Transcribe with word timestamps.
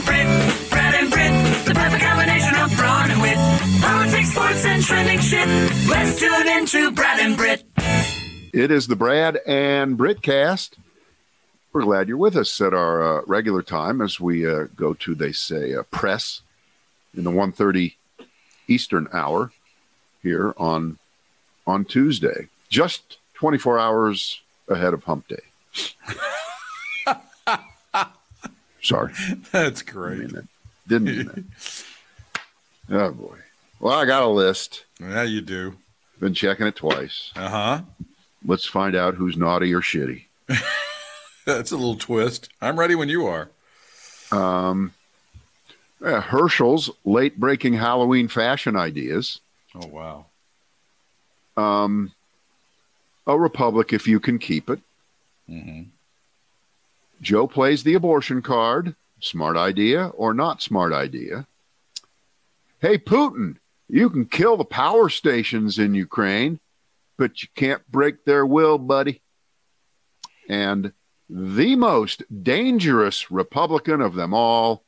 and 0.00 0.06
Brit, 0.06 0.70
Brad 0.70 0.94
and 0.94 1.10
Brit, 1.10 1.66
the 1.66 1.74
perfect 1.74 2.02
combination 2.02 2.54
of 2.56 2.76
brawn 2.76 3.10
and 3.10 3.20
wit. 3.20 3.36
Politics, 3.80 4.30
sports, 4.30 4.64
and 4.64 4.82
trending 4.82 5.20
shit. 5.20 5.46
Let's 5.88 6.18
tune 6.18 6.48
into 6.48 6.90
Brad 6.92 7.20
and 7.20 7.36
Brit. 7.36 7.64
It 8.52 8.70
is 8.70 8.86
the 8.86 8.96
Brad 8.96 9.38
and 9.46 9.98
Britcast. 9.98 10.74
We're 11.72 11.82
glad 11.82 12.08
you're 12.08 12.16
with 12.16 12.36
us 12.36 12.60
at 12.60 12.74
our 12.74 13.20
uh, 13.20 13.22
regular 13.26 13.62
time 13.62 14.00
as 14.00 14.18
we 14.18 14.46
uh, 14.46 14.66
go 14.74 14.94
to, 14.94 15.14
they 15.14 15.32
say, 15.32 15.74
uh, 15.74 15.82
press 15.84 16.40
in 17.16 17.24
the 17.24 17.30
1.30 17.30 17.94
Eastern 18.68 19.08
hour 19.12 19.52
here 20.22 20.54
on 20.56 20.98
on 21.66 21.84
Tuesday, 21.84 22.48
just 22.68 23.18
24 23.34 23.78
hours 23.78 24.40
ahead 24.68 24.94
of 24.94 25.04
Hump 25.04 25.28
Day. 25.28 25.42
Sorry, 28.82 29.12
That's 29.52 29.82
didn't 29.82 29.92
great. 29.94 30.18
mean 30.18 30.28
that. 30.28 30.48
Didn't 30.88 31.04
mean 31.16 31.26
that. 31.26 31.44
Oh 32.92 33.12
boy. 33.12 33.38
Well, 33.78 33.94
I 33.94 34.04
got 34.04 34.24
a 34.24 34.26
list. 34.28 34.84
Yeah, 34.98 35.22
you 35.22 35.40
do. 35.42 35.76
Been 36.18 36.34
checking 36.34 36.66
it 36.66 36.74
twice. 36.74 37.30
Uh 37.36 37.48
huh. 37.48 37.80
Let's 38.44 38.64
find 38.66 38.96
out 38.96 39.14
who's 39.14 39.36
naughty 39.36 39.72
or 39.72 39.80
shitty. 39.80 40.24
That's 41.46 41.70
a 41.70 41.76
little 41.76 41.94
twist. 41.94 42.48
I'm 42.60 42.80
ready 42.80 42.96
when 42.96 43.08
you 43.08 43.26
are. 43.26 43.48
Um, 44.32 44.92
Herschel's 46.02 46.90
late 47.04 47.38
breaking 47.38 47.74
Halloween 47.74 48.26
fashion 48.26 48.74
ideas. 48.74 49.38
Oh 49.74 49.86
wow. 49.86 50.26
Um, 51.56 52.10
a 53.26 53.38
republic 53.38 53.92
if 53.92 54.08
you 54.08 54.18
can 54.18 54.40
keep 54.40 54.68
it. 54.68 54.80
hmm 55.48 55.82
Joe 57.20 57.46
plays 57.46 57.82
the 57.82 57.94
abortion 57.94 58.42
card. 58.42 58.94
Smart 59.20 59.56
idea 59.56 60.06
or 60.08 60.32
not 60.32 60.62
smart 60.62 60.92
idea? 60.92 61.46
Hey, 62.80 62.96
Putin, 62.96 63.56
you 63.88 64.08
can 64.08 64.24
kill 64.24 64.56
the 64.56 64.64
power 64.64 65.08
stations 65.10 65.78
in 65.78 65.94
Ukraine, 65.94 66.60
but 67.18 67.42
you 67.42 67.48
can't 67.54 67.86
break 67.90 68.24
their 68.24 68.46
will, 68.46 68.78
buddy. 68.78 69.20
And 70.48 70.92
the 71.28 71.76
most 71.76 72.22
dangerous 72.42 73.30
Republican 73.30 74.00
of 74.00 74.14
them 74.14 74.32
all, 74.32 74.82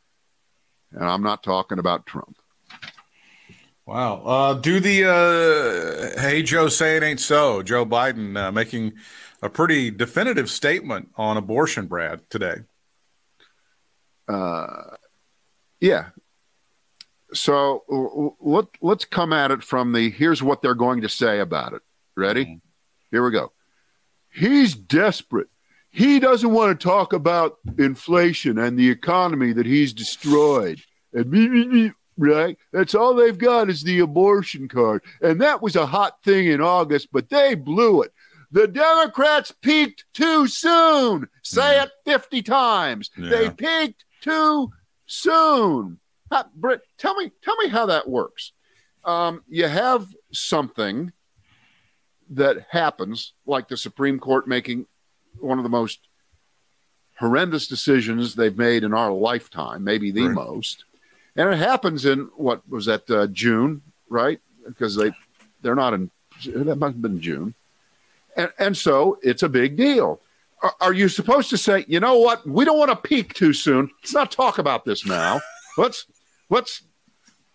and 0.91 1.05
I'm 1.05 1.23
not 1.23 1.43
talking 1.43 1.79
about 1.79 2.07
Trump. 2.07 2.37
Wow. 3.85 4.23
Uh, 4.25 4.55
do 4.55 4.81
the 4.81 5.05
uh, 6.17 6.21
hey 6.21 6.43
Joe 6.43 6.69
say 6.69 6.97
it 6.97 7.03
ain't 7.03 7.21
so. 7.21 7.63
Joe 7.63 7.85
Biden 7.85 8.37
uh, 8.37 8.53
making 8.53 8.93
a 9.43 9.49
pretty 9.49 9.91
definitive 9.91 10.49
statement 10.49 11.11
on 11.17 11.37
abortion, 11.37 11.87
Brad, 11.87 12.21
today. 12.31 12.57
Uh, 14.29 14.95
yeah. 15.81 16.11
So 17.35 17.83
l- 17.91 18.37
let, 18.41 18.67
let's 18.81 19.05
come 19.05 19.33
at 19.33 19.51
it 19.51 19.63
from 19.63 19.93
the 19.93 20.11
here's 20.11 20.43
what 20.43 20.63
they're 20.63 20.75
going 20.75 21.01
to 21.01 21.09
say 21.09 21.41
about 21.41 21.73
it. 21.73 21.83
Ready? 22.17 22.45
Mhm. 22.45 22.61
Here 23.11 23.25
we 23.25 23.31
go. 23.31 23.53
He's 24.31 24.75
desperate. 24.75 25.49
He 25.91 26.21
doesn't 26.21 26.51
want 26.53 26.79
to 26.79 26.83
talk 26.83 27.13
about 27.13 27.59
inflation 27.79 28.59
and 28.59 28.79
the 28.79 28.89
economy 28.89 29.53
that 29.53 29.67
he's 29.67 29.93
destroyed. 29.93 30.81
And 31.13 31.31
me, 31.31 31.49
me, 31.49 31.67
me, 31.67 31.93
right? 32.17 32.57
That's 32.73 32.95
all 32.95 33.15
they've 33.15 33.37
got 33.37 33.69
is 33.69 33.83
the 33.83 33.99
abortion 33.99 34.69
card. 34.69 35.03
And 35.21 35.41
that 35.43 35.61
was 35.61 35.77
a 35.77 35.85
hot 35.85 36.23
thing 36.23 36.47
in 36.47 36.63
August, 36.63 37.09
but 37.13 37.29
they 37.29 37.55
blew 37.55 38.03
it. 38.03 38.13
The 38.53 38.69
Democrats 38.69 39.51
peaked 39.51 40.05
too 40.13 40.47
soon. 40.47 41.29
Say 41.43 41.77
Yeah. 41.77 41.85
it 41.85 41.91
50 42.05 42.43
times. 42.43 43.11
Yeah. 43.17 43.29
They 43.31 43.51
peaked 43.51 44.05
too 44.21 44.71
soon. 45.07 45.99
How, 46.31 46.45
Britt, 46.55 46.83
tell 46.99 47.15
me, 47.15 47.33
tell 47.43 47.57
me 47.57 47.69
how 47.69 47.87
that 47.87 48.09
works. 48.09 48.53
Um, 49.05 49.43
you 49.49 49.67
have 49.67 50.07
something 50.33 51.13
that 52.31 52.67
happens, 52.71 53.33
like 53.47 53.69
the 53.69 53.77
Supreme 53.77 54.19
Court 54.19 54.47
making 54.47 54.87
one 55.41 55.59
of 55.59 55.65
the 55.65 55.69
most 55.71 55.99
horrendous 57.19 57.67
decisions 57.67 58.35
they've 58.35 58.57
made 58.57 58.85
in 58.85 58.95
our 58.95 59.13
lifetime, 59.13 59.85
maybe 59.85 60.11
the 60.11 60.27
Right. 60.27 60.35
most. 60.35 60.85
And 61.37 61.49
it 61.53 61.57
happens 61.59 62.05
in 62.05 62.25
what 62.37 62.67
was 62.69 62.87
that 62.87 63.09
uh, 63.11 63.27
June, 63.29 63.83
right? 64.09 64.41
Because 64.67 64.97
they 64.97 65.13
they're 65.63 65.75
not 65.75 65.95
in 65.95 66.11
that 66.45 66.77
must 66.77 66.95
have 66.95 67.03
been 67.03 67.21
June, 67.21 67.55
and 68.37 68.51
and 68.59 68.77
so 68.77 69.19
it's 69.23 69.43
a 69.43 69.49
big 69.49 69.77
deal. 69.77 70.21
Are, 70.63 70.75
are 70.81 70.93
you 70.93 71.09
supposed 71.09 71.51
to 71.51 71.59
say, 71.59 71.85
you 71.89 72.01
know 72.01 72.19
what? 72.19 72.47
We 72.47 72.65
don't 72.65 72.79
want 72.79 72.91
to 72.91 72.97
peak 72.97 73.35
too 73.35 73.53
soon. 73.53 73.91
Let's 74.03 74.15
not 74.15 74.31
talk 74.31 74.59
about 74.59 74.85
this 74.85 75.05
now. 75.05 75.41
let's 75.79 76.07
let's 76.51 76.83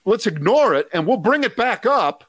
let's 0.05 0.27
ignore 0.27 0.73
it, 0.73 0.87
and 0.93 1.07
we'll 1.07 1.17
bring 1.17 1.43
it 1.43 1.55
back 1.55 1.85
up 1.85 2.23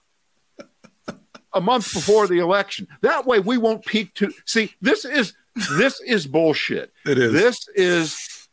a 1.52 1.60
month 1.60 1.92
before 1.92 2.26
the 2.26 2.38
election. 2.38 2.86
That 3.00 3.26
way, 3.26 3.40
we 3.40 3.58
won't 3.58 3.84
peak 3.84 4.14
too. 4.14 4.32
See, 4.44 4.74
this 4.80 5.04
is 5.04 5.34
this 5.76 6.00
is 6.00 6.26
bullshit. 6.26 6.92
It 7.04 7.18
is. 7.18 7.32
This 7.32 7.68
is 7.74 8.48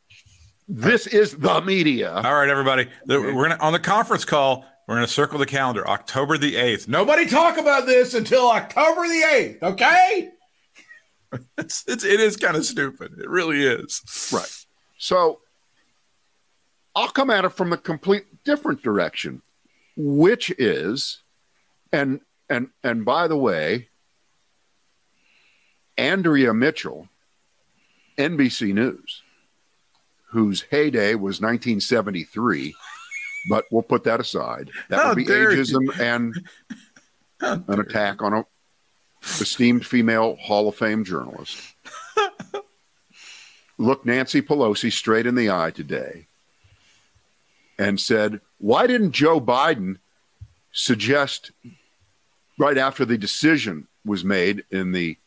this 0.67 1.07
is 1.07 1.33
the 1.33 1.61
media. 1.61 2.13
All 2.13 2.33
right, 2.33 2.49
everybody. 2.49 2.87
We're 3.05 3.49
gonna 3.49 3.57
on 3.59 3.73
the 3.73 3.79
conference 3.79 4.25
call. 4.25 4.65
We're 4.87 4.95
gonna 4.95 5.07
circle 5.07 5.39
the 5.39 5.45
calendar. 5.45 5.87
October 5.87 6.37
the 6.37 6.55
eighth. 6.55 6.87
Nobody 6.87 7.25
talk 7.25 7.57
about 7.57 7.85
this 7.85 8.13
until 8.13 8.49
October 8.49 9.07
the 9.07 9.23
eighth. 9.31 9.63
Okay. 9.63 10.29
It's, 11.57 11.83
it's 11.85 12.05
it 12.05 12.21
is 12.21 12.37
kind 12.37 12.55
of 12.55 12.65
stupid. 12.65 13.19
It 13.19 13.27
really 13.27 13.61
is. 13.61 14.29
Right. 14.31 14.65
So 14.97 15.39
I'll 16.95 17.09
come 17.09 17.29
at 17.29 17.43
it 17.43 17.49
from 17.49 17.73
a 17.73 17.77
complete 17.77 18.23
different 18.45 18.81
direction, 18.81 19.41
which 19.97 20.49
is, 20.51 21.19
and 21.91 22.21
and 22.49 22.69
and 22.85 23.03
by 23.03 23.27
the 23.27 23.35
way, 23.35 23.89
Andrea 25.97 26.53
Mitchell, 26.53 27.09
NBC 28.17 28.73
News, 28.73 29.21
whose 30.29 30.61
heyday 30.71 31.15
was 31.15 31.41
1973, 31.41 32.75
but 33.47 33.65
we'll 33.71 33.83
put 33.83 34.03
that 34.05 34.19
aside. 34.19 34.69
That 34.89 34.99
How 35.01 35.09
would 35.09 35.17
be 35.17 35.25
dare 35.25 35.51
you. 35.51 35.61
ageism 35.61 35.99
and 35.99 36.47
an 37.69 37.79
attack 37.79 38.21
on 38.21 38.33
a 38.33 38.45
esteemed 39.41 39.85
female 39.85 40.35
Hall 40.35 40.67
of 40.67 40.75
Fame 40.75 41.03
journalist. 41.03 41.57
Look 43.77 44.05
Nancy 44.05 44.41
Pelosi 44.41 44.91
straight 44.91 45.25
in 45.25 45.35
the 45.35 45.49
eye 45.49 45.71
today 45.71 46.27
and 47.77 47.99
said, 47.99 48.39
Why 48.59 48.87
didn't 48.87 49.11
Joe 49.11 49.41
Biden 49.41 49.97
suggest 50.71 51.51
right 52.57 52.77
after 52.77 53.03
the 53.05 53.17
decision 53.17 53.87
was 54.05 54.23
made 54.23 54.63
in 54.71 54.91
the 54.91 55.17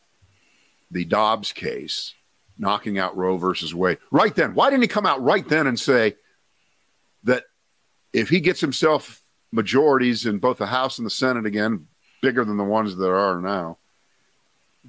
the 0.91 1.05
Dobbs 1.05 1.51
case, 1.51 2.15
knocking 2.57 2.97
out 2.97 3.15
Roe 3.15 3.37
versus 3.37 3.75
Wade, 3.75 3.99
right 4.09 4.33
then? 4.33 4.55
Why 4.55 4.71
didn't 4.71 4.81
he 4.81 4.87
come 4.87 5.05
out 5.05 5.21
right 5.21 5.47
then 5.47 5.67
and 5.67 5.79
say 5.79 6.15
that 7.25 7.43
if 8.13 8.29
he 8.29 8.39
gets 8.39 8.61
himself 8.61 9.21
majorities 9.51 10.25
in 10.25 10.39
both 10.39 10.57
the 10.57 10.65
House 10.67 10.97
and 10.97 11.05
the 11.05 11.09
Senate 11.11 11.45
again, 11.45 11.87
bigger 12.21 12.43
than 12.45 12.57
the 12.57 12.63
ones 12.63 12.95
that 12.95 13.09
are 13.09 13.39
now, 13.39 13.77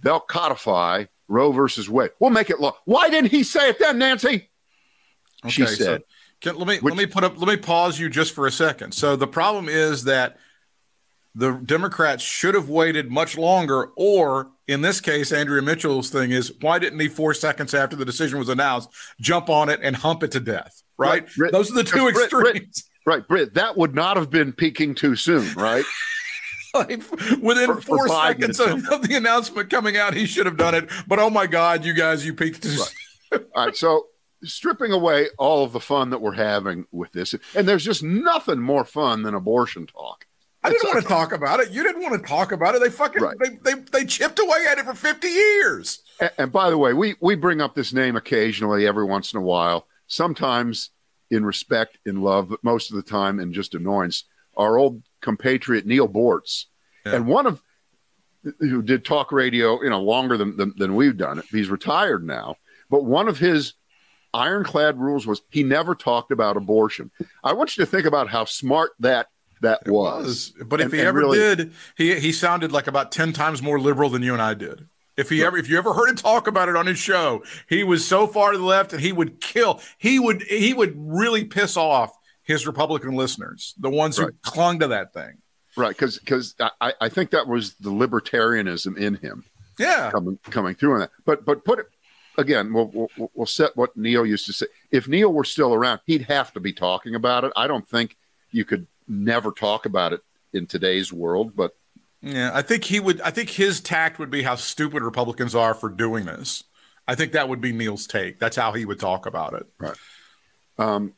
they'll 0.00 0.20
codify 0.20 1.04
Roe 1.28 1.52
versus 1.52 1.88
Wade. 1.88 2.10
We'll 2.18 2.30
make 2.30 2.50
it 2.50 2.60
law. 2.60 2.76
Why 2.84 3.08
didn't 3.08 3.30
he 3.30 3.42
say 3.42 3.70
it 3.70 3.78
then, 3.78 3.98
Nancy? 3.98 4.48
She 5.48 5.62
Okay, 5.62 5.72
so 5.74 5.84
said. 5.84 6.02
can, 6.40 6.56
let 6.56 6.66
me 6.68 6.78
Which- 6.78 6.94
let 6.94 6.98
me 6.98 7.06
put 7.06 7.24
up 7.24 7.38
let 7.38 7.48
me 7.48 7.56
pause 7.56 7.98
you 7.98 8.08
just 8.10 8.34
for 8.34 8.46
a 8.46 8.52
second. 8.52 8.92
So 8.92 9.16
the 9.16 9.26
problem 9.26 9.68
is 9.68 10.04
that 10.04 10.38
the 11.34 11.52
Democrats 11.52 12.24
should 12.24 12.54
have 12.56 12.68
waited 12.68 13.10
much 13.10 13.38
longer, 13.38 13.90
or 13.96 14.50
in 14.66 14.80
this 14.82 15.00
case, 15.00 15.30
Andrea 15.32 15.62
Mitchell's 15.62 16.10
thing 16.10 16.32
is 16.32 16.52
why 16.60 16.78
didn't 16.80 16.98
he 16.98 17.08
four 17.08 17.32
seconds 17.34 17.72
after 17.72 17.94
the 17.96 18.04
decision 18.04 18.38
was 18.38 18.48
announced 18.48 18.90
jump 19.20 19.48
on 19.48 19.68
it 19.68 19.78
and 19.82 19.94
hump 19.96 20.22
it 20.24 20.32
to 20.32 20.40
death? 20.40 20.82
Right? 20.98 21.26
Right, 21.38 21.52
Those 21.52 21.70
are 21.70 21.74
the 21.74 21.84
two 21.84 22.04
because 22.06 22.28
Brit- 22.28 22.30
Brit- 22.30 22.56
extremes. 22.56 22.84
Right, 23.06 23.26
Britt, 23.26 23.54
that 23.54 23.76
would 23.76 23.94
not 23.94 24.16
have 24.16 24.30
been 24.30 24.52
peaking 24.52 24.94
too 24.94 25.16
soon, 25.16 25.52
right? 25.54 25.84
Like, 26.72 27.02
within 27.42 27.66
For- 27.66 27.80
for 27.80 27.80
four 27.80 28.06
Biden 28.06 28.54
seconds 28.54 28.60
of, 28.60 29.02
the 29.08 29.16
announcement 29.16 29.70
coming 29.70 29.96
out, 29.96 30.14
he 30.14 30.24
should 30.24 30.46
have 30.46 30.56
done 30.56 30.76
it. 30.76 30.88
But 31.08 31.18
oh 31.18 31.28
my 31.28 31.48
God, 31.48 31.84
you 31.84 31.92
guys, 31.92 32.24
you 32.24 32.32
peaked. 32.32 32.62
too 32.62 32.78
Right. 33.32 33.42
All 33.56 33.66
right, 33.66 33.76
so 33.76 34.06
stripping 34.44 34.92
away 34.92 35.30
all 35.36 35.64
of 35.64 35.72
the 35.72 35.80
fun 35.80 36.10
that 36.10 36.20
we're 36.20 36.34
having 36.34 36.86
with 36.92 37.10
this, 37.10 37.34
and 37.56 37.66
there's 37.66 37.84
just 37.84 38.04
nothing 38.04 38.60
more 38.60 38.84
fun 38.84 39.24
than 39.24 39.34
abortion 39.34 39.88
talk. 39.88 40.26
I 40.62 40.70
didn't 40.70 40.88
want 40.94 41.02
to 41.02 41.08
talk 41.08 41.32
about 41.32 41.58
it. 41.58 41.70
You 41.70 41.82
didn't 41.82 42.02
want 42.02 42.22
to 42.22 42.28
talk 42.28 42.52
about 42.52 42.76
it. 42.76 42.80
They 42.82 42.90
fucking 42.90 43.20
Right. 43.20 43.36
they, 43.42 43.48
they 43.74 43.80
they 43.90 44.04
chipped 44.04 44.38
away 44.38 44.64
at 44.70 44.78
it 44.78 44.84
for 44.84 44.94
50 44.94 45.26
years. 45.26 46.02
And, 46.20 46.30
and 46.38 46.52
by 46.52 46.70
the 46.70 46.78
way, 46.78 46.92
we 46.92 47.16
we 47.20 47.34
bring 47.34 47.60
up 47.60 47.74
this 47.74 47.92
name 47.92 48.14
occasionally, 48.14 48.86
every 48.86 49.04
once 49.04 49.32
in 49.32 49.38
a 49.38 49.42
while, 49.42 49.88
sometimes 50.06 50.90
in 51.30 51.44
respect, 51.44 51.98
in 52.04 52.20
love, 52.22 52.48
but 52.48 52.62
most 52.64 52.90
of 52.90 52.96
the 52.96 53.02
time 53.02 53.38
in 53.40 53.52
just 53.52 53.74
annoyance. 53.74 54.24
Our 54.56 54.76
old 54.76 55.02
compatriot 55.20 55.86
Neal 55.86 56.08
Boortz, 56.08 56.64
Yeah. 57.06 57.14
and 57.16 57.26
one 57.26 57.46
of 57.46 57.62
who 58.58 58.82
did 58.82 59.04
talk 59.04 59.32
radio, 59.32 59.82
you 59.82 59.90
know, 59.90 60.00
longer 60.02 60.36
than, 60.36 60.56
than 60.56 60.72
than 60.76 60.94
we've 60.94 61.16
done 61.16 61.38
it. 61.38 61.44
He's 61.50 61.68
retired 61.68 62.24
now, 62.26 62.56
but 62.90 63.04
one 63.04 63.28
of 63.28 63.38
his 63.38 63.74
ironclad 64.32 64.98
rules 64.98 65.26
was 65.26 65.42
he 65.50 65.62
never 65.62 65.94
talked 65.94 66.30
about 66.32 66.56
abortion. 66.56 67.10
I 67.44 67.52
want 67.52 67.76
you 67.76 67.84
to 67.84 67.90
think 67.90 68.06
about 68.06 68.28
how 68.28 68.44
smart 68.44 68.92
that 69.00 69.28
that 69.60 69.86
was. 69.86 70.52
was. 70.58 70.66
But 70.66 70.80
if 70.80 70.92
he 70.92 71.00
ever 71.00 71.18
really- 71.18 71.38
did, 71.38 71.72
he 71.96 72.18
he 72.18 72.32
sounded 72.32 72.72
like 72.72 72.86
about 72.86 73.12
ten 73.12 73.32
times 73.32 73.62
more 73.62 73.78
liberal 73.80 74.08
than 74.10 74.22
you 74.22 74.32
and 74.32 74.42
I 74.42 74.54
did. 74.54 74.88
If 75.20 75.28
he 75.28 75.44
ever, 75.44 75.56
if 75.56 75.68
you 75.68 75.78
ever 75.78 75.92
heard 75.92 76.08
him 76.08 76.16
talk 76.16 76.46
about 76.48 76.68
it 76.68 76.76
on 76.76 76.86
his 76.86 76.98
show, 76.98 77.42
he 77.68 77.84
was 77.84 78.06
so 78.06 78.26
far 78.26 78.52
to 78.52 78.58
the 78.58 78.64
left, 78.64 78.92
and 78.92 79.00
he 79.00 79.12
would 79.12 79.40
kill. 79.40 79.80
He 79.98 80.18
would 80.18 80.42
he 80.42 80.74
would 80.74 80.94
really 80.96 81.44
piss 81.44 81.76
off 81.76 82.16
his 82.42 82.66
Republican 82.66 83.12
listeners, 83.14 83.74
the 83.78 83.90
ones 83.90 84.16
who 84.16 84.24
Right. 84.24 84.42
clung 84.42 84.78
to 84.80 84.88
that 84.88 85.12
thing. 85.14 85.38
Right, 85.76 85.90
because 85.96 86.18
because 86.18 86.54
I, 86.80 86.92
I 87.00 87.08
think 87.08 87.30
that 87.30 87.46
was 87.46 87.74
the 87.74 87.90
libertarianism 87.92 88.96
in 88.96 89.14
him 89.14 89.44
Yeah, 89.78 90.10
coming 90.10 90.38
coming 90.50 90.74
through 90.74 90.94
on 90.94 91.00
that. 91.00 91.10
But 91.24 91.44
but 91.44 91.64
put 91.64 91.78
it 91.78 91.86
again, 92.36 92.72
we'll, 92.72 92.90
we'll 93.16 93.30
we'll 93.34 93.46
set 93.46 93.76
what 93.76 93.96
Neal 93.96 94.26
used 94.26 94.46
to 94.46 94.52
say. 94.52 94.66
If 94.90 95.06
Neal 95.06 95.32
were 95.32 95.44
still 95.44 95.72
around, 95.74 96.00
he'd 96.06 96.22
have 96.22 96.52
to 96.54 96.60
be 96.60 96.72
talking 96.72 97.14
about 97.14 97.44
it. 97.44 97.52
I 97.56 97.66
don't 97.68 97.86
think 97.88 98.16
you 98.50 98.64
could 98.64 98.86
never 99.06 99.52
talk 99.52 99.86
about 99.86 100.12
it 100.12 100.20
in 100.52 100.66
today's 100.66 101.12
world. 101.12 101.52
But 101.54 101.70
yeah. 102.22 102.50
I 102.52 102.62
think 102.62 102.84
he 102.84 103.00
would. 103.00 103.20
I 103.20 103.30
think 103.30 103.50
his 103.50 103.80
tact 103.80 104.18
would 104.18 104.30
be 104.30 104.42
how 104.42 104.54
stupid 104.54 105.02
Republicans 105.02 105.54
are 105.54 105.74
for 105.74 105.88
doing 105.88 106.26
this. 106.26 106.64
I 107.08 107.14
think 107.14 107.32
that 107.32 107.48
would 107.48 107.60
be 107.60 107.72
Neal's 107.72 108.06
take. 108.06 108.38
That's 108.38 108.56
how 108.56 108.72
he 108.72 108.84
would 108.84 109.00
talk 109.00 109.26
about 109.26 109.54
it. 109.54 109.66
Right. 109.78 109.96
Um, 110.78 111.14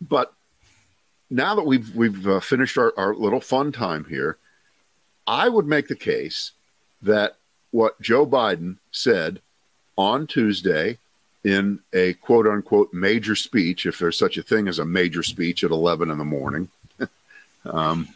but 0.00 0.32
now 1.30 1.54
that 1.54 1.66
we've 1.66 1.94
we've 1.94 2.26
uh, 2.26 2.40
finished 2.40 2.78
our, 2.78 2.92
our 2.96 3.14
little 3.14 3.40
fun 3.40 3.72
time 3.72 4.06
here, 4.08 4.38
I 5.26 5.48
would 5.48 5.66
make 5.66 5.88
the 5.88 5.96
case 5.96 6.52
that 7.02 7.36
what 7.70 8.00
Joe 8.00 8.26
Biden 8.26 8.76
said 8.90 9.40
on 9.96 10.26
Tuesday 10.26 10.98
in 11.44 11.80
a 11.92 12.14
quote 12.14 12.46
unquote 12.46 12.92
major 12.92 13.36
speech, 13.36 13.86
if 13.86 13.98
there's 13.98 14.18
such 14.18 14.36
a 14.36 14.42
thing 14.42 14.66
as 14.66 14.78
a 14.78 14.84
major 14.84 15.22
speech 15.22 15.62
at 15.62 15.70
11 15.70 16.10
in 16.10 16.18
the 16.18 16.24
morning, 16.24 16.68
um, 17.64 18.08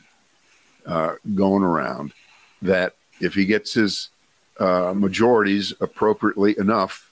uh, 0.86 1.14
going 1.34 1.62
around, 1.62 2.12
that 2.62 2.94
if 3.20 3.34
he 3.34 3.44
gets 3.44 3.74
his 3.74 4.08
uh, 4.58 4.92
majorities 4.94 5.72
appropriately 5.80 6.58
enough 6.58 7.10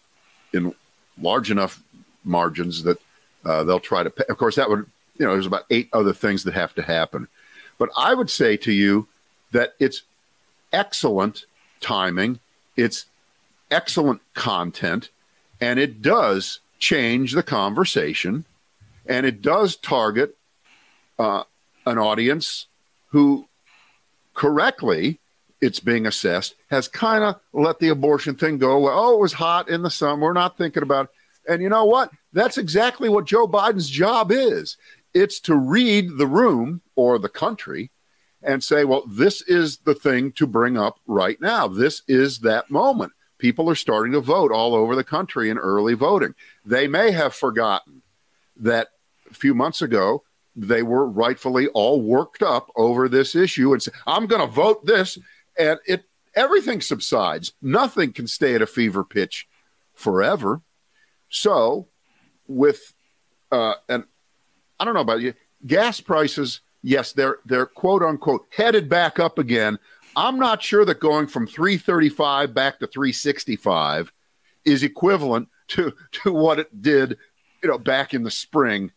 in 0.52 0.74
large 1.20 1.50
enough 1.50 1.82
margins 2.24 2.82
that 2.82 2.98
uh, 3.44 3.64
they'll 3.64 3.80
try 3.80 4.02
to 4.02 4.10
pay. 4.10 4.24
Of 4.28 4.38
course, 4.38 4.56
that 4.56 4.68
would, 4.68 4.86
you 5.18 5.26
know, 5.26 5.32
there's 5.32 5.46
about 5.46 5.64
eight 5.70 5.88
other 5.92 6.12
things 6.12 6.44
that 6.44 6.54
have 6.54 6.74
to 6.74 6.82
happen. 6.82 7.28
But 7.78 7.90
I 7.96 8.14
would 8.14 8.30
say 8.30 8.56
to 8.58 8.72
you 8.72 9.06
that 9.52 9.74
it's 9.78 10.02
excellent 10.72 11.44
timing, 11.80 12.40
it's 12.76 13.06
excellent 13.70 14.20
content, 14.34 15.08
and 15.60 15.78
it 15.78 16.02
does 16.02 16.60
change 16.78 17.32
the 17.32 17.42
conversation, 17.42 18.44
and 19.06 19.24
it 19.26 19.42
does 19.42 19.76
target 19.76 20.36
uh, 21.18 21.44
an 21.86 21.98
audience 21.98 22.66
who 23.08 23.46
correctly 24.38 25.19
it's 25.61 25.81
being 25.81 26.06
assessed 26.06 26.55
has 26.70 26.87
kind 26.87 27.25
of 27.25 27.40
let 27.52 27.81
the 27.81 27.88
abortion 27.88 28.37
thing 28.37 28.56
go 28.56 28.79
well, 28.79 28.96
oh 28.96 29.14
it 29.14 29.20
was 29.20 29.32
hot 29.32 29.69
in 29.69 29.82
the 29.82 29.90
sun 29.90 30.20
we're 30.20 30.32
not 30.32 30.56
thinking 30.56 30.85
about 30.85 31.06
it. 31.06 31.52
and 31.52 31.61
you 31.61 31.69
know 31.69 31.85
what? 31.85 32.12
That's 32.32 32.56
exactly 32.56 33.08
what 33.08 33.26
joe 33.26 33.49
biden's 33.49 33.90
job 33.90 34.31
is. 34.31 34.76
It's 35.12 35.40
to 35.40 35.56
read 35.56 36.19
the 36.19 36.26
room 36.29 36.82
or 36.94 37.19
the 37.19 37.29
country 37.29 37.90
and 38.40 38.62
say 38.62 38.85
well 38.85 39.02
this 39.08 39.43
is 39.43 39.79
the 39.79 39.94
thing 39.94 40.31
to 40.32 40.46
bring 40.46 40.79
up 40.79 41.00
right 41.08 41.40
now. 41.40 41.67
This 41.67 42.02
is 42.06 42.38
that 42.40 42.70
moment. 42.70 43.12
People 43.38 43.69
are 43.69 43.75
starting 43.75 44.12
to 44.12 44.20
vote 44.20 44.52
all 44.52 44.73
over 44.73 44.94
the 44.94 45.02
country 45.02 45.50
in 45.50 45.58
early 45.58 45.94
voting. 45.94 46.37
They 46.64 46.87
may 46.87 47.11
have 47.11 47.35
forgotten 47.35 48.02
that 48.56 48.88
a 49.29 49.35
few 49.35 49.52
months 49.52 49.82
ago 49.82 50.23
they 50.58 50.82
were 50.82 51.06
rightfully 51.06 51.69
all 51.69 52.02
worked 52.02 52.43
up 52.43 52.70
over 52.75 53.08
this 53.08 53.37
issue 53.37 53.72
and 53.72 53.82
say, 53.82 53.93
I'm 54.06 54.26
going 54.26 54.40
to 54.40 54.52
vote 54.52 54.84
this. 54.84 55.19
And 55.58 55.78
it 55.87 56.05
everything 56.34 56.81
subsides. 56.81 57.52
Nothing 57.62 58.12
can 58.12 58.26
stay 58.26 58.55
at 58.55 58.62
a 58.62 58.66
fever 58.66 59.05
pitch 59.05 59.46
forever. 59.94 60.60
So, 61.31 61.87
with 62.49 62.93
uh, 63.52 63.75
and 63.88 64.05
I 64.81 64.84
don't 64.84 64.94
know 64.94 65.00
about 65.00 65.20
you, 65.20 65.34
gas 65.66 66.00
prices, 66.00 66.61
yes, 66.82 67.12
they're 67.12 67.38
they're 67.44 67.66
quote 67.66 68.02
unquote 68.02 68.46
headed 68.50 68.88
back 68.88 69.20
up 69.20 69.38
again. 69.38 69.78
I'm 70.16 70.38
not 70.38 70.62
sure 70.62 70.84
that 70.84 70.99
going 70.99 71.28
from 71.28 71.46
335 71.46 72.52
back 72.52 72.81
to 72.81 72.88
365 72.88 74.12
is 74.64 74.82
equivalent 74.82 75.49
to 75.69 75.93
to 76.25 76.32
what 76.32 76.58
it 76.58 76.82
did, 76.82 77.16
you 77.62 77.69
know, 77.69 77.78
back 77.78 78.12
in 78.12 78.25
the 78.25 78.31
spring 78.31 78.90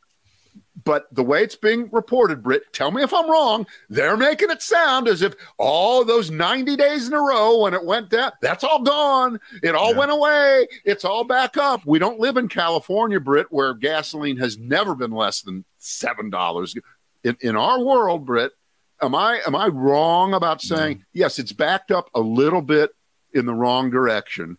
but 0.83 1.13
the 1.13 1.23
way 1.23 1.43
it's 1.43 1.55
being 1.55 1.89
reported, 1.91 2.41
Britt, 2.41 2.71
tell 2.73 2.91
me 2.91 3.03
if 3.03 3.13
I'm 3.13 3.29
wrong. 3.29 3.67
They're 3.89 4.15
making 4.17 4.49
it 4.49 4.61
sound 4.61 5.07
as 5.07 5.21
if 5.21 5.33
all 5.57 6.05
those 6.05 6.31
90 6.31 6.75
days 6.75 7.07
in 7.07 7.13
a 7.13 7.19
row 7.21 7.59
when 7.59 7.73
it 7.73 7.83
went 7.83 8.09
down, 8.09 8.31
that's 8.41 8.63
all 8.63 8.81
gone. 8.81 9.39
It 9.61 9.75
all 9.75 9.91
Yeah. 9.91 9.97
went 9.99 10.11
away. 10.11 10.67
It's 10.85 11.03
all 11.05 11.23
back 11.23 11.57
up. 11.57 11.81
We 11.85 11.99
don't 11.99 12.19
live 12.19 12.37
in 12.37 12.47
California, 12.47 13.19
Britt, 13.19 13.47
where 13.51 13.73
gasoline 13.73 14.37
has 14.37 14.57
never 14.57 14.95
been 14.95 15.11
less 15.11 15.41
than 15.41 15.65
seven 15.77 16.29
dollars. 16.29 16.75
In 17.23 17.37
in 17.41 17.55
our 17.55 17.83
world, 17.83 18.25
Britt, 18.25 18.53
am 19.01 19.13
I 19.13 19.41
am 19.45 19.55
I 19.55 19.67
wrong 19.67 20.33
about 20.33 20.61
saying 20.61 21.05
yes? 21.13 21.37
It's 21.37 21.51
backed 21.53 21.91
up 21.91 22.09
a 22.15 22.21
little 22.21 22.61
bit 22.61 22.91
in 23.33 23.45
the 23.45 23.53
wrong 23.53 23.89
direction, 23.91 24.57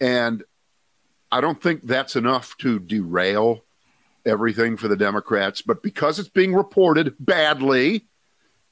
and 0.00 0.42
I 1.30 1.40
don't 1.40 1.60
think 1.60 1.82
that's 1.82 2.16
enough 2.16 2.56
to 2.58 2.78
derail 2.78 3.62
everything 4.26 4.76
for 4.76 4.88
the 4.88 4.96
Democrats, 4.96 5.62
but 5.62 5.82
because 5.82 6.18
it's 6.18 6.28
being 6.28 6.54
reported 6.54 7.14
badly, 7.20 8.04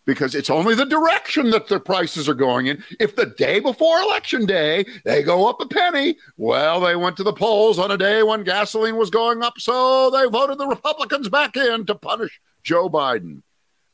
because 0.04 0.34
it's 0.34 0.50
only 0.50 0.74
the 0.74 0.84
direction 0.84 1.50
that 1.50 1.68
the 1.68 1.80
prices 1.80 2.28
are 2.28 2.34
going 2.34 2.66
in. 2.66 2.82
If 3.00 3.16
the 3.16 3.26
day 3.26 3.60
before 3.60 4.00
election 4.00 4.44
day 4.44 4.84
they 5.04 5.22
go 5.22 5.48
up 5.48 5.60
a 5.60 5.66
penny, 5.66 6.16
well, 6.36 6.80
they 6.80 6.96
went 6.96 7.16
to 7.18 7.22
the 7.22 7.32
polls 7.32 7.78
on 7.78 7.90
a 7.90 7.96
day 7.96 8.22
when 8.22 8.44
gasoline 8.44 8.96
was 8.96 9.10
going 9.10 9.42
up, 9.42 9.54
so 9.58 10.10
they 10.10 10.26
voted 10.26 10.58
the 10.58 10.66
Republicans 10.66 11.28
back 11.28 11.56
in 11.56 11.86
to 11.86 11.94
punish 11.94 12.40
Joe 12.62 12.90
Biden. 12.90 13.42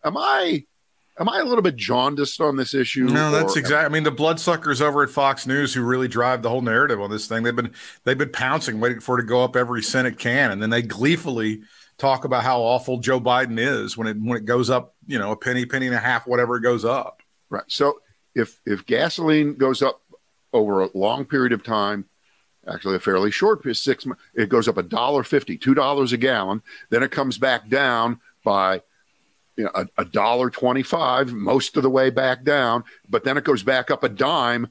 Am 0.04 0.16
I 0.16 0.64
am 1.20 1.28
I 1.28 1.38
a 1.38 1.44
little 1.44 1.62
bit 1.62 1.76
jaundiced 1.76 2.40
on 2.40 2.56
this 2.56 2.74
issue? 2.74 3.04
No, 3.04 3.30
that's 3.30 3.56
exactly. 3.56 3.86
I 3.86 3.88
mean, 3.88 4.02
the 4.02 4.10
bloodsuckers 4.10 4.80
over 4.80 5.02
at 5.02 5.10
Fox 5.10 5.46
News 5.46 5.74
who 5.74 5.82
really 5.82 6.08
drive 6.08 6.42
the 6.42 6.48
whole 6.48 6.62
narrative 6.62 7.00
on 7.00 7.10
this 7.10 7.28
thing. 7.28 7.42
They've 7.42 7.54
been 7.54 7.72
they've 8.04 8.18
been 8.18 8.32
pouncing, 8.32 8.80
waiting 8.80 9.00
for 9.00 9.18
it 9.18 9.22
to 9.22 9.28
go 9.28 9.44
up 9.44 9.54
every 9.54 9.82
cent 9.82 10.08
it 10.08 10.18
can, 10.18 10.50
and 10.50 10.62
then 10.62 10.70
they 10.70 10.82
gleefully 10.82 11.60
talk 11.98 12.24
about 12.24 12.42
how 12.42 12.62
awful 12.62 12.98
Joe 12.98 13.20
Biden 13.20 13.58
is 13.60 13.96
when 13.96 14.08
it 14.08 14.16
when 14.20 14.38
it 14.38 14.46
goes 14.46 14.70
up, 14.70 14.94
you 15.06 15.18
know, 15.18 15.30
a 15.30 15.36
penny, 15.36 15.66
penny 15.66 15.86
and 15.86 15.94
a 15.94 16.00
half, 16.00 16.26
whatever 16.26 16.56
it 16.56 16.62
goes 16.62 16.84
up. 16.84 17.22
Right. 17.50 17.64
So 17.68 18.00
if 18.34 18.58
if 18.64 18.86
gasoline 18.86 19.54
goes 19.54 19.82
up 19.82 20.00
over 20.52 20.80
a 20.80 20.88
long 20.94 21.26
period 21.26 21.52
of 21.52 21.62
time, 21.62 22.06
actually 22.66 22.96
a 22.96 23.00
fairly 23.00 23.30
short 23.30 23.62
six 23.76 24.06
months, 24.06 24.22
it 24.34 24.48
goes 24.48 24.66
up 24.66 24.78
a 24.78 24.82
dollar 24.82 25.22
fifty, 25.22 25.58
two 25.58 25.74
dollars 25.74 26.12
a 26.12 26.16
gallon. 26.16 26.62
Then 26.88 27.02
it 27.02 27.10
comes 27.10 27.36
back 27.36 27.68
down 27.68 28.20
by 28.42 28.80
you 29.60 29.70
know 29.74 29.86
a, 29.98 30.04
dollar 30.04 30.50
twenty 30.50 30.82
five, 30.82 31.32
most 31.32 31.76
of 31.76 31.82
the 31.82 31.90
way 31.90 32.10
back 32.10 32.44
down. 32.44 32.84
But 33.08 33.24
then 33.24 33.36
it 33.36 33.44
goes 33.44 33.62
back 33.62 33.90
up 33.90 34.02
a 34.04 34.08
dime. 34.08 34.68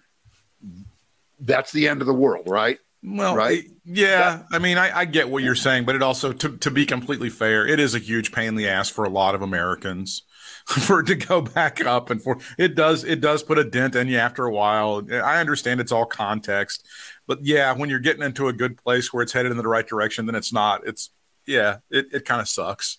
That's 1.39 1.71
the 1.71 1.87
end 1.87 2.01
of 2.01 2.07
the 2.07 2.13
world, 2.13 2.47
right? 2.47 2.77
Well, 3.01 3.35
Right? 3.35 3.63
yeah. 3.85 4.43
I 4.51 4.59
mean, 4.59 4.77
I, 4.77 4.99
I 4.99 5.05
get 5.05 5.29
what 5.29 5.41
you're 5.41 5.55
saying, 5.55 5.85
but 5.85 5.95
it 5.95 6.03
also, 6.03 6.33
to, 6.33 6.57
to 6.57 6.69
be 6.69 6.85
completely 6.85 7.29
fair, 7.29 7.65
it 7.65 7.79
is 7.79 7.95
a 7.95 7.99
huge 7.99 8.33
pain 8.33 8.49
in 8.49 8.55
the 8.55 8.67
ass 8.67 8.89
for 8.89 9.05
a 9.05 9.09
lot 9.09 9.35
of 9.35 9.41
Americans 9.41 10.23
for 10.65 10.99
it 10.99 11.05
to 11.07 11.15
go 11.15 11.39
back 11.39 11.85
up 11.85 12.09
and 12.09 12.21
for 12.21 12.37
it 12.57 12.75
does 12.75 13.05
it 13.05 13.21
does 13.21 13.41
put 13.41 13.57
a 13.57 13.63
dent 13.63 13.95
in 13.95 14.09
you 14.09 14.17
after 14.17 14.45
a 14.45 14.51
while. 14.51 15.01
I 15.11 15.39
understand 15.39 15.79
it's 15.79 15.93
all 15.93 16.05
context, 16.05 16.85
but 17.25 17.39
yeah, 17.41 17.71
when 17.73 17.89
you're 17.89 17.99
getting 17.99 18.23
into 18.23 18.49
a 18.49 18.53
good 18.53 18.75
place 18.77 19.13
where 19.13 19.23
it's 19.23 19.31
headed 19.31 19.51
in 19.51 19.57
the 19.57 19.67
right 19.67 19.87
direction, 19.87 20.25
then 20.25 20.35
it's 20.35 20.51
not. 20.51 20.85
It's 20.85 21.09
yeah, 21.45 21.77
it, 21.89 22.07
it 22.11 22.25
kind 22.25 22.41
of 22.41 22.49
sucks. 22.49 22.97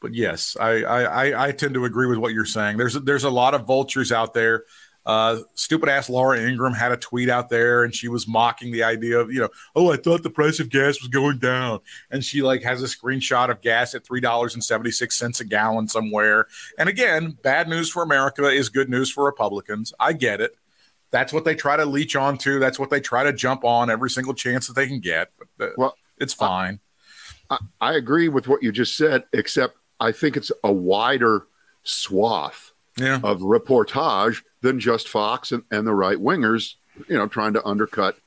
But 0.00 0.14
yes, 0.14 0.56
I, 0.60 0.82
I 0.84 1.48
I 1.48 1.52
tend 1.52 1.74
to 1.74 1.84
agree 1.84 2.06
with 2.06 2.18
what 2.18 2.32
you're 2.32 2.44
saying. 2.44 2.76
There's 2.76 2.94
there's 2.94 3.24
a 3.24 3.30
lot 3.30 3.54
of 3.54 3.66
vultures 3.66 4.12
out 4.12 4.34
there. 4.34 4.64
Uh, 5.08 5.40
stupid 5.54 5.88
ass 5.88 6.10
Laura 6.10 6.38
Ingraham 6.38 6.74
had 6.74 6.92
a 6.92 6.96
tweet 6.98 7.30
out 7.30 7.48
there 7.48 7.82
and 7.82 7.94
she 7.94 8.08
was 8.08 8.28
mocking 8.28 8.70
the 8.70 8.82
idea 8.82 9.18
of, 9.18 9.32
you 9.32 9.40
know, 9.40 9.48
oh, 9.74 9.90
I 9.90 9.96
thought 9.96 10.22
the 10.22 10.28
price 10.28 10.60
of 10.60 10.68
gas 10.68 11.00
was 11.00 11.08
going 11.08 11.38
down. 11.38 11.80
And 12.10 12.22
she 12.22 12.42
like 12.42 12.62
has 12.62 12.82
a 12.82 12.86
screenshot 12.86 13.48
of 13.48 13.62
gas 13.62 13.94
at 13.94 14.04
$3.76 14.04 15.40
a 15.40 15.44
gallon 15.44 15.88
somewhere. 15.88 16.46
And 16.78 16.90
again, 16.90 17.38
bad 17.42 17.68
news 17.68 17.88
for 17.88 18.02
America 18.02 18.48
is 18.48 18.68
good 18.68 18.90
news 18.90 19.10
for 19.10 19.24
Republicans. 19.24 19.94
I 19.98 20.12
get 20.12 20.42
it. 20.42 20.54
That's 21.10 21.32
what 21.32 21.46
they 21.46 21.54
try 21.54 21.78
to 21.78 21.86
leech 21.86 22.14
onto. 22.14 22.58
That's 22.58 22.78
what 22.78 22.90
they 22.90 23.00
try 23.00 23.24
to 23.24 23.32
jump 23.32 23.64
on 23.64 23.88
every 23.88 24.10
single 24.10 24.34
chance 24.34 24.66
that 24.66 24.74
they 24.74 24.86
can 24.86 25.00
get. 25.00 25.30
But 25.38 25.68
uh, 25.68 25.70
Well, 25.78 25.94
it's 26.18 26.34
fine. 26.34 26.80
I, 27.48 27.56
I 27.80 27.94
agree 27.94 28.28
with 28.28 28.46
what 28.46 28.62
you 28.62 28.72
just 28.72 28.94
said, 28.94 29.24
except 29.32 29.77
I 30.00 30.12
think 30.12 30.36
it's 30.36 30.52
a 30.62 30.72
wider 30.72 31.46
swath 31.84 32.72
yeah. 32.96 33.20
of 33.22 33.40
reportage 33.40 34.42
than 34.60 34.80
just 34.80 35.08
Fox 35.08 35.52
and, 35.52 35.62
and 35.70 35.86
the 35.86 35.94
right 35.94 36.18
wingers, 36.18 36.74
you 37.08 37.16
know, 37.16 37.26
trying 37.26 37.52
to 37.54 37.64
undercut 37.66 38.18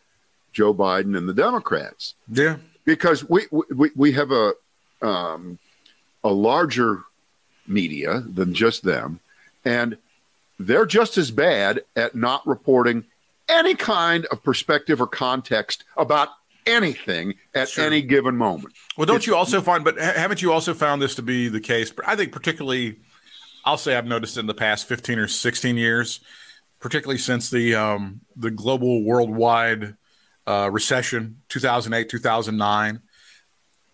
Joe 0.54 0.74
Biden 0.74 1.18
and 1.18 1.28
the 1.28 1.34
Democrats 1.34 2.14
Yeah. 2.32 2.58
because 2.86 3.28
we 3.30 3.48
we, 3.52 3.92
we 3.96 4.12
have 4.14 4.32
a 4.32 4.54
um, 5.02 5.58
a 6.24 6.30
larger 6.30 7.04
media 7.68 8.20
than 8.22 8.54
just 8.54 8.84
them, 8.84 9.20
and 9.66 9.98
they're 10.60 10.86
just 10.86 11.18
as 11.18 11.32
bad 11.32 11.82
at 11.96 12.14
not 12.16 12.46
reporting 12.46 13.06
any 13.50 13.76
kind 13.76 14.26
of 14.28 14.44
perspective 14.44 15.02
or 15.02 15.08
context 15.08 15.84
about 15.98 16.30
anything 16.66 17.36
at 17.54 17.70
Sure. 17.70 17.86
any 17.86 18.02
given 18.02 18.36
moment. 18.38 18.74
Well, 18.98 19.06
don't 19.06 19.18
It's- 19.18 19.28
you 19.28 19.36
also 19.36 19.62
find, 19.62 19.84
but 19.84 19.98
haven't 20.00 20.42
you 20.42 20.52
also 20.52 20.74
found 20.74 21.02
this 21.02 21.16
to 21.16 21.22
be 21.22 21.48
the 21.48 21.60
case? 21.60 21.92
I 22.06 22.16
think, 22.16 22.32
particularly, 22.32 23.00
I'll 23.66 23.78
say 23.78 23.96
I've 23.96 24.06
noticed 24.08 24.38
in 24.38 24.48
the 24.48 24.54
past 24.54 24.88
15 24.88 25.20
or 25.20 25.28
16 25.28 25.78
years, 25.78 26.20
particularly 26.80 27.20
since 27.20 27.50
the 27.50 27.76
um, 27.76 28.22
the 28.36 28.52
global 28.52 29.04
worldwide 29.04 29.96
uh, 30.48 30.70
recession, 30.72 31.38
2008, 31.50 32.10
2009. 32.10 33.02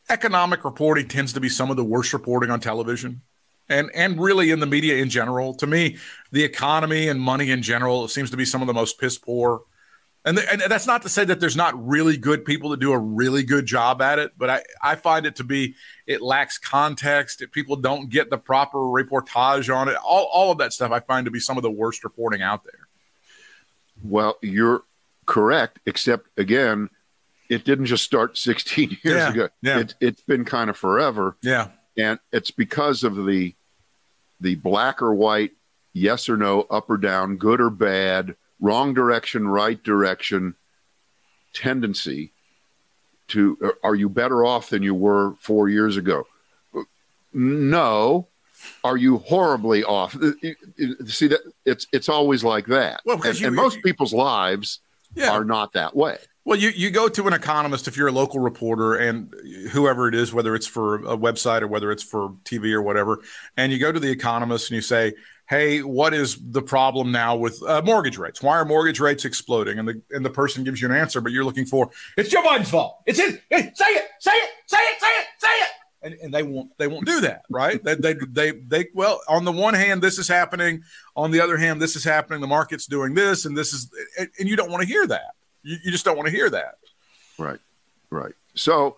Economic 0.09 0.63
reporting 0.63 1.07
tends 1.07 1.33
to 1.33 1.41
be 1.41 1.49
some 1.49 1.69
of 1.69 1.75
the 1.75 1.83
worst 1.83 2.13
reporting 2.13 2.49
on 2.49 2.59
television. 2.61 3.21
And, 3.69 3.91
and 3.93 4.17
really 4.21 4.51
in 4.51 4.61
the 4.61 4.65
media 4.65 4.95
in 4.95 5.09
general, 5.09 5.53
to 5.55 5.67
me, 5.67 5.97
the 6.31 6.45
economy 6.45 7.09
and 7.09 7.19
money 7.19 7.51
in 7.51 7.61
general 7.61 8.07
seems 8.07 8.31
to 8.31 8.37
be 8.37 8.45
some 8.45 8.61
of 8.61 8.67
the 8.67 8.73
most 8.73 8.97
piss 8.97 9.17
poor 9.17 9.63
and, 10.25 10.37
th- 10.37 10.49
and 10.51 10.61
that's 10.61 10.87
not 10.87 11.03
to 11.03 11.09
say 11.09 11.23
that 11.25 11.39
there's 11.39 11.55
not 11.55 11.73
really 11.87 12.17
good 12.17 12.43
people 12.43 12.69
that 12.71 12.79
do 12.79 12.91
a 12.91 12.97
really 12.97 13.43
good 13.43 13.65
job 13.65 14.01
at 14.01 14.19
it, 14.19 14.31
but 14.37 14.49
I, 14.49 14.63
I 14.81 14.95
find 14.95 15.25
it 15.25 15.35
to 15.37 15.43
be 15.43 15.75
it 16.05 16.21
lacks 16.21 16.57
context. 16.57 17.41
If 17.41 17.51
people 17.51 17.75
don't 17.77 18.09
get 18.09 18.29
the 18.29 18.37
proper 18.37 18.77
reportage 18.79 19.73
on 19.73 19.87
it, 19.87 19.95
all, 19.95 20.25
all 20.33 20.51
of 20.51 20.57
that 20.57 20.73
stuff 20.73 20.91
I 20.91 20.99
find 20.99 21.25
to 21.25 21.31
be 21.31 21.39
some 21.39 21.55
of 21.57 21.63
the 21.63 21.71
worst 21.71 22.03
reporting 22.03 22.41
out 22.41 22.63
there. 22.65 22.87
Well, 24.03 24.37
you're 24.41 24.83
correct, 25.25 25.79
except 25.85 26.27
again, 26.37 26.89
it 27.49 27.63
didn't 27.63 27.85
just 27.85 28.03
start 28.03 28.37
16 28.37 28.89
years 29.03 29.15
Yeah, 29.17 29.29
ago. 29.29 29.49
yeah. 29.61 29.79
It, 29.79 29.95
it's 30.01 30.21
been 30.21 30.45
kind 30.45 30.69
of 30.69 30.77
forever. 30.77 31.37
Yeah. 31.41 31.69
and 31.97 32.19
it's 32.31 32.51
because 32.51 33.03
of 33.03 33.25
the 33.25 33.53
the 34.39 34.53
black 34.55 35.01
or 35.01 35.15
white 35.15 35.51
yes 35.93 36.29
or 36.29 36.37
no 36.37 36.61
up 36.69 36.89
or 36.91 36.97
down 36.97 37.37
good 37.37 37.59
or 37.59 37.71
bad 37.71 38.35
wrong 38.59 38.93
direction 38.93 39.47
right 39.47 39.81
direction 39.83 40.55
tendency 41.53 42.31
to 43.29 43.73
are 43.83 43.95
you 43.95 44.07
better 44.09 44.45
off 44.45 44.69
than 44.69 44.83
you 44.83 44.93
were 44.95 45.33
4 45.41 45.69
years 45.69 45.97
ago? 45.97 46.25
No. 47.33 48.27
Are 48.83 48.97
you 48.97 49.19
horribly 49.19 49.83
off? 49.83 50.15
Uh, 50.15 50.31
see 51.05 51.27
that 51.27 51.39
it's 51.65 51.85
it's 51.93 52.09
always 52.09 52.43
like 52.43 52.65
that. 52.67 53.01
Well, 53.05 53.17
because 53.17 53.37
and, 53.37 53.41
you- 53.41 53.47
and 53.47 53.55
most 53.55 53.81
people's 53.83 54.13
lives 54.13 54.79
Yeah. 55.15 55.31
are 55.31 55.45
not 55.45 55.73
that 55.73 55.95
way. 55.95 56.17
Well, 56.43 56.57
you, 56.57 56.69
you 56.69 56.89
go 56.91 57.09
to 57.09 57.27
an 57.27 57.33
economist 57.33 57.89
if 57.89 57.97
you're 57.97 58.07
a 58.07 58.11
local 58.11 58.39
reporter 58.39 58.95
and 58.95 59.33
whoever 59.71 60.07
it 60.07 60.15
is, 60.15 60.33
whether 60.33 60.55
it's 60.55 60.65
for 60.65 60.95
a 60.95 61.17
website 61.17 61.61
or 61.61 61.67
whether 61.67 61.91
it's 61.91 62.03
for 62.03 62.29
TV 62.45 62.71
or 62.71 62.81
whatever, 62.81 63.19
and 63.57 63.71
you 63.71 63.77
go 63.79 63.91
to 63.91 63.99
the 63.99 64.09
economist 64.09 64.69
and 64.71 64.75
you 64.75 64.81
say, 64.81 65.13
"Hey, 65.49 65.81
what 65.81 66.13
is 66.13 66.37
the 66.51 66.61
problem 66.61 67.11
now 67.11 67.35
with 67.35 67.61
uh, 67.63 67.81
mortgage 67.83 68.17
rates? 68.17 68.41
Why 68.41 68.57
are 68.57 68.65
mortgage 68.65 68.99
rates 68.99 69.25
exploding?" 69.25 69.79
And 69.79 69.87
the 69.87 70.01
and 70.11 70.25
the 70.25 70.29
person 70.29 70.63
gives 70.63 70.81
you 70.81 70.89
an 70.89 70.95
answer, 70.95 71.21
but 71.21 71.31
you're 71.31 71.45
looking 71.45 71.65
for 71.65 71.89
it's 72.17 72.29
Joe 72.29 72.43
Biden's 72.43 72.69
fault. 72.69 73.01
It's 73.05 73.19
his. 73.19 73.39
Hey, 73.49 73.71
say 73.73 73.85
it, 73.85 74.05
say 74.19 74.31
it, 74.31 74.49
say 74.67 74.77
it, 74.77 74.99
say 74.99 75.07
it, 75.07 75.25
say 75.39 75.47
it. 75.47 75.69
And, 76.03 76.13
and 76.21 76.33
they 76.33 76.43
won't 76.43 76.77
they 76.77 76.87
won't 76.87 77.05
do 77.05 77.21
that, 77.21 77.43
right? 77.49 77.83
they, 77.83 77.95
they 77.95 78.13
they 78.29 78.51
they 78.51 78.85
well, 78.93 79.19
on 79.27 79.45
the 79.45 79.51
one 79.51 79.73
hand, 79.73 80.01
this 80.01 80.19
is 80.19 80.27
happening. 80.27 80.83
On 81.15 81.31
the 81.31 81.41
other 81.41 81.57
hand, 81.57 81.81
this 81.81 81.95
is 81.95 82.03
happening. 82.03 82.39
The 82.39 82.47
market's 82.47 82.85
doing 82.85 83.15
this, 83.15 83.45
and 83.45 83.57
this 83.57 83.73
is, 83.73 83.89
and, 84.17 84.29
you 84.47 84.55
don't 84.55 84.69
want 84.69 84.83
to 84.83 84.87
hear 84.87 85.07
that. 85.07 85.31
You, 85.63 85.77
you 85.83 85.91
just 85.91 86.05
don't 86.05 86.15
want 86.15 86.27
to 86.27 86.31
hear 86.31 86.49
that. 86.51 86.75
Right, 87.39 87.59
right. 88.11 88.33
So, 88.53 88.97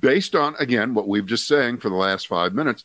based 0.00 0.34
on 0.34 0.56
again 0.58 0.94
what 0.94 1.06
we've 1.06 1.26
just 1.26 1.46
saying 1.46 1.78
for 1.78 1.88
the 1.88 1.96
last 1.96 2.26
five 2.26 2.54
minutes, 2.54 2.84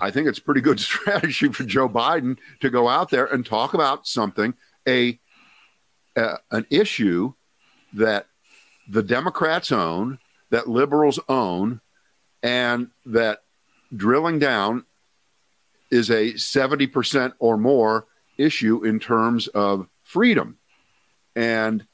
I 0.00 0.10
think 0.10 0.28
it's 0.28 0.38
pretty 0.38 0.60
good 0.60 0.80
strategy 0.90 1.48
for 1.48 1.64
Joe 1.64 1.88
Biden 1.88 2.38
to 2.60 2.70
go 2.70 2.88
out 2.88 3.10
there 3.10 3.26
and 3.26 3.44
talk 3.44 3.74
about 3.74 4.06
something 4.06 4.54
a 4.86 5.18
an 6.50 6.66
issue 6.70 7.34
that 7.92 8.26
the 8.88 9.02
Democrats 9.02 9.70
own, 9.70 10.18
that 10.50 10.68
liberals 10.68 11.20
own, 11.28 11.80
and 12.42 12.88
that 13.04 13.40
drilling 13.94 14.38
down 14.38 14.84
is 15.90 16.10
a 16.10 16.36
seventy 16.36 16.86
percent 16.86 17.34
or 17.38 17.56
more 17.56 18.06
issue 18.38 18.84
in 18.84 18.98
terms 18.98 19.46
of 19.48 19.88
freedom, 20.04 20.56
and 21.34 21.84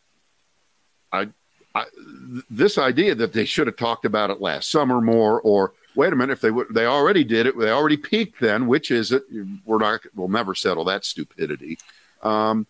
I, 1.13 1.25
th- 1.25 2.45
this 2.51 2.79
idea 2.79 3.15
that 3.15 3.33
they 3.33 3.45
should 3.45 3.67
have 3.67 3.77
talked 3.77 4.05
about 4.05 4.31
it 4.31 4.41
last 4.41 4.71
summer 4.71 5.01
more, 5.01 5.41
or 5.41 5.73
wait 5.95 6.13
a 6.13 6.17
minute, 6.17 6.33
if 6.33 6.41
they 6.41 6.51
would, 6.51 6.69
they 6.75 6.87
already 6.87 7.25
did 7.25 7.47
it, 7.47 7.59
they 7.59 7.71
already 7.71 7.97
peaked 7.97 8.41
then. 8.41 8.67
Which 8.67 8.91
is 8.91 9.13
it? 9.13 9.23
We're 9.65 9.79
not, 9.79 10.01
we'll 10.15 10.29
never 10.29 10.55
settle 10.55 10.85
that 10.85 11.05
stupidity. 11.05 11.79
Um, 12.23 12.67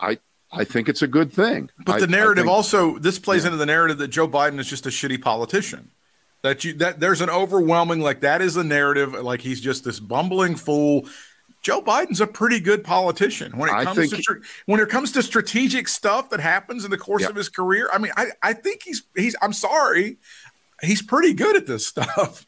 I, 0.00 0.18
I 0.52 0.64
think 0.64 0.88
it's 0.88 1.02
a 1.02 1.06
good 1.06 1.32
thing. 1.32 1.70
But 1.84 1.96
I- 1.96 2.00
the 2.00 2.06
narrative 2.06 2.44
think- 2.44 2.52
also 2.56 2.98
this 2.98 3.18
plays 3.18 3.42
Yeah. 3.42 3.48
into 3.48 3.58
the 3.58 3.66
narrative 3.66 3.98
that 3.98 4.08
Joe 4.08 4.26
Biden 4.28 4.58
is 4.58 4.68
just 4.68 4.86
a 4.86 4.90
shitty 4.90 5.20
politician. 5.22 5.90
That 6.42 6.64
you 6.64 6.72
that 6.78 7.00
there's 7.00 7.20
an 7.20 7.28
overwhelming 7.28 8.00
like 8.00 8.20
that 8.20 8.40
is 8.40 8.54
the 8.54 8.64
narrative 8.64 9.12
like 9.12 9.42
he's 9.42 9.60
just 9.60 9.84
this 9.84 10.00
bumbling 10.00 10.56
fool. 10.56 11.06
Joe 11.62 11.82
Biden's 11.82 12.22
a 12.22 12.26
pretty 12.26 12.58
good 12.60 12.82
politician 12.82 13.58
when 13.58 13.68
it 13.68 13.84
comes 13.84 14.08
to 14.08 14.16
he- 14.16 14.24
when 14.64 14.80
it 14.80 14.88
comes 14.88 15.12
to 15.12 15.22
strategic 15.22 15.86
stuff 15.86 16.30
that 16.30 16.40
happens 16.40 16.86
in 16.86 16.90
the 16.90 16.96
course 16.96 17.20
Yeah. 17.24 17.28
of 17.28 17.36
his 17.36 17.50
career. 17.50 17.90
I 17.92 17.98
mean, 17.98 18.12
I 18.16 18.28
I 18.42 18.54
think 18.54 18.82
he's 18.84 19.02
he's 19.14 19.36
I'm 19.42 19.52
sorry, 19.52 20.16
he's 20.82 21.02
pretty 21.02 21.34
good 21.34 21.56
at 21.56 21.66
this 21.66 21.86
stuff. 21.86 22.46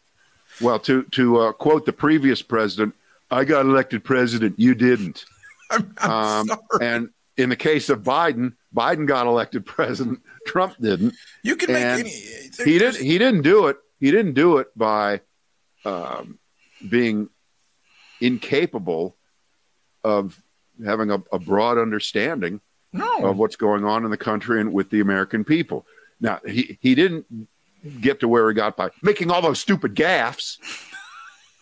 Well, 0.60 0.78
to 0.80 1.04
to 1.04 1.40
uh, 1.40 1.52
quote 1.52 1.86
the 1.86 1.92
previous 1.92 2.42
president, 2.42 2.94
I 3.30 3.44
got 3.44 3.66
elected 3.66 4.04
president, 4.04 4.58
you 4.58 4.74
didn't. 4.74 5.24
I'm, 5.70 5.94
I'm 5.98 6.50
Um, 6.50 6.58
and 6.80 7.10
in 7.36 7.48
the 7.48 7.56
case 7.56 7.88
of 7.88 8.02
Biden, 8.02 8.54
Biden 8.74 9.06
got 9.06 9.26
elected 9.26 9.64
president, 9.64 10.20
Trump 10.46 10.76
didn't. 10.78 11.14
You 11.42 11.56
can 11.56 11.72
make 11.72 11.84
any 11.84 12.10
he 12.10 12.78
didn't 12.78 12.96
he 12.96 13.18
didn't 13.18 13.42
do 13.42 13.68
it 13.68 13.78
he 14.02 14.10
didn't 14.10 14.34
do 14.34 14.58
it 14.58 14.76
by 14.76 15.20
um, 15.84 16.38
being 16.90 17.30
incapable 18.20 19.14
of 20.02 20.42
having 20.84 21.12
a, 21.12 21.22
a 21.32 21.38
broad 21.38 21.78
understanding 21.78 22.60
no. 22.92 23.24
of 23.24 23.38
what's 23.38 23.54
going 23.54 23.84
on 23.84 24.04
in 24.04 24.10
the 24.10 24.16
country 24.16 24.60
and 24.60 24.72
with 24.72 24.90
the 24.90 25.00
american 25.00 25.44
people 25.44 25.86
now 26.20 26.40
he, 26.44 26.78
he 26.80 26.96
didn't 26.96 27.26
get 28.00 28.20
to 28.20 28.28
where 28.28 28.48
he 28.48 28.54
got 28.54 28.76
by. 28.76 28.90
Making 29.02 29.30
all 29.30 29.42
those 29.42 29.60
stupid 29.60 29.94
gaffes. 29.94 30.58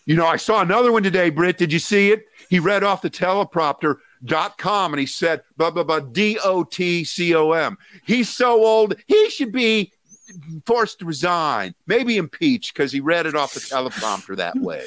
You 0.05 0.15
know 0.15 0.25
i 0.25 0.35
saw 0.35 0.61
another 0.61 0.91
one 0.91 1.03
today 1.03 1.29
britt. 1.29 1.57
Did 1.57 1.71
you 1.71 1.79
see 1.79 2.11
it? 2.11 2.25
He 2.49 2.59
read 2.59 2.83
off 2.83 3.01
the 3.01 3.09
teleprompter 3.09 3.97
dot 4.23 4.57
com 4.57 4.93
and 4.93 4.99
he 4.99 5.05
said 5.05 5.41
blah 5.57 5.71
blah 5.71 5.83
blah 5.83 5.99
d-o-t-c-o-m 5.99 7.77
he's 8.05 8.29
so 8.29 8.63
old 8.63 8.93
he 9.07 9.29
should 9.31 9.51
be 9.51 9.91
forced 10.65 10.99
to 10.99 11.05
resign 11.05 11.73
maybe 11.87 12.17
impeached 12.17 12.73
because 12.73 12.91
he 12.91 12.99
read 12.99 13.25
it 13.25 13.35
off 13.35 13.53
the 13.53 13.59
teleprompter 13.59 14.35
that 14.37 14.55
way. 14.57 14.83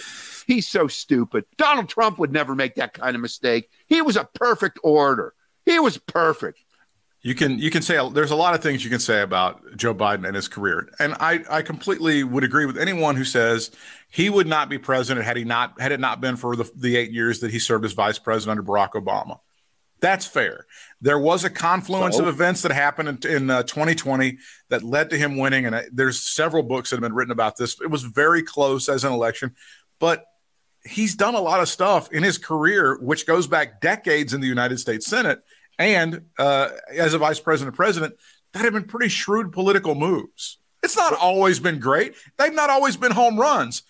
He's 0.46 0.68
so 0.68 0.88
stupid. 0.88 1.46
Donald 1.56 1.88
trump 1.88 2.18
would 2.18 2.32
never 2.32 2.54
make 2.54 2.74
that 2.74 2.92
kind 2.92 3.16
of 3.16 3.22
mistake. 3.22 3.70
He 3.86 4.02
was 4.02 4.16
a 4.16 4.28
perfect 4.34 4.78
orator 4.82 5.34
he 5.64 5.78
was 5.78 5.98
perfect 5.98 6.60
You 7.24 7.34
can 7.34 7.58
you 7.58 7.70
can 7.70 7.80
say 7.80 7.98
there's 8.10 8.32
a 8.32 8.36
lot 8.36 8.54
of 8.54 8.62
things 8.62 8.84
you 8.84 8.90
can 8.90 9.00
say 9.00 9.22
about 9.22 9.78
Joe 9.78 9.94
Biden 9.94 10.26
and 10.26 10.36
his 10.36 10.46
career, 10.46 10.90
and 10.98 11.14
I 11.14 11.42
I 11.50 11.62
completely 11.62 12.22
would 12.22 12.44
agree 12.44 12.66
with 12.66 12.76
anyone 12.76 13.16
who 13.16 13.24
says 13.24 13.70
he 14.10 14.28
would 14.28 14.46
not 14.46 14.68
be 14.68 14.76
president 14.76 15.24
had 15.24 15.38
he 15.38 15.44
not 15.44 15.80
had 15.80 15.90
it 15.90 16.00
not 16.00 16.20
been 16.20 16.36
for 16.36 16.54
the 16.54 16.70
the 16.76 16.98
eight 16.98 17.12
years 17.12 17.40
that 17.40 17.50
he 17.50 17.58
served 17.58 17.86
as 17.86 17.94
vice 17.94 18.18
president 18.18 18.58
under 18.58 18.70
Barack 18.70 18.90
Obama. 18.90 19.38
That's 20.02 20.26
fair. 20.26 20.66
There 21.00 21.18
was 21.18 21.44
a 21.44 21.50
confluence 21.50 22.16
So? 22.16 22.24
of 22.24 22.28
events 22.28 22.60
that 22.60 22.72
happened 22.72 23.24
in, 23.24 23.36
in 23.36 23.50
uh, 23.50 23.62
2020 23.62 24.36
that 24.68 24.82
led 24.82 25.08
to 25.08 25.16
him 25.16 25.38
winning, 25.38 25.64
and 25.64 25.74
I, 25.74 25.84
there's 25.90 26.20
several 26.20 26.62
books 26.62 26.90
that 26.90 26.96
have 26.96 27.02
been 27.02 27.14
written 27.14 27.32
about 27.32 27.56
this. 27.56 27.80
It 27.80 27.90
was 27.90 28.02
very 28.02 28.42
close 28.42 28.86
as 28.90 29.02
an 29.02 29.14
election, 29.14 29.54
but 29.98 30.26
he's 30.84 31.14
done 31.14 31.34
a 31.34 31.40
lot 31.40 31.60
of 31.60 31.70
stuff 31.70 32.12
in 32.12 32.22
his 32.22 32.36
career, 32.36 32.98
which 33.00 33.26
goes 33.26 33.46
back 33.46 33.80
decades 33.80 34.34
in 34.34 34.42
the 34.42 34.46
United 34.46 34.78
States 34.78 35.06
Senate 35.06 35.40
and 35.78 36.22
uh, 36.38 36.70
as 36.92 37.14
a 37.14 37.18
vice 37.18 37.40
president, 37.40 37.76
president, 37.76 38.14
that 38.52 38.64
have 38.64 38.72
been 38.72 38.84
pretty 38.84 39.08
shrewd 39.08 39.52
political 39.52 39.94
moves. 39.94 40.58
It's 40.82 40.96
not 40.96 41.14
always 41.14 41.60
been 41.60 41.78
great. 41.80 42.14
They've 42.36 42.54
not 42.54 42.70
always 42.70 42.96
been 42.96 43.12
home 43.12 43.38
runs, 43.40 43.82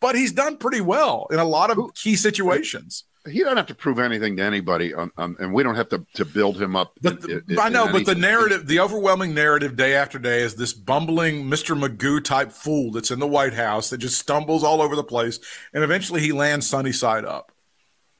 but 0.00 0.14
he's 0.16 0.32
done 0.32 0.56
pretty 0.56 0.80
well 0.80 1.26
in 1.30 1.38
a 1.38 1.44
lot 1.44 1.70
of 1.70 1.94
key 1.94 2.16
situations. 2.16 3.04
he 3.30 3.40
don't 3.40 3.56
have 3.56 3.66
to 3.66 3.74
prove 3.74 3.98
anything 3.98 4.36
to 4.38 4.42
anybody 4.42 4.92
and 5.16 5.52
we 5.54 5.62
don't 5.62 5.74
have 5.76 5.88
to, 5.90 6.04
to 6.14 6.24
build 6.24 6.60
him 6.60 6.74
up 6.74 6.92
in- 7.04 7.16
the, 7.20 7.42
in- 7.48 7.58
I 7.58 7.68
know, 7.68 7.86
but 7.92 8.04
the 8.06 8.14
narrative, 8.14 8.66
the 8.66 8.80
overwhelming 8.80 9.34
narrative 9.34 9.76
day 9.76 9.94
after 9.94 10.18
day 10.18 10.40
is 10.40 10.54
this 10.56 10.72
bumbling 10.72 11.44
Mr. 11.44 11.78
Magoo 11.78 12.22
type 12.24 12.50
fool 12.50 12.90
that's 12.92 13.10
in 13.10 13.18
the 13.20 13.26
White 13.28 13.54
House 13.54 13.90
that 13.90 13.98
just 13.98 14.18
stumbles 14.18 14.64
all 14.64 14.80
over 14.82 14.96
the 14.96 15.04
place. 15.04 15.38
And 15.72 15.84
eventually 15.84 16.20
he 16.20 16.32
lands 16.32 16.66
sunny 16.66 16.92
side 16.92 17.24
up. 17.24 17.52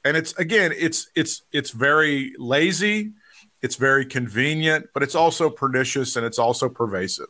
And 0.03 0.17
it's 0.17 0.33
again, 0.33 0.71
it's 0.75 1.09
it's 1.15 1.43
it's 1.51 1.71
very 1.71 2.33
lazy. 2.37 3.11
It's 3.61 3.75
very 3.75 4.05
convenient, 4.05 4.87
but 4.93 5.03
it's 5.03 5.13
also 5.13 5.49
pernicious 5.49 6.15
and 6.15 6.25
it's 6.25 6.39
also 6.39 6.67
pervasive. 6.67 7.27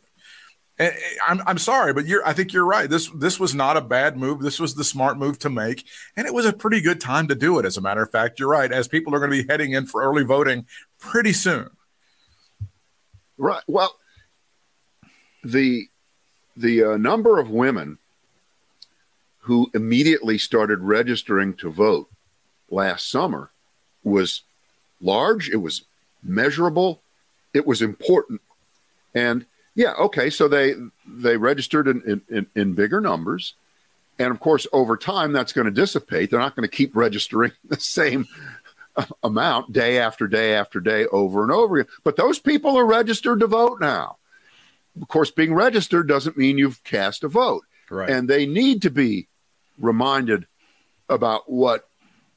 And 0.78 0.94
I'm, 1.28 1.42
I'm 1.46 1.58
sorry, 1.58 1.92
but 1.92 2.06
you're 2.06 2.26
I 2.26 2.32
think 2.32 2.52
you're 2.52 2.64
right. 2.64 2.88
This 2.88 3.10
this 3.10 3.38
was 3.38 3.54
not 3.54 3.76
a 3.76 3.82
bad 3.82 4.16
move. 4.16 4.40
This 4.40 4.58
was 4.58 4.74
the 4.74 4.84
smart 4.84 5.18
move 5.18 5.38
to 5.40 5.50
make, 5.50 5.86
and 6.16 6.26
it 6.26 6.32
was 6.32 6.46
a 6.46 6.52
pretty 6.52 6.80
good 6.80 7.00
time 7.00 7.28
to 7.28 7.34
do 7.34 7.58
it. 7.58 7.66
As 7.66 7.76
a 7.76 7.82
matter 7.82 8.02
of 8.02 8.10
fact, 8.10 8.40
you're 8.40 8.48
right. 8.48 8.72
As 8.72 8.88
people 8.88 9.14
are 9.14 9.18
going 9.18 9.30
to 9.30 9.42
be 9.42 9.48
heading 9.48 9.72
in 9.72 9.84
for 9.86 10.02
early 10.02 10.24
voting 10.24 10.66
pretty 10.98 11.34
soon. 11.34 11.68
Right. 13.36 13.62
Well, 13.66 13.94
the 15.44 15.88
the 16.56 16.84
uh, 16.84 16.96
number 16.96 17.38
of 17.38 17.50
women 17.50 17.98
who 19.40 19.70
immediately 19.74 20.38
started 20.38 20.78
registering 20.80 21.54
to 21.54 21.70
vote 21.70 22.08
last 22.72 23.10
summer 23.10 23.50
was 24.02 24.42
large. 25.00 25.48
It 25.50 25.56
was 25.56 25.82
measurable. 26.22 27.02
It 27.54 27.66
was 27.66 27.82
important. 27.82 28.40
And 29.14 29.44
yeah, 29.74 29.92
okay, 29.98 30.30
so 30.30 30.48
they 30.48 30.74
they 31.06 31.36
registered 31.36 31.88
in, 31.88 32.22
in, 32.28 32.46
in 32.54 32.74
bigger 32.74 33.00
numbers. 33.00 33.54
And 34.18 34.30
of 34.30 34.40
course, 34.40 34.66
over 34.72 34.96
time, 34.96 35.32
that's 35.32 35.52
going 35.52 35.64
to 35.64 35.70
dissipate. 35.70 36.30
They're 36.30 36.38
not 36.38 36.54
going 36.54 36.68
to 36.68 36.76
keep 36.76 36.94
registering 36.94 37.52
the 37.68 37.80
same 37.80 38.26
amount 39.22 39.72
day 39.72 39.98
after 39.98 40.28
day 40.28 40.54
after 40.54 40.78
day 40.80 41.06
over 41.06 41.42
and 41.42 41.50
over 41.50 41.78
again. 41.78 41.92
But 42.04 42.16
those 42.16 42.38
people 42.38 42.76
are 42.78 42.84
registered 42.84 43.40
to 43.40 43.46
vote 43.46 43.80
now. 43.80 44.16
Of 45.00 45.08
course, 45.08 45.30
being 45.30 45.54
registered 45.54 46.06
doesn't 46.06 46.36
mean 46.36 46.58
you've 46.58 46.84
cast 46.84 47.24
a 47.24 47.28
vote. 47.28 47.64
Right. 47.90 48.10
And 48.10 48.28
they 48.28 48.44
need 48.44 48.82
to 48.82 48.90
be 48.90 49.26
reminded 49.78 50.46
about 51.08 51.50
what 51.50 51.88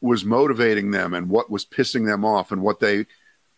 was 0.06 0.24
motivating 0.24 0.92
them 0.92 1.14
and 1.14 1.30
what 1.30 1.50
was 1.50 1.66
pissing 1.66 2.06
them 2.06 2.24
off 2.24 2.52
and 2.52 2.62
what 2.62 2.80
they 2.80 3.06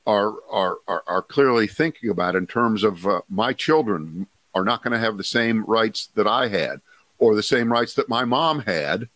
are 0.05 0.33
are 0.49 0.77
are, 0.87 1.03
are 1.05 1.21
clearly 1.21 1.67
thinking 1.67 2.09
about 2.09 2.35
in 2.35 2.47
terms 2.47 2.83
of 2.83 3.05
uh, 3.05 3.21
my 3.29 3.51
children 3.53 4.27
are 4.55 4.63
not 4.63 4.81
going 4.81 4.93
to 4.93 5.05
have 5.05 5.17
the 5.17 5.23
same 5.23 5.63
rights 5.65 6.07
that 6.15 6.25
I 6.25 6.47
had 6.47 6.81
or 7.19 7.35
the 7.35 7.43
same 7.43 7.71
rights 7.71 7.93
that 7.95 8.09
my 8.09 8.23
mom 8.25 8.61
had 8.61 9.09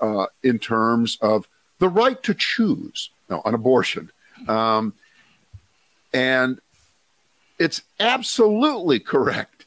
uh, 0.00 0.26
in 0.42 0.58
terms 0.58 1.18
of 1.20 1.48
the 1.78 1.88
right 1.88 2.22
to 2.22 2.34
choose 2.34 3.10
no, 3.30 3.42
an 3.44 3.54
abortion. 3.54 4.10
Um, 4.46 4.94
and 6.12 6.60
it's 7.58 7.82
absolutely 7.98 9.00
correct 9.00 9.64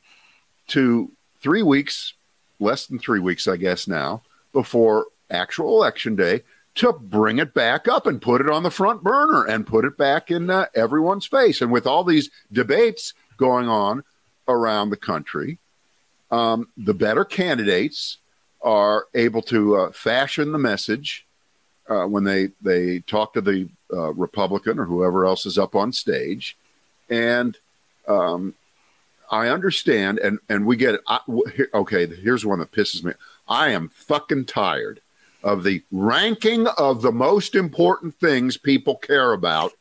to 0.70 1.12
three 1.42 1.64
weeks, 1.64 2.14
less 2.60 2.86
than 2.86 3.00
three 3.00 3.20
weeks, 3.20 3.48
I 3.48 3.58
guess, 3.58 3.88
now, 3.88 4.22
before 4.54 5.08
actual 5.30 5.78
election 5.78 6.16
day, 6.16 6.42
to 6.76 6.94
bring 6.94 7.38
it 7.38 7.54
back 7.54 7.88
up 7.88 8.08
and 8.08 8.22
put 8.22 8.42
it 8.42 8.50
on 8.50 8.64
the 8.64 8.72
front 8.72 9.04
burner 9.04 9.46
and 9.46 9.68
put 9.68 9.86
it 9.86 9.98
back 9.98 10.32
in 10.32 10.50
uh, 10.50 10.66
everyone's 10.74 11.26
face. 11.26 11.62
And 11.62 11.72
with 11.72 11.86
all 11.86 12.04
these 12.04 12.30
debates 12.52 13.14
going 13.38 13.68
on 13.68 14.04
around 14.48 14.90
the 14.90 14.98
country, 14.98 15.58
um, 16.32 16.70
the 16.78 16.94
better 16.94 17.26
candidates 17.26 18.18
are 18.62 19.08
able 19.14 19.42
to 19.42 19.76
uh, 19.76 19.92
fashion 19.92 20.52
the 20.52 20.58
message 20.58 21.26
uh, 21.90 22.06
when 22.06 22.24
they 22.24 22.50
they 22.62 23.00
talk 23.00 23.34
to 23.34 23.42
the 23.42 23.68
uh, 23.92 24.14
Republican 24.14 24.80
or 24.80 24.86
whoever 24.86 25.26
else 25.26 25.46
is 25.46 25.58
up 25.58 25.76
on 25.76 25.92
stage, 25.92 26.56
and 27.10 27.58
um, 28.08 28.54
I 29.30 29.50
understand, 29.50 30.20
and 30.20 30.40
and 30.48 30.66
we 30.66 30.78
get 30.78 30.96
it. 30.96 31.02
I, 31.08 31.20
okay, 31.74 32.06
here's 32.06 32.46
one 32.46 32.60
that 32.60 32.72
pisses 32.72 33.04
me. 33.04 33.14
I 33.48 33.70
am 33.70 33.90
fucking 33.90 34.46
tired 34.46 35.02
of 35.44 35.64
the 35.64 35.84
ranking 35.92 36.68
of 36.68 37.02
the 37.02 37.12
most 37.12 37.56
important 37.56 38.16
things 38.16 38.58
people 38.58 38.96
care 38.96 39.34
about, 39.34 39.72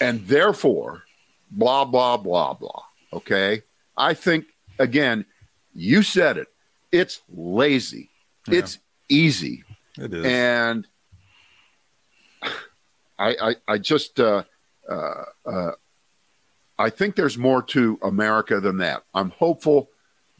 and 0.00 0.26
therefore, 0.26 1.04
blah 1.50 1.84
blah 1.84 2.16
blah 2.16 2.54
blah. 2.54 2.82
Okay, 3.12 3.62
I 3.96 4.14
think 4.14 4.46
again, 4.78 5.24
you 5.74 6.02
said 6.02 6.38
it. 6.38 6.48
It's 6.92 7.20
lazy. 7.32 8.08
Yeah. 8.48 8.60
It's 8.60 8.78
easy. 9.08 9.64
It 9.98 10.14
is. 10.14 10.24
And 10.24 10.86
I, 13.18 13.36
I, 13.40 13.54
I 13.68 13.78
just, 13.78 14.18
uh, 14.18 14.44
uh, 14.88 15.24
uh, 15.44 15.72
I 16.78 16.90
think 16.90 17.14
there's 17.14 17.36
more 17.36 17.62
to 17.64 17.98
America 18.02 18.60
than 18.60 18.78
that. 18.78 19.02
I'm 19.14 19.30
hopeful 19.30 19.90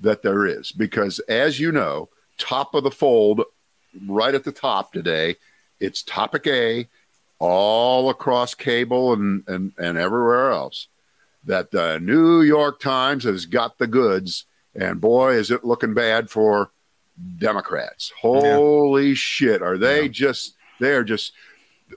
that 0.00 0.22
there 0.22 0.46
is 0.46 0.72
because, 0.72 1.18
as 1.20 1.60
you 1.60 1.72
know, 1.72 2.08
top 2.40 2.74
of 2.74 2.82
the 2.82 2.90
fold, 2.90 3.42
right 4.06 4.34
at 4.34 4.42
the 4.42 4.52
top 4.52 4.92
today, 4.92 5.36
it's 5.78 6.02
topic 6.02 6.46
A, 6.48 6.88
all 7.38 8.10
across 8.10 8.54
cable 8.54 9.12
and 9.12 9.44
and, 9.46 9.72
and 9.78 9.96
everywhere 9.96 10.50
else. 10.50 10.88
That 11.44 11.70
the 11.70 11.98
New 12.00 12.42
York 12.42 12.80
Times 12.80 13.24
has 13.24 13.46
got 13.46 13.78
the 13.78 13.86
goods, 13.86 14.44
and 14.74 15.00
boy, 15.00 15.34
is 15.34 15.50
it 15.50 15.64
looking 15.64 15.94
bad 15.94 16.28
for 16.28 16.70
Democrats. 17.38 18.12
Holy 18.20 19.08
yeah. 19.08 19.14
shit. 19.14 19.62
Are 19.62 19.78
they 19.78 20.02
yeah. 20.02 20.08
just, 20.08 20.56
they 20.78 20.92
are 20.92 21.04
just, 21.04 21.32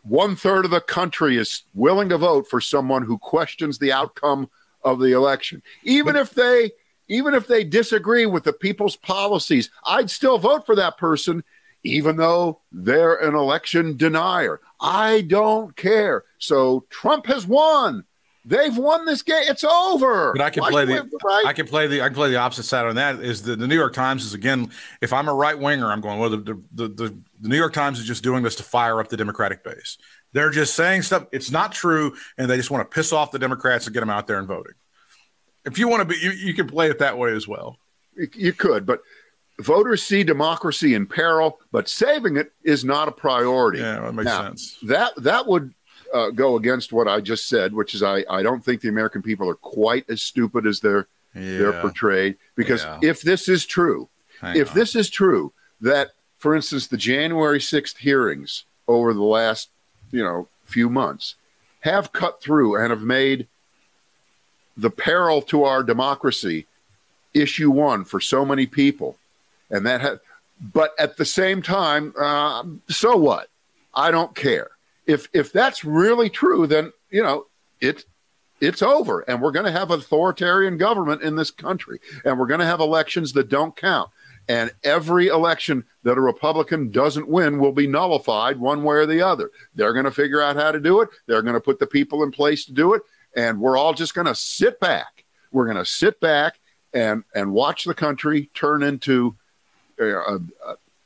one 0.01 0.35
third 0.35 0.65
of 0.65 0.71
the 0.71 0.81
country 0.81 1.37
is 1.37 1.63
willing 1.73 2.09
to 2.09 2.17
vote 2.17 2.47
for 2.49 2.59
someone 2.59 3.03
who 3.03 3.17
questions 3.17 3.77
the 3.77 3.91
outcome 3.91 4.49
of 4.83 4.99
the 4.99 5.11
election. 5.11 5.61
Even 5.83 6.15
if 6.15 6.31
they, 6.31 6.71
even 7.07 7.33
if 7.33 7.47
they 7.47 7.63
disagree 7.63 8.25
with 8.25 8.43
the 8.43 8.53
people's 8.53 8.95
policies, 8.95 9.69
I'd 9.85 10.09
still 10.09 10.37
vote 10.37 10.65
for 10.65 10.75
that 10.75 10.97
person, 10.97 11.43
even 11.83 12.17
though 12.17 12.59
they're 12.71 13.15
an 13.15 13.35
election 13.35 13.97
denier. 13.97 14.59
I 14.79 15.21
don't 15.21 15.75
care. 15.75 16.23
So 16.37 16.85
Trump 16.89 17.25
has 17.27 17.45
won. 17.45 18.05
They've 18.45 18.75
won 18.77 19.05
this 19.05 19.21
game. 19.21 19.43
It's 19.47 19.63
over. 19.63 20.33
But 20.33 20.41
I 20.41 20.49
can 20.49 20.63
Why 20.63 20.71
play 20.71 20.85
the 20.85 21.09
right? 21.23 21.43
I 21.45 21.53
can 21.53 21.65
play 21.65 21.87
the 21.87 22.01
I 22.01 22.07
can 22.07 22.15
play 22.15 22.29
the 22.29 22.35
opposite 22.35 22.63
side 22.63 22.85
on 22.85 22.95
that. 22.95 23.21
Is 23.21 23.43
the, 23.43 23.55
the 23.55 23.67
New 23.67 23.75
York 23.75 23.93
Times 23.93 24.25
is 24.25 24.33
again? 24.33 24.69
If 25.01 25.13
I'm 25.13 25.29
a 25.29 25.33
right 25.33 25.57
winger, 25.57 25.89
I'm 25.89 26.01
going. 26.01 26.19
Well, 26.19 26.29
the 26.29 26.37
the, 26.73 26.87
the 26.89 27.15
the 27.39 27.49
New 27.49 27.55
York 27.55 27.71
Times 27.71 27.99
is 27.99 28.05
just 28.05 28.21
doing 28.21 28.43
this 28.43 28.55
to 28.57 28.63
fire 28.63 28.99
up 28.99 29.07
the 29.07 29.15
Democratic 29.15 29.63
base. 29.63 29.97
They're 30.33 30.49
just 30.49 30.75
saying 30.75 31.03
stuff. 31.03 31.27
It's 31.31 31.51
not 31.51 31.71
true, 31.71 32.15
and 32.37 32.49
they 32.49 32.57
just 32.57 32.69
want 32.69 32.89
to 32.89 32.93
piss 32.93 33.13
off 33.13 33.31
the 33.31 33.39
Democrats 33.39 33.85
and 33.87 33.93
get 33.93 34.01
them 34.01 34.09
out 34.09 34.27
there 34.27 34.39
and 34.39 34.47
voting. 34.47 34.73
If 35.65 35.77
you 35.77 35.87
want 35.87 36.01
to 36.01 36.05
be, 36.05 36.19
you, 36.19 36.31
you 36.31 36.53
can 36.53 36.67
play 36.67 36.89
it 36.89 36.99
that 36.99 37.17
way 37.17 37.31
as 37.33 37.47
well. 37.47 37.77
You 38.35 38.53
could, 38.53 38.85
but 38.85 39.01
voters 39.59 40.03
see 40.03 40.23
democracy 40.23 40.93
in 40.93 41.07
peril, 41.07 41.59
but 41.71 41.87
saving 41.87 42.37
it 42.37 42.51
is 42.63 42.83
not 42.83 43.07
a 43.07 43.11
priority. 43.11 43.79
Yeah, 43.79 44.01
that 44.01 44.13
makes 44.13 44.25
now, 44.25 44.43
sense. 44.43 44.77
That 44.83 45.15
that 45.17 45.47
would 45.47 45.73
uh, 46.13 46.29
go 46.29 46.57
against 46.57 46.93
what 46.93 47.07
I 47.07 47.21
just 47.21 47.47
said, 47.47 47.73
which 47.73 47.95
is 47.95 48.03
I, 48.03 48.23
I 48.29 48.43
don't 48.43 48.63
think 48.63 48.81
the 48.81 48.89
American 48.89 49.21
people 49.21 49.49
are 49.49 49.55
quite 49.55 50.09
as 50.09 50.21
stupid 50.21 50.65
as 50.65 50.79
they're 50.79 51.07
yeah. 51.33 51.57
they're 51.57 51.81
portrayed. 51.81 52.35
Because 52.55 52.83
yeah. 52.83 52.99
if 53.01 53.21
this 53.21 53.47
is 53.47 53.65
true, 53.65 54.09
Hang 54.41 54.55
if 54.55 54.71
on. 54.71 54.75
this 54.75 54.95
is 54.95 55.09
true, 55.09 55.53
that 55.81 56.11
for 56.37 56.55
instance 56.55 56.87
the 56.87 56.97
January 56.97 57.61
sixth 57.61 57.97
hearings 57.97 58.63
over 58.87 59.13
the 59.13 59.23
last 59.23 59.69
you 60.11 60.23
know 60.23 60.47
few 60.65 60.89
months 60.89 61.35
have 61.81 62.13
cut 62.13 62.41
through 62.41 62.75
and 62.75 62.91
have 62.91 63.01
made 63.01 63.47
the 64.77 64.89
peril 64.89 65.41
to 65.43 65.63
our 65.63 65.83
democracy 65.83 66.65
issue 67.33 67.71
one 67.71 68.03
for 68.03 68.19
so 68.19 68.45
many 68.45 68.65
people, 68.65 69.17
and 69.69 69.85
that 69.85 70.01
ha- 70.01 70.17
but 70.73 70.93
at 70.99 71.17
the 71.17 71.25
same 71.25 71.61
time, 71.61 72.13
uh, 72.19 72.63
so 72.89 73.15
what? 73.17 73.49
I 73.95 74.11
don't 74.11 74.35
care 74.35 74.69
if 75.05 75.27
if 75.33 75.51
that's 75.51 75.83
really 75.83 76.29
true, 76.29 76.67
then 76.67 76.91
you 77.09 77.23
know 77.23 77.45
it 77.81 78.03
it's 78.61 78.81
over, 78.81 79.21
and 79.21 79.41
we're 79.41 79.51
going 79.51 79.65
to 79.65 79.71
have 79.71 79.91
authoritarian 79.91 80.77
government 80.77 81.21
in 81.21 81.35
this 81.35 81.51
country, 81.51 81.99
and 82.23 82.39
we're 82.39 82.47
going 82.47 82.61
to 82.61 82.65
have 82.65 82.79
elections 82.79 83.33
that 83.33 83.49
don't 83.49 83.75
count, 83.75 84.09
and 84.47 84.71
every 84.83 85.27
election 85.27 85.83
that 86.03 86.17
a 86.17 86.21
Republican 86.21 86.89
doesn't 86.89 87.27
win 87.27 87.59
will 87.59 87.73
be 87.73 87.87
nullified 87.87 88.57
one 88.57 88.83
way 88.83 88.97
or 88.97 89.05
the 89.05 89.21
other. 89.21 89.51
They're 89.75 89.93
going 89.93 90.05
to 90.05 90.11
figure 90.11 90.41
out 90.41 90.55
how 90.55 90.71
to 90.71 90.79
do 90.79 91.01
it. 91.01 91.09
They're 91.25 91.41
going 91.41 91.55
to 91.55 91.59
put 91.59 91.79
the 91.79 91.87
people 91.87 92.23
in 92.23 92.31
place 92.31 92.65
to 92.65 92.71
do 92.71 92.93
it, 92.93 93.01
and 93.35 93.59
we're 93.59 93.77
all 93.77 93.93
just 93.93 94.13
going 94.13 94.27
to 94.27 94.35
sit 94.35 94.79
back. 94.79 95.25
We're 95.51 95.65
going 95.65 95.77
to 95.77 95.85
sit 95.85 96.19
back 96.19 96.59
and 96.93 97.23
and 97.33 97.53
watch 97.53 97.85
the 97.85 97.93
country 97.93 98.49
turn 98.53 98.83
into 98.83 99.35
a, 99.99 100.05
a, 100.05 100.39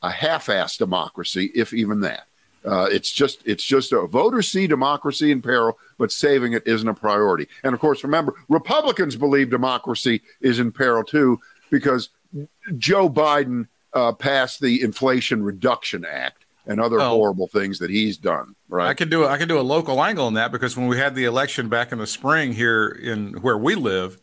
a 0.03 0.09
half-ass 0.09 0.77
democracy, 0.77 1.51
if 1.55 1.73
even 1.73 2.01
that. 2.01 2.27
Uh, 2.65 2.87
it's 2.91 3.11
just 3.11 3.45
it's 3.45 3.63
just 3.63 3.93
a 3.93 4.05
voter 4.07 4.41
see 4.41 4.67
democracy 4.67 5.31
in 5.31 5.41
peril, 5.41 5.77
but 5.97 6.11
saving 6.11 6.53
it 6.53 6.67
isn't 6.67 6.87
a 6.87 6.93
priority. 6.93 7.47
And 7.63 7.73
of 7.73 7.79
course, 7.79 8.03
remember, 8.03 8.33
Republicans 8.49 9.15
believe 9.15 9.49
democracy 9.49 10.21
is 10.41 10.59
in 10.59 10.71
peril 10.71 11.03
too 11.03 11.39
because 11.69 12.09
Joe 12.77 13.09
Biden 13.09 13.67
uh, 13.93 14.11
passed 14.11 14.59
the 14.59 14.81
Inflation 14.81 15.43
Reduction 15.43 16.03
Act 16.03 16.36
and 16.67 16.79
other 16.79 16.99
oh. 16.99 17.09
horrible 17.09 17.47
things 17.47 17.79
that 17.79 17.89
he's 17.89 18.17
done. 18.17 18.55
Right? 18.69 18.87
I 18.87 18.93
can 18.93 19.09
do 19.09 19.25
I 19.25 19.37
can 19.37 19.47
do 19.47 19.59
a 19.59 19.61
local 19.61 20.03
angle 20.03 20.25
on 20.25 20.33
that 20.35 20.51
because 20.51 20.77
when 20.77 20.87
we 20.87 20.97
had 20.97 21.15
the 21.15 21.25
election 21.25 21.69
back 21.69 21.91
in 21.91 21.97
the 21.97 22.07
spring 22.07 22.53
here 22.53 22.87
in 22.89 23.33
where 23.41 23.57
we 23.57 23.75
live, 23.75 24.17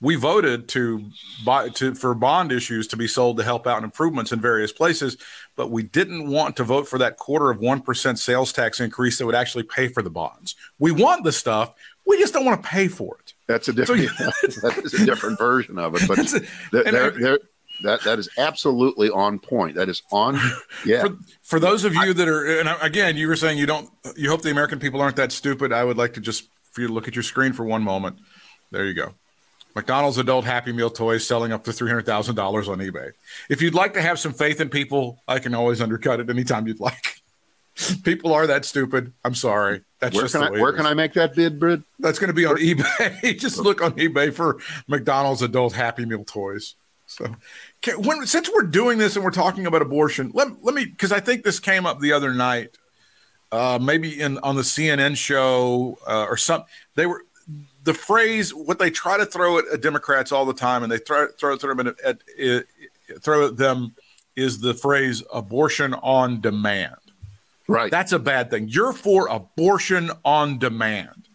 we 0.00 0.14
voted 0.14 0.68
to 0.70 1.04
buy 1.44 1.68
to 1.70 1.94
for 1.94 2.14
bond 2.14 2.52
issues 2.52 2.86
to 2.88 2.96
be 2.96 3.08
sold 3.08 3.36
to 3.38 3.44
help 3.44 3.66
out 3.66 3.82
improvements 3.82 4.32
in 4.32 4.40
various 4.40 4.72
places, 4.72 5.16
but 5.56 5.70
we 5.70 5.82
didn't 5.82 6.28
want 6.28 6.56
to 6.56 6.64
vote 6.64 6.88
for 6.88 6.98
that 6.98 7.16
quarter 7.16 7.50
of 7.50 7.58
one 7.58 7.80
percent 7.80 8.18
sales 8.18 8.52
tax 8.52 8.80
increase 8.80 9.18
that 9.18 9.26
would 9.26 9.34
actually 9.34 9.64
pay 9.64 9.88
for 9.88 10.02
the 10.02 10.10
bonds. 10.10 10.54
We 10.78 10.92
want 10.92 11.24
the 11.24 11.32
stuff, 11.32 11.74
we 12.06 12.18
just 12.18 12.32
don't 12.32 12.44
want 12.44 12.62
to 12.62 12.68
pay 12.68 12.88
for 12.88 13.18
it. 13.20 13.34
That's 13.46 13.68
a 13.68 13.72
different. 13.72 14.08
So, 14.10 14.24
yeah, 14.24 14.30
that 14.62 14.82
is 14.84 14.94
a 14.94 15.04
different 15.04 15.38
version 15.38 15.78
of 15.78 15.94
it, 15.94 16.06
but 16.06 16.18
a, 16.32 16.46
they're, 16.72 17.10
they're, 17.10 17.38
that 17.82 18.02
that 18.04 18.18
is 18.18 18.28
absolutely 18.38 19.10
on 19.10 19.38
point. 19.38 19.76
That 19.76 19.88
is 19.88 20.02
on. 20.12 20.38
Yeah. 20.86 21.02
For, 21.02 21.18
for 21.42 21.60
those 21.60 21.84
of 21.84 21.94
you 21.94 22.14
that 22.14 22.28
are, 22.28 22.60
and 22.60 22.68
again, 22.80 23.16
you 23.16 23.26
were 23.26 23.36
saying 23.36 23.58
you 23.58 23.66
don't. 23.66 23.90
You 24.16 24.30
hope 24.30 24.42
the 24.42 24.50
American 24.50 24.78
people 24.78 25.00
aren't 25.00 25.16
that 25.16 25.32
stupid. 25.32 25.72
I 25.72 25.82
would 25.82 25.96
like 25.96 26.14
to 26.14 26.20
just 26.20 26.48
for 26.70 26.82
you 26.82 26.86
to 26.86 26.92
look 26.92 27.08
at 27.08 27.16
your 27.16 27.24
screen 27.24 27.52
for 27.52 27.64
one 27.64 27.82
moment. 27.82 28.18
There 28.70 28.86
you 28.86 28.94
go. 28.94 29.14
McDonald's 29.74 30.18
adult 30.18 30.44
Happy 30.44 30.72
Meal 30.72 30.90
toys 30.90 31.26
selling 31.26 31.52
up 31.52 31.64
to 31.64 31.70
$300,000 31.70 32.68
on 32.68 32.78
eBay. 32.78 33.12
If 33.48 33.62
you'd 33.62 33.74
like 33.74 33.94
to 33.94 34.02
have 34.02 34.18
some 34.18 34.32
faith 34.32 34.60
in 34.60 34.68
people, 34.68 35.22
I 35.28 35.38
can 35.38 35.54
always 35.54 35.80
undercut 35.80 36.20
it 36.20 36.30
anytime 36.30 36.66
you'd 36.66 36.80
like. 36.80 37.22
people 38.04 38.32
are 38.32 38.46
that 38.46 38.64
stupid. 38.64 39.12
I'm 39.24 39.34
sorry. 39.34 39.82
That's 40.00 40.14
where 40.14 40.24
just 40.24 40.34
can 40.34 40.44
I, 40.44 40.50
where 40.50 40.72
can 40.72 40.86
I 40.86 40.94
make 40.94 41.14
that 41.14 41.34
bid, 41.34 41.58
Brid? 41.58 41.82
That's 41.98 42.18
going 42.18 42.28
to 42.28 42.34
be 42.34 42.44
on 42.44 42.56
eBay. 42.56 43.38
just 43.38 43.58
look 43.58 43.82
on 43.82 43.92
eBay 43.92 44.32
for 44.32 44.58
McDonald's 44.86 45.42
adult 45.42 45.74
Happy 45.74 46.04
Meal 46.04 46.24
toys. 46.24 46.74
So, 47.06 47.34
when, 47.98 48.26
since 48.26 48.50
we're 48.52 48.66
doing 48.66 48.98
this 48.98 49.16
and 49.16 49.24
we're 49.24 49.30
talking 49.30 49.66
about 49.66 49.82
abortion, 49.82 50.30
let, 50.34 50.64
let 50.64 50.74
me 50.74 50.84
because 50.84 51.12
I 51.12 51.20
think 51.20 51.44
this 51.44 51.60
came 51.60 51.86
up 51.86 52.00
the 52.00 52.12
other 52.12 52.34
night, 52.34 52.76
uh, 53.52 53.78
maybe 53.80 54.20
in 54.20 54.38
on 54.38 54.56
the 54.56 54.62
CNN 54.62 55.16
show 55.16 55.98
uh, 56.06 56.26
or 56.28 56.36
some. 56.36 56.64
They 56.94 57.06
were 57.06 57.24
the 57.84 57.94
phrase 57.94 58.52
what 58.52 58.78
they 58.78 58.90
try 58.90 59.16
to 59.16 59.24
throw 59.24 59.58
at, 59.58 59.80
Democrats 59.80 60.32
all 60.32 60.44
the 60.44 60.54
time, 60.54 60.82
and 60.82 60.90
they 60.90 60.98
throw 60.98 61.28
throw, 61.28 61.56
throw 61.56 61.74
them 61.74 61.86
at, 61.86 62.00
at, 62.00 62.18
at 62.38 62.64
throw 63.22 63.46
at 63.46 63.56
them 63.56 63.94
is 64.36 64.60
the 64.60 64.74
phrase 64.74 65.22
abortion 65.32 65.94
on 65.94 66.40
demand. 66.40 66.96
Right. 67.66 67.90
That's 67.90 68.12
a 68.12 68.18
bad 68.18 68.50
thing. 68.50 68.68
You're 68.68 68.92
for 68.92 69.28
abortion 69.28 70.10
on 70.24 70.58
demand. 70.58 71.27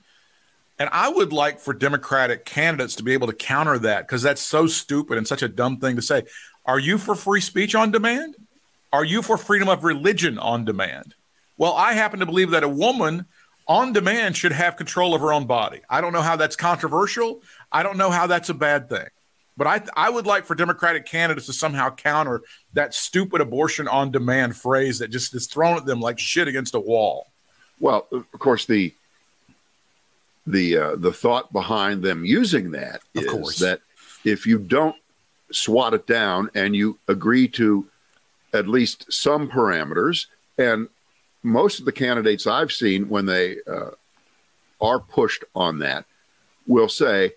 And 0.84 0.90
I 0.92 1.08
would 1.08 1.32
like 1.32 1.62
for 1.62 1.74
Democratic 1.74 2.44
candidates 2.44 2.96
to 2.96 3.04
be 3.04 3.14
able 3.14 3.28
to 3.28 3.34
counter 3.34 3.80
that 3.80 4.06
because 4.06 4.22
that's 4.22 4.42
so 4.42 4.68
stupid 4.68 5.18
and 5.18 5.26
such 5.26 5.42
a 5.42 5.48
dumb 5.48 5.78
thing 5.78 5.96
to 5.96 6.02
say. 6.02 6.24
Are 6.66 6.78
you 6.78 6.98
for 6.98 7.16
free 7.16 7.40
speech 7.40 7.74
on 7.74 7.90
demand? 7.90 8.36
Are 8.92 9.06
you 9.06 9.22
for 9.22 9.38
freedom 9.38 9.70
of 9.70 9.86
religion 9.86 10.38
on 10.38 10.66
demand? 10.66 11.16
Well, 11.58 11.72
I 11.72 11.94
happen 11.94 12.20
to 12.20 12.26
believe 12.26 12.50
that 12.50 12.66
a 12.66 12.68
woman 12.68 13.28
on 13.66 13.94
demand 13.94 14.36
should 14.36 14.52
have 14.52 14.76
control 14.76 15.16
of 15.16 15.22
her 15.22 15.32
own 15.32 15.46
body. 15.46 15.80
I 15.90 16.02
don't 16.02 16.12
know 16.12 16.22
how 16.22 16.36
that's 16.36 16.58
controversial. 16.58 17.42
I 17.72 17.82
don't 17.82 17.98
know 17.98 18.12
how 18.12 18.28
that's 18.28 18.50
a 18.50 18.54
bad 18.54 18.90
thing. 18.90 19.08
But 19.56 19.68
I, 19.68 19.84
I 19.96 20.10
would 20.10 20.28
like 20.28 20.44
for 20.44 20.54
Democratic 20.54 21.06
candidates 21.06 21.46
to 21.46 21.54
somehow 21.54 21.96
counter 21.96 22.42
that 22.74 22.94
stupid 22.94 23.40
abortion 23.40 23.88
on 23.88 24.12
demand 24.12 24.58
phrase 24.58 25.00
that 25.00 25.12
just 25.12 25.34
is 25.34 25.48
thrown 25.48 25.78
at 25.78 25.86
them 25.86 26.02
like 26.02 26.20
shit 26.20 26.50
against 26.50 26.76
a 26.76 26.80
wall. 26.82 27.32
Well, 27.80 28.06
of 28.12 28.30
course, 28.34 28.66
the 28.66 28.94
the 30.46 30.78
uh, 30.78 30.96
the 30.96 31.14
thought 31.14 31.54
behind 31.54 32.04
them 32.04 32.26
using 32.26 32.72
that 32.72 33.02
is 33.14 33.60
that 33.60 33.80
if 34.26 34.46
you 34.46 34.58
don't 34.58 34.96
swat 35.52 35.94
it 35.94 36.08
down 36.08 36.50
and 36.56 36.76
you 36.76 37.00
agree 37.08 37.48
to 37.48 37.88
at 38.54 38.68
least 38.68 39.12
some 39.12 39.50
parameters, 39.50 40.28
and 40.58 40.88
most 41.44 41.80
of 41.80 41.86
the 41.86 41.92
candidates 41.92 42.48
I've 42.48 42.72
seen 42.72 43.10
when 43.10 43.26
they 43.26 43.58
uh, 43.68 43.92
are 44.82 45.00
pushed 45.00 45.44
on 45.56 45.80
that 45.80 46.06
will 46.68 46.90
say, 46.90 47.32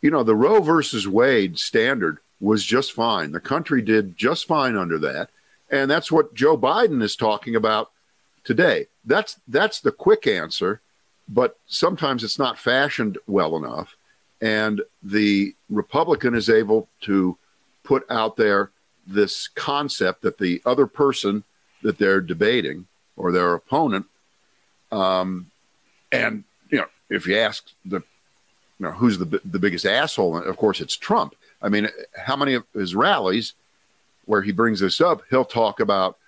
you 0.00 0.10
know, 0.10 0.22
the 0.22 0.34
Roe 0.34 0.60
versus 0.60 1.06
Wade 1.06 1.58
standard 1.58 2.18
was 2.40 2.64
just 2.64 2.92
fine. 2.92 3.32
The 3.32 3.40
country 3.40 3.82
did 3.82 4.16
just 4.16 4.46
fine 4.46 4.76
under 4.76 4.98
that. 4.98 5.30
And 5.70 5.90
that's 5.90 6.12
what 6.12 6.34
Joe 6.34 6.56
Biden 6.56 7.02
is 7.02 7.16
talking 7.16 7.56
about 7.56 7.90
today. 8.44 8.86
That's 9.04 9.36
that's 9.48 9.80
the 9.80 9.92
quick 9.92 10.26
answer, 10.26 10.80
but 11.32 11.56
sometimes 11.66 12.22
it's 12.22 12.38
not 12.38 12.58
fashioned 12.58 13.16
well 13.26 13.56
enough. 13.56 13.96
And 14.40 14.82
the 15.02 15.54
Republican 15.70 16.34
is 16.34 16.50
able 16.50 16.88
to 17.02 17.38
put 17.84 18.04
out 18.10 18.36
there 18.36 18.70
this 19.06 19.48
concept 19.48 20.22
that 20.22 20.38
the 20.38 20.60
other 20.66 20.86
person 20.86 21.44
that 21.82 21.98
they're 21.98 22.20
debating 22.20 22.86
or 23.16 23.32
their 23.32 23.54
opponent. 23.54 24.06
Um, 24.90 25.46
and 26.10 26.44
you 26.70 26.78
know, 26.78 26.86
if 27.08 27.26
you 27.26 27.38
ask 27.38 27.70
the, 27.84 28.00
you 28.78 28.86
know, 28.86 28.92
who's 28.92 29.18
the 29.18 29.40
the 29.44 29.58
biggest 29.58 29.86
asshole, 29.86 30.36
of 30.36 30.56
course 30.56 30.80
it's 30.80 30.96
Trump. 30.96 31.34
I 31.62 31.68
mean, 31.68 31.88
how 32.16 32.36
many 32.36 32.54
of 32.54 32.64
his 32.74 32.94
rallies 32.94 33.54
where 34.26 34.42
he 34.42 34.52
brings 34.52 34.80
this 34.80 35.00
up, 35.00 35.22
he'll 35.30 35.44
talk 35.44 35.80
about 35.80 36.18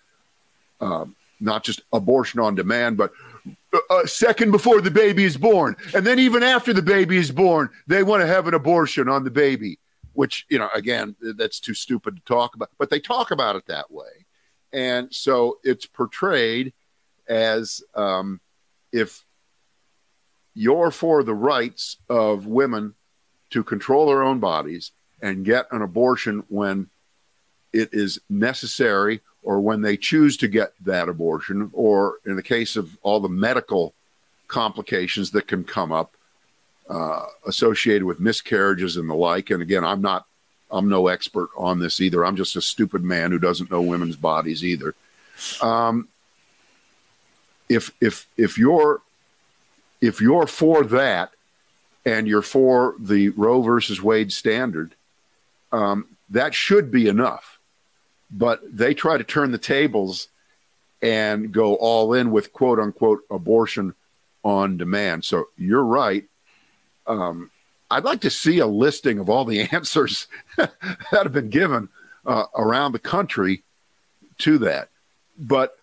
um, 0.80 1.14
not 1.40 1.62
just 1.62 1.82
abortion 1.92 2.40
on 2.40 2.54
demand, 2.54 2.96
but 2.96 3.12
a 3.90 4.08
second 4.08 4.50
before 4.50 4.80
the 4.80 4.90
baby 4.90 5.24
is 5.24 5.36
born, 5.36 5.76
and 5.94 6.06
then 6.06 6.18
even 6.18 6.42
after 6.42 6.72
the 6.72 6.82
baby 6.82 7.16
is 7.16 7.30
born, 7.30 7.70
they 7.86 8.02
want 8.02 8.22
to 8.22 8.26
have 8.26 8.46
an 8.46 8.54
abortion 8.54 9.08
on 9.08 9.24
the 9.24 9.30
baby. 9.30 9.78
Which 10.12 10.46
you 10.48 10.58
know, 10.58 10.68
again, 10.74 11.16
that's 11.20 11.58
too 11.58 11.74
stupid 11.74 12.16
to 12.16 12.22
talk 12.22 12.54
about, 12.54 12.70
but 12.78 12.88
they 12.88 13.00
talk 13.00 13.32
about 13.32 13.56
it 13.56 13.66
that 13.66 13.90
way 13.90 14.24
and 14.74 15.14
so 15.14 15.60
it's 15.62 15.86
portrayed 15.86 16.72
as 17.28 17.80
um, 17.94 18.40
if 18.92 19.22
you're 20.52 20.90
for 20.90 21.22
the 21.22 21.34
rights 21.34 21.96
of 22.10 22.46
women 22.46 22.94
to 23.50 23.62
control 23.62 24.08
their 24.08 24.24
own 24.24 24.40
bodies 24.40 24.90
and 25.22 25.44
get 25.44 25.66
an 25.70 25.80
abortion 25.80 26.42
when 26.48 26.88
it 27.72 27.90
is 27.92 28.18
necessary 28.28 29.20
or 29.44 29.60
when 29.60 29.82
they 29.82 29.96
choose 29.96 30.36
to 30.38 30.48
get 30.48 30.72
that 30.84 31.08
abortion, 31.08 31.70
or 31.72 32.16
in 32.26 32.34
the 32.34 32.42
case 32.42 32.76
of 32.76 32.96
all 33.02 33.20
the 33.20 33.28
medical 33.28 33.94
complications 34.48 35.30
that 35.30 35.46
can 35.46 35.62
come 35.64 35.92
up 35.92 36.12
uh, 36.88 37.26
associated 37.46 38.04
with 38.04 38.20
miscarriages 38.20 38.96
and 38.96 39.08
the 39.08 39.14
like. 39.14 39.50
And 39.50 39.62
again, 39.62 39.84
I'm 39.84 40.02
not 40.02 40.26
I'm 40.70 40.88
no 40.88 41.06
expert 41.06 41.50
on 41.56 41.78
this 41.78 42.00
either. 42.00 42.24
I'm 42.24 42.36
just 42.36 42.56
a 42.56 42.60
stupid 42.60 43.04
man 43.04 43.30
who 43.30 43.38
doesn't 43.38 43.70
know 43.70 43.80
women's 43.80 44.16
bodies 44.16 44.64
either. 44.64 44.94
Um, 45.62 46.08
if 47.68 47.92
if 48.00 48.26
if 48.36 48.58
you're 48.58 49.00
if 50.00 50.20
you're 50.20 50.46
for 50.46 50.84
that 50.84 51.30
and 52.04 52.26
you're 52.26 52.42
for 52.42 52.94
the 52.98 53.30
Roe 53.30 53.62
versus 53.62 54.02
Wade 54.02 54.32
standard, 54.32 54.92
um, 55.72 56.06
that 56.30 56.54
should 56.54 56.90
be 56.90 57.08
enough. 57.08 57.53
But 58.36 58.60
they 58.70 58.94
try 58.94 59.16
to 59.16 59.24
turn 59.24 59.52
the 59.52 59.58
tables 59.58 60.28
and 61.00 61.52
go 61.52 61.74
all 61.76 62.14
in 62.14 62.30
with 62.30 62.52
quote 62.52 62.78
unquote 62.78 63.20
abortion 63.30 63.94
on 64.42 64.76
demand. 64.76 65.24
So 65.24 65.44
you're 65.56 65.84
right. 65.84 66.24
Um, 67.06 67.50
I'd 67.90 68.04
like 68.04 68.22
to 68.22 68.30
see 68.30 68.58
a 68.58 68.66
listing 68.66 69.18
of 69.18 69.30
all 69.30 69.44
the 69.44 69.62
answers 69.72 70.26
that 70.56 70.72
have 71.10 71.32
been 71.32 71.50
given 71.50 71.88
uh, 72.26 72.44
around 72.56 72.92
the 72.92 72.98
country 72.98 73.62
to 74.38 74.58
that. 74.58 74.88
But 75.38 75.76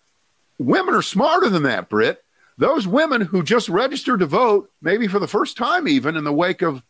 women 0.58 0.94
are 0.94 1.02
smarter 1.02 1.48
than 1.48 1.62
that, 1.64 1.88
Britt. 1.88 2.22
Those 2.58 2.86
women 2.86 3.22
who 3.22 3.42
just 3.42 3.68
registered 3.68 4.20
to 4.20 4.26
vote, 4.26 4.70
maybe 4.82 5.08
for 5.08 5.18
the 5.18 5.26
first 5.26 5.56
time, 5.56 5.88
even 5.88 6.16
in 6.16 6.24
the 6.24 6.32
wake 6.32 6.62
of 6.62 6.82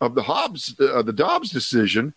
of 0.00 0.16
the 0.16 0.24
Hobbs, 0.24 0.74
uh, 0.80 1.02
the 1.02 1.12
Dobbs 1.12 1.50
decision, 1.50 2.12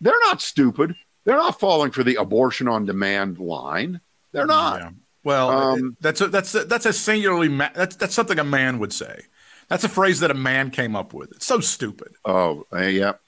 they're 0.00 0.18
not 0.22 0.42
stupid. 0.42 0.96
They're 1.24 1.36
not 1.36 1.60
falling 1.60 1.90
for 1.90 2.02
the 2.02 2.16
abortion 2.16 2.68
on 2.68 2.86
demand 2.86 3.38
line. 3.38 4.00
They're 4.32 4.46
not. 4.46 4.80
Yeah. 4.80 4.90
Well, 5.22 5.50
um, 5.50 5.96
that's 6.00 6.20
a, 6.20 6.28
that's 6.28 6.54
a, 6.54 6.64
that's 6.64 6.86
a 6.86 6.92
singularly 6.92 7.48
ma- 7.48 7.70
that's 7.74 7.96
that's 7.96 8.14
something 8.14 8.38
a 8.38 8.44
man 8.44 8.78
would 8.78 8.92
say. 8.92 9.22
That's 9.68 9.84
a 9.84 9.88
phrase 9.88 10.20
that 10.20 10.30
a 10.30 10.34
man 10.34 10.70
came 10.70 10.96
up 10.96 11.12
with. 11.12 11.30
It's 11.32 11.46
so 11.46 11.60
stupid. 11.60 12.14
Oh, 12.24 12.66
uh, 12.72 12.80
yep, 12.80 13.20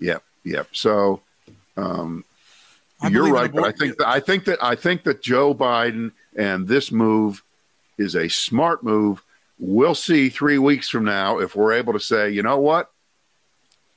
yep, 0.00 0.22
yep. 0.44 0.68
So, 0.72 1.22
um, 1.76 2.24
you're 3.08 3.32
right, 3.32 3.52
but 3.52 3.64
I 3.64 3.72
think 3.72 3.98
that 3.98 4.08
I 4.08 4.20
think 4.20 4.44
that 4.46 4.62
I 4.62 4.74
think 4.74 5.04
that 5.04 5.22
Joe 5.22 5.54
Biden 5.54 6.12
and 6.36 6.66
this 6.66 6.90
move 6.90 7.42
is 7.98 8.16
a 8.16 8.28
smart 8.28 8.82
move. 8.82 9.22
We'll 9.58 9.94
see 9.94 10.28
three 10.28 10.58
weeks 10.58 10.88
from 10.88 11.04
now 11.04 11.38
if 11.38 11.54
we're 11.54 11.74
able 11.74 11.92
to 11.92 12.00
say, 12.00 12.30
you 12.30 12.42
know 12.42 12.58
what, 12.58 12.90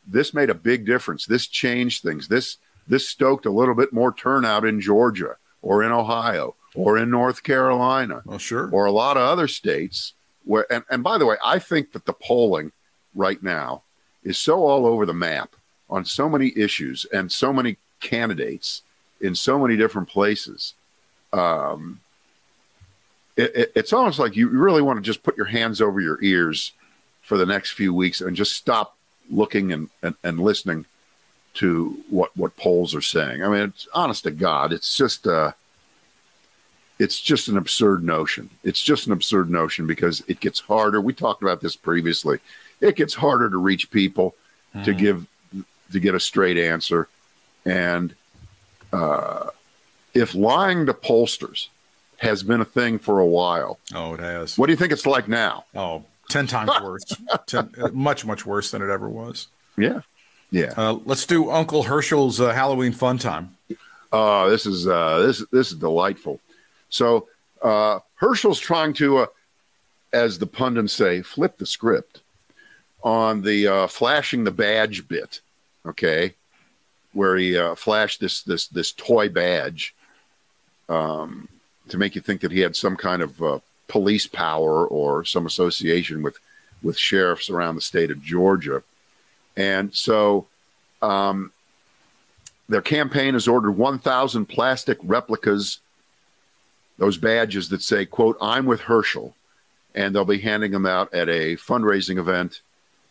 this 0.08 0.34
made 0.34 0.52
a 0.52 0.56
big 0.56 0.86
difference. 0.86 1.26
This 1.26 1.48
changed 1.48 2.04
things. 2.04 2.28
This 2.28 2.58
this 2.88 3.08
stoked 3.10 3.46
a 3.46 3.52
little 3.52 3.76
bit 3.76 3.94
more 3.94 4.14
turnout 4.14 4.66
in 4.66 4.82
Georgia 4.82 5.36
or 5.62 5.84
in 5.84 5.92
Ohio 5.92 6.56
or 6.76 6.98
in 6.98 7.10
North 7.10 7.44
Carolina. 7.44 8.22
Sure. 8.38 8.70
Or 8.72 8.86
a 8.86 8.92
lot 8.92 9.18
of 9.18 9.24
other 9.24 9.48
states 9.48 10.14
where 10.44 10.72
and, 10.72 10.84
and 10.90 11.04
by 11.04 11.18
the 11.18 11.26
way, 11.26 11.38
I 11.44 11.60
think 11.60 11.92
that 11.94 12.06
the 12.06 12.14
polling 12.14 12.72
right 13.14 13.42
now 13.42 13.82
is 14.24 14.38
so 14.38 14.66
all 14.66 14.86
over 14.86 15.06
the 15.06 15.14
map 15.14 15.52
on 15.90 16.06
so 16.06 16.30
many 16.30 16.54
issues 16.56 17.06
and 17.14 17.32
so 17.32 17.54
many 17.54 17.78
candidates 18.00 18.82
in 19.22 19.36
so 19.36 19.60
many 19.60 19.78
different 19.78 20.10
places. 20.10 20.74
Um, 21.32 22.00
it, 23.38 23.56
it, 23.56 23.72
it's 23.76 23.94
almost 23.94 24.20
like 24.20 24.36
you 24.36 24.48
really 24.50 24.82
want 24.82 24.98
to 24.98 25.04
just 25.04 25.24
put 25.24 25.38
your 25.38 25.48
hands 25.48 25.82
over 25.82 26.00
your 26.00 26.22
ears 26.24 26.72
for 27.22 27.38
the 27.38 27.46
next 27.46 27.72
few 27.72 27.94
weeks 27.94 28.22
and 28.22 28.36
just 28.36 28.54
stop 28.54 28.98
looking 29.30 29.72
and, 29.72 29.90
and, 30.02 30.16
and 30.24 30.40
listening 30.40 30.86
to 31.56 32.04
what 32.10 32.36
what 32.38 32.56
polls 32.58 32.94
are 32.94 33.02
saying. 33.02 33.44
I 33.44 33.50
mean, 33.50 33.62
it's 33.64 33.88
honest 33.94 34.24
to 34.24 34.32
God, 34.32 34.72
it's 34.72 34.96
just 34.96 35.28
uh, 35.28 35.52
it's 37.00 37.20
just 37.20 37.48
an 37.48 37.58
absurd 37.58 38.04
notion. 38.04 38.50
It's 38.64 38.82
just 38.82 39.08
an 39.08 39.14
absurd 39.14 39.50
notion 39.50 39.88
because 39.88 40.24
it 40.28 40.40
gets 40.40 40.60
harder. 40.60 41.02
We 41.02 41.14
talked 41.14 41.42
about 41.42 41.62
this 41.62 41.76
previously. 41.76 42.40
It 42.82 42.96
gets 42.96 43.16
harder 43.16 43.50
to 43.50 43.58
reach 43.58 43.90
people 43.92 44.36
mm. 44.74 44.84
to 44.84 44.94
give 44.94 45.28
to 45.92 46.00
get 46.00 46.16
a 46.16 46.20
straight 46.20 46.58
answer, 46.58 47.08
and 47.66 48.14
uh, 48.92 49.50
if 50.14 50.36
lying 50.36 50.86
to 50.86 50.94
pollsters 50.94 51.68
has 52.20 52.44
been 52.44 52.62
a 52.62 52.66
thing 52.66 52.98
for 53.00 53.20
a 53.20 53.26
while. 53.26 53.80
Oh, 53.94 54.14
it 54.14 54.20
has. 54.20 54.58
What 54.58 54.68
do 54.68 54.74
you 54.74 54.78
think 54.78 54.94
it's 54.94 55.06
like 55.06 55.28
now? 55.28 55.66
Oh, 55.76 56.04
10 56.30 56.48
times 56.48 56.72
worse. 56.82 57.04
Ten, 57.46 57.70
much, 57.94 58.26
much 58.26 58.46
worse 58.46 58.72
than 58.72 58.82
it 58.82 58.90
ever 58.90 59.10
was. 59.10 59.48
Yeah. 59.78 60.02
Yeah. 60.52 60.74
Uh, 60.78 61.00
let's 61.06 61.26
do 61.26 61.50
Uncle 61.52 61.84
Herschel's 61.84 62.40
uh, 62.40 62.54
Halloween 62.54 62.94
fun 62.94 63.18
time. 63.18 63.56
Oh, 64.12 64.50
this 64.50 64.66
is 64.66 64.88
uh, 64.88 65.20
this 65.20 65.44
this 65.52 65.72
is 65.72 65.78
delightful. 65.78 66.40
So 66.90 67.28
uh, 67.62 68.00
Herschel's 68.16 68.60
trying 68.60 68.94
to, 68.94 69.20
uh, 69.20 69.26
as 70.14 70.40
the 70.40 70.46
pundits 70.46 70.94
say, 70.94 71.22
flip 71.22 71.58
the 71.58 71.66
script 71.66 72.22
on 73.04 73.42
the 73.42 73.68
uh, 73.68 73.88
flashing 73.88 74.44
the 74.44 74.52
badge 74.52 75.08
bit. 75.08 75.42
Okay, 75.86 76.34
where 77.14 77.36
he 77.36 77.58
uh, 77.58 77.76
flashed 77.76 78.20
this 78.20 78.42
this 78.44 78.68
this 78.68 78.92
toy 78.92 79.30
badge 79.30 79.94
um, 80.90 81.48
to 81.90 81.98
make 81.98 82.16
you 82.16 82.22
think 82.22 82.42
that 82.42 82.52
he 82.52 82.60
had 82.60 82.76
some 82.76 82.96
kind 82.96 83.22
of 83.22 83.42
uh, 83.42 83.60
police 83.88 84.28
power 84.28 84.86
or 84.88 85.26
some 85.26 85.46
association 85.46 86.22
with 86.22 86.38
with 86.84 86.98
sheriffs 86.98 87.50
around 87.50 87.76
the 87.76 87.82
state 87.82 88.12
of 88.12 88.22
Georgia. 88.22 88.84
And 89.58 89.94
so 89.94 90.48
um, 91.02 91.52
their 92.68 92.82
campaign 92.82 93.34
has 93.34 93.48
ordered 93.48 93.72
1,000 93.72 94.46
plastic 94.48 94.98
replicas, 95.04 95.80
those 96.98 97.18
badges 97.18 97.70
that 97.70 97.82
say, 97.82 98.06
quote, 98.06 98.38
I'm 98.42 98.66
with 98.66 98.82
Herschel. 98.82 99.36
And 99.94 100.14
they'll 100.14 100.26
be 100.26 100.40
handing 100.40 100.72
them 100.72 100.86
out 100.86 101.14
at 101.14 101.30
a 101.30 101.56
fundraising 101.56 102.18
event 102.18 102.62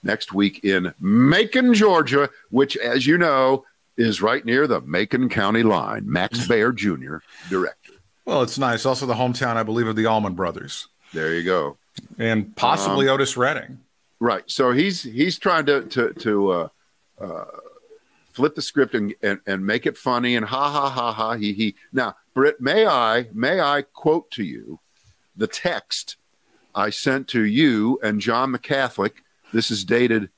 next 0.03 0.33
week 0.35 0.65
in 0.65 0.93
Macon, 1.01 1.73
Georgia, 1.73 2.29
which, 2.51 2.77
as 2.77 3.07
you 3.07 3.17
know, 3.17 3.65
is 3.97 4.21
right 4.21 4.45
near 4.45 4.67
the 4.67 4.81
Macon 4.83 5.29
County 5.29 5.63
line. 5.63 6.11
Max 6.11 6.47
Baer 6.49 6.73
Jr., 6.73 7.17
director. 7.49 7.93
Well, 8.25 8.43
it's 8.43 8.59
nice. 8.59 8.85
Also, 8.87 9.07
the 9.07 9.15
hometown, 9.15 9.57
I 9.57 9.63
believe, 9.63 9.87
of 9.87 9.97
the 9.97 10.07
Allman 10.07 10.35
Brothers. 10.35 10.89
There 11.13 11.35
you 11.35 11.45
go. 11.45 11.77
And 12.19 12.55
possibly 12.57 13.09
um, 13.09 13.15
Otis 13.15 13.37
Redding. 13.37 13.79
Right. 14.25 14.51
So 14.51 14.73
he's 14.73 15.03
he's 15.03 15.39
trying 15.39 15.67
to 15.67 15.83
to 15.83 16.15
to 16.15 16.51
uh, 16.51 16.69
uh, 17.21 17.45
flip 18.33 18.55
the 18.55 18.63
script 18.63 18.95
and, 18.95 19.13
and 19.23 19.39
and 19.47 19.67
make 19.67 19.85
it 19.85 19.99
funny 19.99 20.35
and 20.35 20.47
ha 20.47 20.71
ha 20.71 20.89
ha 20.89 21.13
ha 21.13 21.35
he 21.35 21.53
he. 21.53 21.75
Now, 21.93 22.15
Britt, 22.33 22.59
may 22.59 22.87
I 22.87 23.29
may 23.35 23.61
I 23.61 23.83
quote 23.83 24.31
to 24.31 24.43
you 24.43 24.81
the 25.37 25.47
text 25.47 26.17
I 26.75 26.89
sent 26.89 27.29
to 27.29 27.45
you 27.45 28.01
and 28.03 28.19
John 28.19 28.53
the 28.53 28.59
Catholic. 28.59 29.23
This 29.53 29.71
is 29.71 29.85
dated 29.85 30.31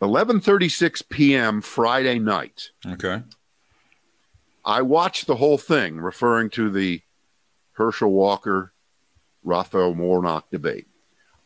11:36 0.00 1.08
p.m. 1.08 1.60
Friday 1.60 2.20
night. 2.20 2.70
Okay. 2.86 3.24
I 4.64 4.82
watched 4.82 5.26
the 5.26 5.34
whole 5.34 5.58
thing, 5.58 5.96
referring 5.96 6.50
to 6.50 6.70
the 6.70 7.02
Herschel 7.72 8.12
Walker 8.12 8.72
Raphael 9.42 9.94
Warnock 9.94 10.48
debate. 10.52 10.86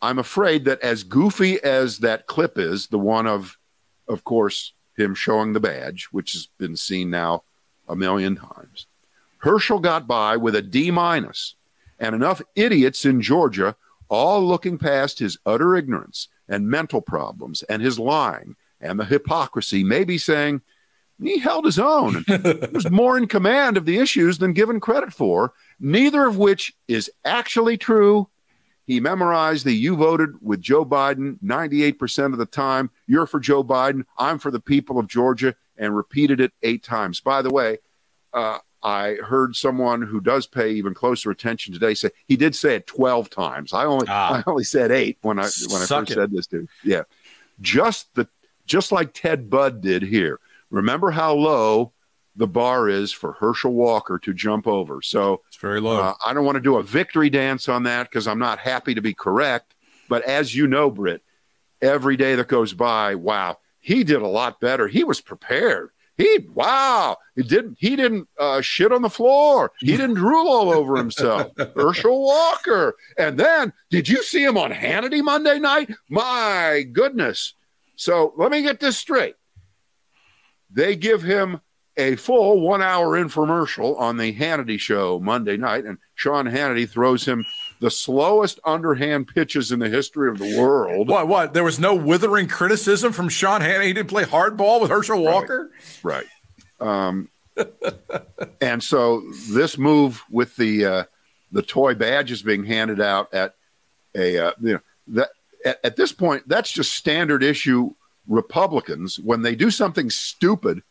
I'm 0.03 0.19
afraid 0.19 0.65
that 0.65 0.81
as 0.81 1.05
goofy 1.05 1.63
as 1.63 1.99
that 1.99 2.27
clip 2.27 2.59
is, 2.59 2.87
the 2.87 2.99
one 2.99 3.27
of, 3.27 3.59
of 4.09 4.25
course, 4.25 4.73
him 4.97 5.15
showing 5.15 5.53
the 5.53 5.61
badge, 5.61 6.09
which 6.11 6.33
has 6.33 6.47
been 6.59 6.77
seen 6.77 7.11
now 7.11 7.43
a 7.89 7.97
million 7.97 8.37
times, 8.37 8.87
Herschel 9.39 9.79
got 9.79 10.07
by 10.07 10.37
with 10.37 10.55
a 10.55 10.63
D 10.63 10.91
minus, 10.91 11.55
and 11.99 12.15
enough 12.15 12.41
idiots 12.55 13.05
in 13.05 13.21
Georgia, 13.21 13.77
all 14.09 14.47
looking 14.47 14.79
past 14.79 15.19
his 15.19 15.39
utter 15.47 15.77
ignorance 15.77 16.29
and 16.49 16.69
mental 16.69 17.01
problems 17.01 17.63
and 17.65 17.81
his 17.83 17.99
lying 17.99 18.57
and 18.81 18.99
the 18.99 19.05
hypocrisy, 19.05 19.85
maybe 19.85 20.19
saying 20.19 20.63
he 21.23 21.39
held 21.39 21.65
his 21.65 21.79
own. 21.79 22.25
he 22.27 22.67
was 22.73 22.91
more 22.91 23.19
in 23.19 23.27
command 23.27 23.77
of 23.77 23.85
the 23.85 23.99
issues 23.99 24.39
than 24.39 24.53
given 24.53 24.81
credit 24.81 25.13
for, 25.13 25.53
neither 25.79 26.27
of 26.27 26.39
which 26.39 26.73
is 26.89 27.11
actually 27.25 27.77
true 27.77 28.29
he 28.91 28.99
memorized 28.99 29.65
the 29.65 29.73
you 29.73 29.95
voted 29.95 30.31
with 30.43 30.61
Joe 30.61 30.85
Biden 30.85 31.39
98% 31.45 32.33
of 32.33 32.39
the 32.39 32.45
time. 32.45 32.91
You're 33.07 33.25
for 33.25 33.39
Joe 33.39 33.63
Biden. 33.63 34.05
I'm 34.19 34.41
for 34.41 34.51
the 34.51 34.59
people 34.59 34.99
of 34.99 35.07
Georgia, 35.07 35.55
and 35.79 35.97
repeated 35.97 36.41
it 36.41 36.53
eight 36.65 36.83
times. 36.83 37.21
By 37.21 37.41
the 37.41 37.51
way, 37.51 37.79
uh, 38.35 38.59
I 38.83 39.19
heard 39.25 39.55
someone 39.55 40.03
who 40.03 40.21
does 40.21 40.49
pay 40.49 40.73
even 40.73 40.93
closer 40.93 41.31
attention 41.31 41.73
today 41.73 41.95
say 41.95 42.11
he 42.27 42.37
did 42.37 42.57
say 42.57 42.75
it 42.75 42.89
12 42.89 43.31
times. 43.31 43.73
I 43.73 43.85
only 43.85 44.09
ah. 44.09 44.43
I 44.45 44.51
only 44.51 44.65
said 44.65 44.91
eight 44.91 45.19
when 45.23 45.39
I 45.39 45.49
when 45.69 45.83
I 45.83 45.87
first 45.87 46.11
it. 46.11 46.15
said 46.15 46.33
this 46.33 46.49
to 46.49 46.67
Yeah. 46.83 47.03
Just 47.61 48.13
the 48.17 48.27
just 48.67 48.91
like 48.91 49.15
Ted 49.15 49.49
Budd 49.49 49.83
did 49.83 50.03
here. 50.03 50.41
Remember 50.69 51.13
how 51.13 51.35
low 51.35 51.93
the 52.37 52.47
bar 52.47 52.89
is 52.89 53.13
for 53.13 53.33
Herschel 53.33 53.73
Walker 53.73 54.19
to 54.21 54.33
jump 54.33 54.67
over. 54.67 55.03
So 55.03 55.43
it's 55.49 55.57
very 55.57 55.81
low. 55.81 56.01
Uh, 56.01 56.15
I 56.25 56.33
don't 56.33 56.45
want 56.45 56.57
to 56.57 56.61
do 56.61 56.77
a 56.77 56.83
victory 56.83 57.31
dance 57.31 57.69
on 57.69 57.83
that 57.85 58.05
because 58.05 58.27
I'm 58.27 58.39
not 58.39 58.59
happy 58.59 58.95
to 58.95 59.03
be 59.03 59.15
correct. 59.15 59.75
But 60.09 60.23
as 60.23 60.55
you 60.55 60.67
know, 60.67 60.91
Britt, 60.91 61.23
every 61.83 62.17
day 62.17 62.35
that 62.37 62.49
goes 62.49 62.73
by, 62.73 63.15
wow, 63.15 63.59
he 63.81 64.05
did 64.05 64.23
a 64.23 64.29
lot 64.29 64.61
better. 64.61 64.89
He 64.89 65.05
was 65.05 65.21
prepared. 65.21 65.91
He 66.17 66.47
wow, 66.53 67.17
he 67.35 67.43
didn't 67.43 67.79
he 67.81 67.97
didn't 67.97 68.29
uh, 68.39 68.61
shit 68.61 68.93
on 68.93 69.01
the 69.01 69.09
floor. 69.09 69.73
He 69.81 69.97
didn't 69.97 70.15
drool 70.17 70.49
all 70.49 70.71
over 70.71 70.97
himself. 70.97 71.51
Herschel 71.75 72.23
Walker. 72.23 72.95
And 73.17 73.39
then 73.39 73.73
did 73.89 74.07
you 74.07 74.23
see 74.23 74.45
him 74.45 74.59
on 74.59 74.71
Hannity 74.71 75.25
Monday 75.25 75.59
night? 75.59 75.91
My 76.11 76.85
goodness. 76.93 77.55
So 77.97 78.35
let 78.37 78.51
me 78.51 78.61
get 78.61 78.81
this 78.81 78.99
straight. 78.99 79.35
They 80.71 80.95
give 80.95 81.23
him 81.23 81.61
a 81.97 82.17
full 82.17 82.61
one 82.61 82.83
hour 82.83 83.19
infomercial 83.23 83.99
on 83.99 84.17
the 84.17 84.35
Hannity 84.35 84.79
show 84.79 85.19
Monday 85.21 85.57
night, 85.57 85.85
and 85.85 85.99
Sean 86.15 86.47
Hannity 86.47 86.89
throws 86.89 87.27
him 87.27 87.45
the 87.81 87.91
slowest 87.91 88.61
underhand 88.65 89.29
pitches 89.29 89.73
in 89.73 89.79
the 89.79 89.89
history 89.89 90.31
of 90.31 90.39
the 90.39 90.59
world. 90.59 91.09
What? 91.09 91.29
What? 91.29 91.55
There 91.55 91.65
was 91.65 91.79
no 91.79 91.95
withering 91.95 92.47
criticism 92.49 93.13
from 93.13 93.29
Sean 93.29 93.61
Hannity. 93.61 93.87
He 93.87 93.93
didn't 93.93 94.11
play 94.11 94.25
hardball 94.25 94.81
with 94.81 94.91
Herschel 94.91 95.23
Walker. 95.23 95.71
Right. 96.03 96.27
right. 96.81 97.07
Um, 97.07 97.29
and 98.61 98.83
so 98.83 99.23
this 99.51 99.77
move 99.77 100.23
with 100.31 100.57
the 100.57 100.85
uh, 100.85 101.05
the 101.53 101.63
toy 101.63 101.95
badges 101.95 102.43
being 102.43 102.65
handed 102.65 103.01
out 103.01 103.33
at 103.35 103.55
a 104.15 104.39
uh, 104.39 104.53
you 104.61 104.75
know 104.75 104.81
that 105.09 105.31
at, 105.65 105.81
at 105.85 105.97
this 105.97 106.13
point 106.13 106.45
that's 106.47 106.71
just 106.71 106.95
standard 106.95 107.43
issue 107.43 107.91
Republicans 108.29 109.19
when 109.19 109.43
they 109.43 109.55
do 109.55 109.71
something 109.71 110.11
stupid 110.11 110.83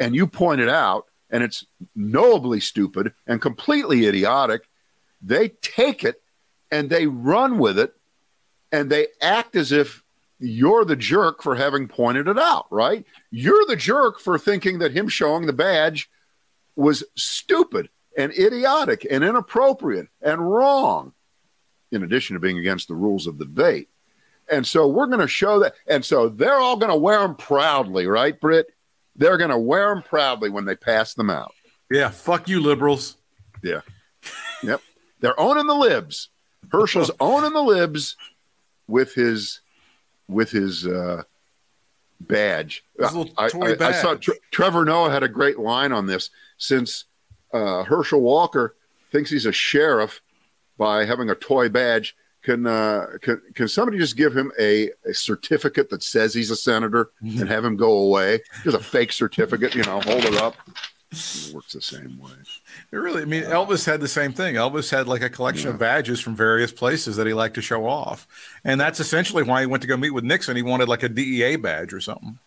and 0.00 0.16
you 0.16 0.26
point 0.26 0.60
it 0.60 0.68
out, 0.68 1.06
and 1.30 1.44
it's 1.44 1.64
knowably 1.94 2.58
stupid 2.58 3.12
and 3.26 3.40
completely 3.40 4.06
idiotic, 4.06 4.62
they 5.22 5.50
take 5.62 6.02
it 6.02 6.20
and 6.72 6.90
they 6.90 7.06
run 7.06 7.58
with 7.58 7.78
it 7.78 7.94
and 8.72 8.90
they 8.90 9.06
act 9.20 9.54
as 9.54 9.70
if 9.70 10.02
you're 10.40 10.84
the 10.84 10.96
jerk 10.96 11.42
for 11.42 11.54
having 11.54 11.86
pointed 11.86 12.26
it 12.26 12.38
out, 12.38 12.66
right? 12.70 13.04
You're 13.30 13.66
the 13.66 13.76
jerk 13.76 14.18
for 14.18 14.38
thinking 14.38 14.78
that 14.78 14.92
him 14.92 15.08
showing 15.08 15.46
the 15.46 15.52
badge 15.52 16.08
was 16.74 17.04
stupid 17.14 17.90
and 18.16 18.32
idiotic 18.32 19.06
and 19.08 19.22
inappropriate 19.22 20.08
and 20.22 20.50
wrong, 20.50 21.12
in 21.92 22.02
addition 22.02 22.34
to 22.34 22.40
being 22.40 22.58
against 22.58 22.88
the 22.88 22.94
rules 22.94 23.26
of 23.26 23.38
the 23.38 23.44
debate. 23.44 23.88
And 24.50 24.66
so 24.66 24.88
we're 24.88 25.06
going 25.06 25.20
to 25.20 25.28
show 25.28 25.60
that. 25.60 25.74
And 25.86 26.04
so 26.04 26.28
they're 26.28 26.56
all 26.56 26.76
going 26.76 26.90
to 26.90 26.96
wear 26.96 27.20
them 27.20 27.36
proudly, 27.36 28.06
right, 28.06 28.38
Britt? 28.40 28.66
They're 29.20 29.36
going 29.36 29.50
to 29.50 29.58
wear 29.58 29.94
them 29.94 30.02
proudly 30.02 30.48
when 30.48 30.64
they 30.64 30.74
pass 30.74 31.12
them 31.12 31.28
out. 31.28 31.52
Yeah, 31.90 32.08
fuck 32.08 32.48
you, 32.48 32.58
liberals. 32.58 33.16
Yeah. 33.62 33.82
yep. 34.62 34.80
They're 35.20 35.38
owning 35.38 35.66
the 35.66 35.74
libs. 35.74 36.28
Herschel's 36.72 37.10
owning 37.20 37.52
the 37.52 37.62
libs 37.62 38.16
with 38.88 39.12
his 39.14 39.60
with 40.26 40.50
his 40.50 40.86
uh, 40.86 41.24
badge. 42.18 42.82
I, 42.98 43.26
I, 43.36 43.76
I, 43.78 43.92
saw 43.92 44.16
Trevor 44.52 44.86
Noah 44.86 45.10
had 45.10 45.22
a 45.22 45.28
great 45.28 45.58
line 45.58 45.92
on 45.92 46.06
this. 46.06 46.30
Since 46.56 47.04
uh, 47.52 47.82
Herschel 47.84 48.22
Walker 48.22 48.74
thinks 49.12 49.30
he's 49.30 49.44
a 49.44 49.52
sheriff 49.52 50.22
by 50.78 51.04
having 51.04 51.28
a 51.28 51.34
toy 51.34 51.68
badge, 51.68 52.16
can 52.42 52.66
uh, 52.66 53.06
can 53.20 53.40
can 53.54 53.68
somebody 53.68 53.98
just 53.98 54.16
give 54.16 54.36
him 54.36 54.50
a, 54.58 54.90
a 55.04 55.12
certificate 55.14 55.90
that 55.90 56.02
says 56.02 56.32
he's 56.34 56.50
a 56.50 56.56
senator 56.56 57.10
and 57.20 57.48
have 57.48 57.64
him 57.64 57.76
go 57.76 57.90
away? 57.92 58.40
Just 58.64 58.76
a 58.76 58.80
fake 58.80 59.12
certificate, 59.12 59.74
you 59.74 59.82
know, 59.84 60.00
hold 60.00 60.24
it 60.24 60.36
up. 60.36 60.54
It 61.12 61.50
works 61.52 61.72
the 61.72 61.82
same 61.82 62.20
way. 62.20 62.30
It 62.92 62.96
really, 62.96 63.22
I 63.22 63.24
mean, 63.24 63.42
Elvis 63.42 63.84
had 63.84 64.00
the 64.00 64.06
same 64.06 64.32
thing. 64.32 64.54
Elvis 64.54 64.90
had 64.92 65.08
like 65.08 65.22
a 65.22 65.28
collection 65.28 65.66
Yeah. 65.66 65.74
of 65.74 65.80
badges 65.80 66.20
from 66.20 66.36
various 66.36 66.70
places 66.70 67.16
that 67.16 67.26
he 67.26 67.32
liked 67.34 67.56
to 67.56 67.62
show 67.62 67.84
off. 67.86 68.28
And 68.64 68.80
that's 68.80 69.00
essentially 69.00 69.42
why 69.42 69.60
he 69.60 69.66
went 69.66 69.82
to 69.82 69.88
go 69.88 69.96
meet 69.96 70.10
with 70.10 70.22
Nixon. 70.22 70.54
He 70.56 70.62
wanted 70.62 70.88
like 70.88 71.02
a 71.02 71.08
DEA 71.08 71.56
badge 71.56 71.92
or 71.92 72.00
something. 72.00 72.38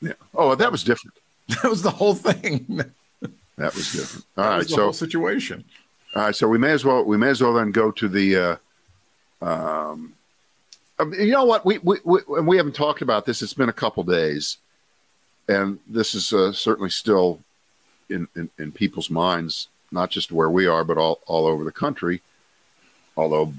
Yeah. 0.00 0.14
Oh, 0.34 0.54
that 0.56 0.72
was 0.72 0.82
different. 0.84 1.14
That 1.62 1.70
was 1.70 1.82
the 1.82 1.90
whole 1.90 2.14
thing. 2.14 2.80
That 3.58 3.74
was 3.74 3.92
different. 3.92 4.24
All 4.38 4.44
right. 4.44 4.68
So 4.68 4.90
situation. 4.92 5.62
All 6.16 6.22
right, 6.22 6.34
so 6.34 6.48
we 6.48 6.58
may 6.58 6.70
as 6.70 6.84
well 6.84 7.04
we 7.04 7.16
may 7.16 7.28
as 7.28 7.40
well 7.42 7.52
then 7.54 7.70
go 7.70 7.90
to 7.92 8.08
the. 8.08 8.36
Uh, 8.36 8.56
um, 9.48 10.12
you 11.12 11.32
know 11.32 11.44
what 11.44 11.64
we, 11.66 11.78
we 11.78 11.98
we 12.04 12.20
and 12.36 12.46
we 12.46 12.56
haven't 12.56 12.74
talked 12.76 13.02
about 13.02 13.26
this. 13.26 13.42
It's 13.42 13.54
been 13.54 13.68
a 13.68 13.72
couple 13.72 14.02
days, 14.04 14.56
and 15.48 15.78
this 15.88 16.14
is 16.14 16.32
uh, 16.32 16.52
certainly 16.52 16.90
still 16.90 17.40
in, 18.08 18.28
in 18.36 18.48
in 18.58 18.72
people's 18.72 19.10
minds, 19.10 19.68
not 19.90 20.10
just 20.10 20.32
where 20.32 20.50
we 20.50 20.66
are, 20.66 20.84
but 20.84 20.96
all 20.98 21.20
all 21.26 21.46
over 21.46 21.64
the 21.64 21.72
country. 21.72 22.20
Although 23.16 23.52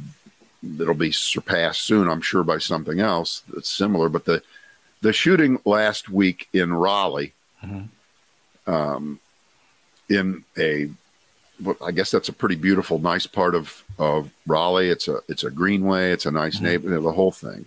it'll 0.79 0.93
be 0.95 1.11
surpassed 1.11 1.81
soon, 1.83 2.09
I'm 2.09 2.21
sure, 2.21 2.43
by 2.43 2.57
something 2.57 2.99
else 2.99 3.43
that's 3.53 3.69
similar. 3.69 4.09
But 4.09 4.25
the 4.25 4.41
the 5.01 5.13
shooting 5.13 5.59
last 5.65 6.09
week 6.09 6.47
in 6.53 6.73
Raleigh, 6.73 7.33
Mhm. 7.63 7.89
um, 8.65 9.19
in 10.09 10.43
a 10.57 10.89
I 11.83 11.91
guess 11.91 12.11
that's 12.11 12.29
a 12.29 12.33
pretty 12.33 12.55
beautiful, 12.55 12.99
nice 12.99 13.25
part 13.27 13.55
of 13.55 13.83
of 13.97 14.29
Raleigh. 14.45 14.89
It's 14.89 15.07
a 15.07 15.19
it's 15.29 15.43
a 15.43 15.51
greenway. 15.51 16.11
It's 16.11 16.25
a 16.25 16.31
nice 16.31 16.57
Mhm. 16.57 16.61
neighborhood. 16.63 17.03
The 17.03 17.11
whole 17.13 17.31
thing 17.31 17.65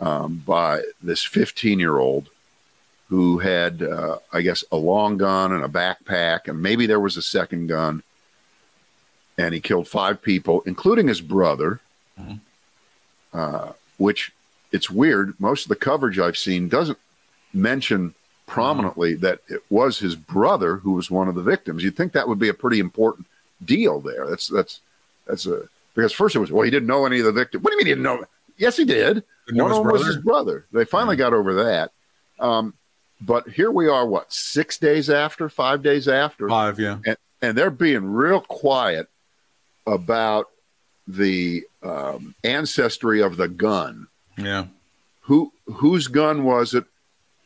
um, 0.00 0.42
by 0.44 0.82
this 1.02 1.22
15 1.22 1.78
year 1.78 1.98
old 1.98 2.28
who 3.10 3.38
had, 3.38 3.80
uh, 3.82 4.18
I 4.32 4.40
guess, 4.40 4.64
a 4.72 4.76
long 4.76 5.18
gun 5.18 5.52
and 5.52 5.62
a 5.64 5.68
backpack, 5.68 6.48
and 6.48 6.60
maybe 6.60 6.86
there 6.86 6.98
was 6.98 7.16
a 7.16 7.22
second 7.22 7.68
gun. 7.68 8.02
And 9.38 9.52
he 9.54 9.60
killed 9.60 9.86
five 9.88 10.20
people, 10.22 10.62
including 10.66 11.06
his 11.08 11.20
brother. 11.20 11.80
Mhm. 12.18 12.40
Uh, 13.32 13.72
which 13.98 14.32
it's 14.72 14.90
weird. 14.90 15.34
Most 15.38 15.64
of 15.64 15.68
the 15.68 15.76
coverage 15.76 16.18
I've 16.18 16.36
seen 16.38 16.68
doesn't 16.68 16.98
mention 17.52 18.14
prominently 18.46 19.14
that 19.14 19.40
it 19.48 19.62
was 19.70 19.98
his 19.98 20.16
brother 20.16 20.76
who 20.76 20.92
was 20.92 21.10
one 21.10 21.28
of 21.28 21.34
the 21.34 21.42
victims. 21.42 21.82
You'd 21.82 21.96
think 21.96 22.12
that 22.12 22.28
would 22.28 22.38
be 22.38 22.48
a 22.48 22.54
pretty 22.54 22.78
important 22.80 23.26
deal 23.64 24.00
there. 24.00 24.28
That's 24.28 24.48
that's 24.48 24.80
that's 25.26 25.46
a 25.46 25.62
because 25.94 26.12
first 26.12 26.34
it 26.36 26.40
was 26.40 26.50
well 26.52 26.62
he 26.64 26.70
didn't 26.70 26.88
know 26.88 27.06
any 27.06 27.20
of 27.20 27.24
the 27.26 27.32
victims. 27.32 27.62
What 27.64 27.70
do 27.70 27.74
you 27.74 27.78
mean 27.78 27.86
he 27.86 27.92
didn't 27.92 28.04
know? 28.04 28.24
Yes, 28.56 28.76
he 28.76 28.84
did. 28.84 29.24
Know 29.50 29.64
One 29.64 29.72
of 29.72 29.78
them 29.78 29.92
was 29.92 30.06
his 30.06 30.16
brother. 30.18 30.64
They 30.72 30.84
finally 30.84 31.16
got 31.16 31.32
over 31.34 31.64
that. 31.64 31.90
Um, 32.38 32.74
but 33.20 33.48
here 33.48 33.70
we 33.70 33.88
are, 33.88 34.06
what 34.06 34.32
six 34.32 34.78
days 34.78 35.08
after, 35.10 35.48
five 35.48 35.82
days 35.82 36.08
after, 36.08 36.48
Five, 36.48 36.78
yeah. 36.78 36.98
and 37.42 37.56
they're 37.56 37.70
being 37.70 38.04
real 38.12 38.40
quiet 38.40 39.08
about 39.86 40.46
the 41.06 41.62
um, 41.82 42.34
ancestry 42.44 43.20
of 43.22 43.36
the 43.36 43.48
gun 43.48 44.06
Yeah. 44.38 44.66
who 45.22 45.52
whose 45.66 46.06
gun 46.06 46.44
was 46.44 46.74
it? 46.74 46.84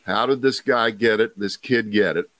How 0.08 0.24
did 0.24 0.40
this 0.40 0.60
guy 0.60 0.90
get 0.90 1.20
it? 1.20 1.38
This 1.38 1.56
kid 1.56 1.92
get 1.92 2.16
it? 2.16 2.30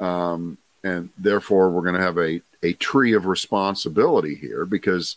Um, 0.00 0.58
and 0.82 1.10
therefore, 1.16 1.70
we're 1.70 1.82
going 1.82 1.94
to 1.94 2.02
have 2.02 2.18
a 2.18 2.42
a 2.62 2.72
tree 2.74 3.12
of 3.12 3.26
responsibility 3.26 4.34
here 4.34 4.66
because 4.66 5.16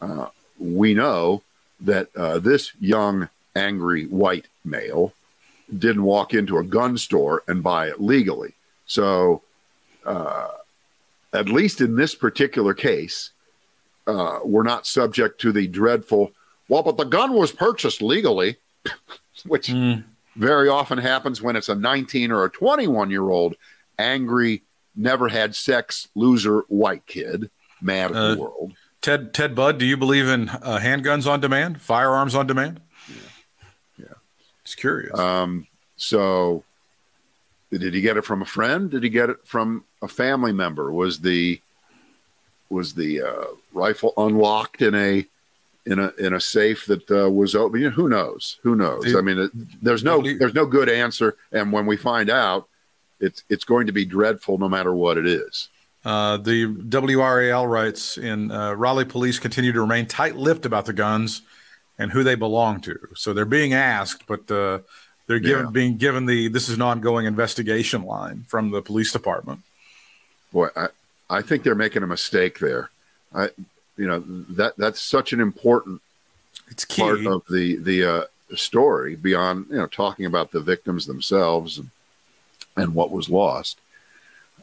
uh, 0.00 0.26
we 0.58 0.94
know 0.94 1.42
that 1.80 2.14
uh, 2.16 2.38
this 2.38 2.72
young 2.80 3.28
angry 3.56 4.06
white 4.06 4.46
male 4.64 5.12
didn't 5.76 6.04
walk 6.04 6.32
into 6.32 6.58
a 6.58 6.64
gun 6.64 6.96
store 6.96 7.42
and 7.48 7.62
buy 7.62 7.88
it 7.88 8.00
legally. 8.00 8.54
So, 8.86 9.42
uh, 10.04 10.48
at 11.32 11.48
least 11.48 11.80
in 11.80 11.96
this 11.96 12.14
particular 12.14 12.72
case, 12.72 13.30
uh, 14.06 14.40
we're 14.44 14.62
not 14.62 14.86
subject 14.86 15.40
to 15.40 15.50
the 15.50 15.66
dreadful. 15.66 16.30
Well, 16.68 16.84
but 16.84 16.96
the 16.96 17.04
gun 17.04 17.32
was 17.32 17.50
purchased 17.50 18.00
legally, 18.00 18.56
which 19.44 19.68
Mm. 19.68 20.04
Very 20.36 20.68
often 20.68 20.98
happens 20.98 21.42
when 21.42 21.56
it's 21.56 21.68
a 21.68 21.74
19 21.74 22.30
or 22.30 22.44
a 22.44 22.50
21 22.50 23.10
year 23.10 23.28
old 23.28 23.54
angry, 23.98 24.62
never 24.96 25.28
had 25.28 25.54
sex 25.54 26.08
loser 26.14 26.60
white 26.68 27.06
kid 27.06 27.50
mad 27.80 28.10
at 28.10 28.16
Uh, 28.16 28.34
the 28.34 28.40
world. 28.40 28.72
Ted 29.02 29.32
Ted 29.32 29.54
Budd, 29.54 29.78
do 29.78 29.86
you 29.86 29.96
believe 29.96 30.28
in 30.28 30.48
uh, 30.50 30.78
handguns 30.82 31.26
on 31.26 31.40
demand, 31.40 31.80
firearms 31.80 32.34
on 32.34 32.46
demand? 32.46 32.80
Yeah. 33.98 34.06
Just 34.64 34.76
curious. 34.76 35.18
Um, 35.18 35.66
so, 35.96 36.64
did 37.70 37.94
he 37.94 38.00
get 38.02 38.18
it 38.18 38.24
from 38.26 38.42
a 38.42 38.46
friend? 38.46 38.90
Did 38.90 39.02
he 39.02 39.08
get 39.08 39.30
it 39.30 39.38
from 39.44 39.84
a 40.02 40.08
family 40.08 40.52
member? 40.52 40.92
Was 40.92 41.20
the 41.20 41.60
was 42.68 42.94
the 42.94 43.22
uh, 43.22 43.44
rifle 43.72 44.12
unlocked 44.18 44.82
in 44.82 44.94
a 44.94 45.24
in 45.86 45.98
a 45.98 46.12
in 46.18 46.34
a 46.34 46.40
safe 46.40 46.86
that 46.86 47.10
uh, 47.10 47.30
was 47.30 47.54
open? 47.54 47.80
You 47.80 47.86
know, 47.90 47.94
who 47.96 48.08
knows? 48.08 48.58
Who 48.62 48.74
knows? 48.76 49.04
Did- 49.04 49.16
I 49.16 49.20
mean, 49.20 49.38
it, 49.38 49.50
there's 49.82 50.04
no 50.04 50.20
there's 50.22 50.54
no 50.54 50.66
good 50.66 50.88
answer, 50.88 51.36
and 51.52 51.72
when 51.72 51.86
we 51.86 51.96
find 51.96 52.30
out, 52.30 52.68
it's 53.20 53.42
it's 53.48 53.64
going 53.64 53.86
to 53.86 53.92
be 53.92 54.04
dreadful 54.04 54.58
no 54.58 54.68
matter 54.68 54.94
what 54.94 55.18
it 55.18 55.26
is. 55.26 55.68
Uh, 56.04 56.38
the 56.38 56.64
WRAL 56.66 57.68
writes 57.70 58.16
in 58.16 58.50
uh, 58.50 58.72
Raleigh 58.72 59.04
police 59.04 59.38
continue 59.38 59.70
to 59.72 59.80
remain 59.82 60.06
tight-lipped 60.06 60.64
about 60.64 60.86
the 60.86 60.94
guns 60.94 61.42
and 61.98 62.10
who 62.10 62.24
they 62.24 62.34
belong 62.36 62.80
to. 62.80 62.98
So 63.14 63.34
they're 63.34 63.44
being 63.44 63.74
asked, 63.74 64.26
but 64.26 64.50
uh, 64.50 64.78
they're 65.26 65.38
given 65.38 65.66
Yeah. 65.66 65.70
being 65.70 65.96
given 65.98 66.24
the 66.24 66.48
this 66.48 66.70
is 66.70 66.76
an 66.76 66.82
ongoing 66.82 67.26
investigation 67.26 68.02
line 68.04 68.44
from 68.48 68.70
the 68.70 68.80
police 68.80 69.12
department. 69.12 69.60
boy, 70.52 70.68
I, 70.74 70.86
I 71.28 71.42
think 71.42 71.62
they're 71.64 71.74
making 71.74 72.02
a 72.02 72.06
mistake 72.06 72.58
there. 72.60 72.90
I, 73.34 73.50
you 74.00 74.06
know, 74.06 74.20
that 74.48 74.78
that's 74.78 75.02
such 75.02 75.34
an 75.34 75.40
important 75.40 76.00
It's 76.70 76.86
key. 76.86 77.02
part 77.02 77.26
of 77.26 77.44
the 77.50 77.76
the 77.76 78.04
uh, 78.04 78.24
story 78.56 79.14
beyond 79.14 79.66
you 79.68 79.76
know 79.76 79.86
talking 79.86 80.24
about 80.24 80.52
the 80.52 80.60
victims 80.60 81.04
themselves 81.04 81.76
and, 81.76 81.90
and 82.78 82.94
what 82.94 83.10
was 83.10 83.28
lost. 83.28 83.78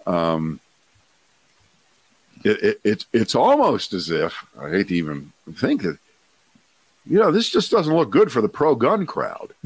Um, 0.08 0.60
it, 2.44 2.64
it, 2.64 2.80
it's 2.84 3.06
it's 3.14 3.36
almost 3.36 3.94
as 3.94 4.10
if 4.10 4.34
I 4.60 4.72
hate 4.72 4.88
to 4.88 4.96
even 4.96 5.32
think 5.54 5.84
that. 5.84 6.00
You 7.10 7.20
know, 7.20 7.32
this 7.32 7.50
just 7.50 7.72
doesn't 7.72 7.96
look 7.96 8.10
good 8.10 8.34
for 8.34 8.42
the 8.42 8.50
pro 8.50 8.76
gun 8.76 9.06
crowd. 9.06 9.54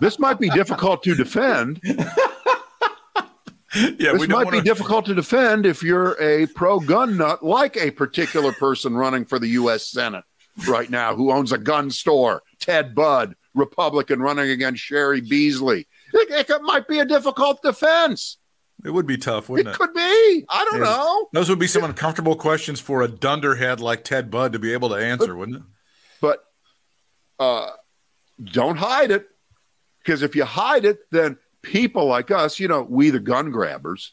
this 0.00 0.18
might 0.18 0.38
be 0.38 0.50
difficult 0.50 1.02
to 1.04 1.14
defend. 1.14 1.80
yeah, 3.74 4.12
this 4.12 4.28
might 4.28 4.50
be 4.50 4.60
difficult 4.60 5.06
to 5.06 5.14
defend 5.14 5.66
if 5.66 5.82
you're 5.82 6.20
a 6.20 6.46
pro 6.46 6.78
gun 6.80 7.16
nut 7.16 7.44
like 7.44 7.76
a 7.76 7.90
particular 7.90 8.52
person 8.52 8.94
running 8.94 9.24
for 9.24 9.38
the 9.38 9.48
U.S. 9.48 9.86
Senate 9.88 10.24
right 10.68 10.90
now 10.90 11.14
who 11.14 11.32
owns 11.32 11.52
a 11.52 11.58
gun 11.58 11.90
store, 11.90 12.42
Ted 12.60 12.94
Budd, 12.94 13.34
Republican 13.54 14.20
running 14.20 14.50
against 14.50 14.82
Cheri 14.82 15.20
Beasley. 15.26 15.86
It, 16.12 16.48
it 16.50 16.62
might 16.62 16.86
be 16.86 16.98
a 16.98 17.04
difficult 17.06 17.62
defense. 17.62 18.36
It 18.84 18.90
would 18.90 19.06
be 19.06 19.16
tough, 19.16 19.48
wouldn't 19.48 19.68
it? 19.68 19.72
It 19.72 19.78
could 19.78 19.94
be. 19.94 20.44
I 20.48 20.64
don't 20.70 20.80
Yeah. 20.80 20.86
know. 20.86 21.28
Those 21.32 21.48
would 21.48 21.58
be 21.58 21.66
some 21.68 21.84
uncomfortable 21.84 22.36
questions 22.36 22.80
for 22.80 23.00
a 23.02 23.08
dunderhead 23.08 23.80
like 23.80 24.04
Ted 24.04 24.30
Budd 24.30 24.52
to 24.52 24.58
be 24.58 24.72
able 24.72 24.88
to 24.90 24.96
answer, 24.96 25.36
wouldn't 25.36 25.58
it? 25.58 25.62
But 26.20 26.44
uh, 27.38 27.70
don't 28.42 28.76
hide 28.76 29.10
it 29.10 29.26
because 29.98 30.22
if 30.22 30.34
you 30.36 30.44
hide 30.44 30.84
it, 30.84 30.98
then 31.10 31.38
people 31.62 32.06
like 32.06 32.30
us, 32.30 32.58
you 32.58 32.68
know, 32.68 32.82
we 32.82 33.10
the 33.10 33.20
gun 33.20 33.50
grabbers, 33.50 34.12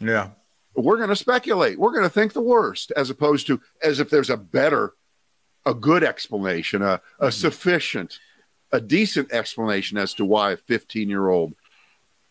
Yeah. 0.00 0.30
we're 0.74 0.96
going 0.96 1.08
to 1.08 1.16
speculate. 1.16 1.78
We're 1.78 1.92
going 1.92 2.04
to 2.04 2.10
think 2.10 2.32
the 2.32 2.40
worst, 2.40 2.92
as 2.96 3.10
opposed 3.10 3.46
to 3.46 3.60
as 3.82 4.00
if 4.00 4.10
there's 4.10 4.30
a 4.30 4.36
better, 4.36 4.92
a 5.64 5.74
good 5.74 6.02
explanation, 6.04 6.82
a, 6.82 7.00
a 7.20 7.30
sufficient, 7.32 8.18
a 8.72 8.80
decent 8.80 9.32
explanation 9.32 9.96
as 9.98 10.12
to 10.14 10.24
why 10.24 10.52
a 10.52 10.56
15 10.56 11.08
year 11.08 11.28
old 11.28 11.54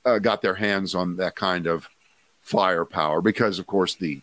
uh, 0.05 0.19
got 0.19 0.41
their 0.41 0.55
hands 0.55 0.93
on 0.95 1.17
that 1.17 1.35
kind 1.35 1.65
of 1.67 1.87
firepower. 2.41 3.21
Because, 3.21 3.59
of 3.59 3.67
course, 3.67 3.95
the 3.95 4.21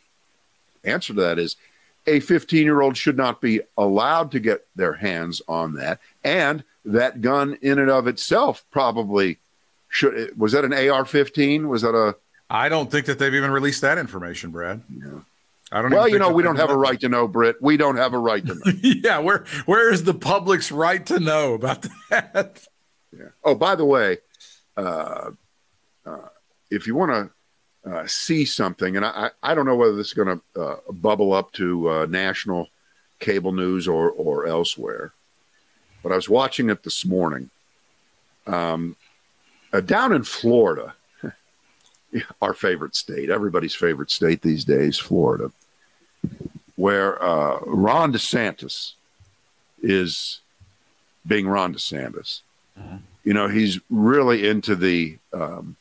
answer 0.85 1.13
to 1.15 1.21
that 1.21 1.39
is 1.39 1.57
a 2.07 2.21
15 2.21 2.65
year 2.65 2.81
old 2.83 2.97
should 2.97 3.17
not 3.17 3.41
be 3.41 3.61
allowed 3.77 4.31
to 4.33 4.41
get 4.41 4.67
their 4.77 4.95
hands 4.95 5.41
on 5.49 5.75
that. 5.75 6.01
And 6.23 6.65
that 6.85 7.21
gun, 7.23 7.57
in 7.63 7.79
and 7.79 7.91
of 7.91 8.07
itself, 8.07 8.63
probably 8.71 9.39
should. 9.95 10.37
Was 10.37 10.53
that 10.53 10.65
an 10.65 10.73
AR 10.73 11.05
15? 11.05 11.69
Was 11.69 11.83
that 11.83 11.95
a. 11.95 12.17
I 12.51 12.69
don't 12.69 12.91
think 12.91 13.07
that 13.07 13.19
they've 13.19 13.35
even 13.35 13.53
released 13.53 13.81
that 13.83 13.97
information, 13.97 14.51
Brad. 14.51 14.83
Yeah. 14.91 15.21
I 15.71 15.81
don't. 15.81 15.91
Know. 15.91 15.99
Well, 15.99 16.09
you 16.09 16.19
know, 16.19 16.33
we 16.33 16.43
don't 16.43 16.57
have 16.57 16.71
a 16.71 16.77
right 16.77 16.99
to 17.01 17.09
know, 17.09 17.29
Britt. 17.29 17.57
We 17.63 17.77
don't 17.77 17.97
have 17.97 18.13
a 18.13 18.19
right 18.19 18.45
to 18.45 18.55
know. 18.55 18.73
yeah, 18.83 19.19
where 19.19 19.45
where 19.67 19.93
is 19.93 20.03
the 20.05 20.13
public's 20.13 20.73
right 20.73 21.05
to 21.07 21.21
know 21.21 21.55
about 21.55 21.87
that? 22.11 22.67
Yeah. 23.13 23.29
Oh, 23.45 23.55
by 23.55 23.77
the 23.77 23.85
way, 23.85 24.19
uh, 24.77 25.31
uh, 26.05 26.29
if 26.71 26.89
you 26.89 26.97
want 26.97 27.31
to 27.85 27.91
uh, 27.91 28.07
see 28.09 28.45
something, 28.45 28.97
and 28.97 29.07
I, 29.07 29.31
I 29.43 29.53
I 29.53 29.55
don't 29.55 29.67
know 29.67 29.77
whether 29.77 29.95
this 29.95 30.09
is 30.09 30.15
going 30.15 30.41
to 30.41 30.61
uh, 30.61 30.77
bubble 30.91 31.33
up 31.33 31.53
to 31.53 31.89
uh, 31.89 32.07
national 32.07 32.69
cable 33.21 33.53
news 33.53 33.87
or, 33.87 34.11
or 34.11 34.47
elsewhere, 34.47 35.13
but 36.03 36.11
I 36.11 36.17
was 36.17 36.29
watching 36.29 36.69
it 36.69 36.83
this 36.83 37.05
morning. 37.05 37.51
Um, 38.47 38.97
uh, 39.75 39.81
down 39.81 40.13
in 40.13 40.23
Florida, 40.23 40.95
our 42.43 42.55
favorite 42.55 42.95
state, 42.95 43.29
everybody's 43.29 43.75
favorite 43.75 44.11
state 44.11 44.41
these 44.41 44.65
days, 44.65 44.99
Florida, 44.99 45.51
where 46.77 47.21
uh, 47.21 47.59
Ron 47.67 48.13
DeSantis 48.13 48.93
is 49.83 50.39
being 51.27 51.49
Ron 51.49 51.75
DeSantis. 51.75 52.41
Mm-hmm. 52.79 52.97
You 53.25 53.35
know, 53.35 53.49
he's 53.49 53.81
really 53.91 54.47
into 54.47 54.77
the 54.77 55.19
um, 55.33 55.75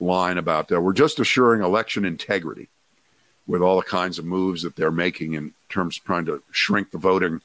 line 0.00 0.36
about 0.36 0.68
that. 0.68 0.82
We're 0.82 0.92
just 0.92 1.18
assuring 1.18 1.62
election 1.62 2.04
integrity 2.04 2.68
with 3.46 3.62
all 3.62 3.76
the 3.76 3.86
kinds 3.86 4.18
of 4.18 4.26
moves 4.26 4.62
that 4.62 4.76
they're 4.76 4.90
making 4.90 5.32
in 5.32 5.52
terms 5.70 5.96
of 5.96 6.04
trying 6.04 6.26
to 6.26 6.42
shrink 6.50 6.90
the 6.90 6.98
voting 6.98 7.40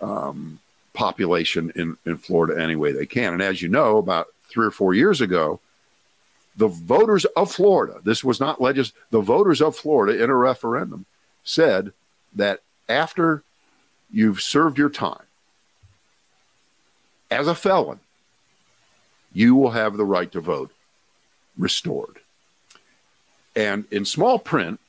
um, 0.00 0.58
population 0.94 1.70
in, 1.76 1.96
in 2.04 2.16
Florida 2.16 2.60
any 2.60 2.74
way 2.74 2.90
they 2.90 3.06
can. 3.06 3.34
And 3.34 3.42
as 3.42 3.62
you 3.62 3.68
know, 3.68 3.98
about 3.98 4.26
three 4.48 4.66
or 4.66 4.70
four 4.70 4.94
years 4.94 5.20
ago, 5.20 5.60
the 6.56 6.68
voters 6.68 7.24
of 7.36 7.52
Florida, 7.52 8.00
this 8.02 8.24
was 8.24 8.40
not 8.40 8.60
legis, 8.60 8.92
the 9.10 9.20
voters 9.20 9.60
of 9.60 9.76
Florida 9.76 10.22
in 10.22 10.30
a 10.30 10.34
referendum 10.34 11.04
said 11.44 11.92
that 12.34 12.60
after 12.88 13.42
you've 14.10 14.40
served 14.40 14.78
your 14.78 14.88
time 14.88 15.24
as 17.30 17.46
a 17.46 17.54
felon, 17.54 18.00
you 19.32 19.54
will 19.54 19.72
have 19.72 19.96
the 19.96 20.04
right 20.04 20.32
to 20.32 20.40
vote 20.40 20.72
restored. 21.58 22.18
And 23.54 23.84
in 23.90 24.04
small 24.04 24.38
print, 24.38 24.80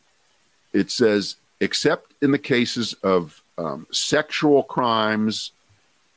it 0.74 0.92
says, 0.92 1.36
except 1.60 2.14
in 2.22 2.32
the 2.32 2.40
cases 2.40 2.94
of 3.04 3.42
um, 3.58 3.88
sexual 3.92 4.64
crimes 4.64 5.52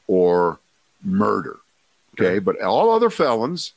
or 0.06 0.58
murder. 1.02 1.58
Okay. 2.18 2.38
But 2.38 2.60
all 2.60 2.90
other 2.90 3.10
felons 3.10 3.72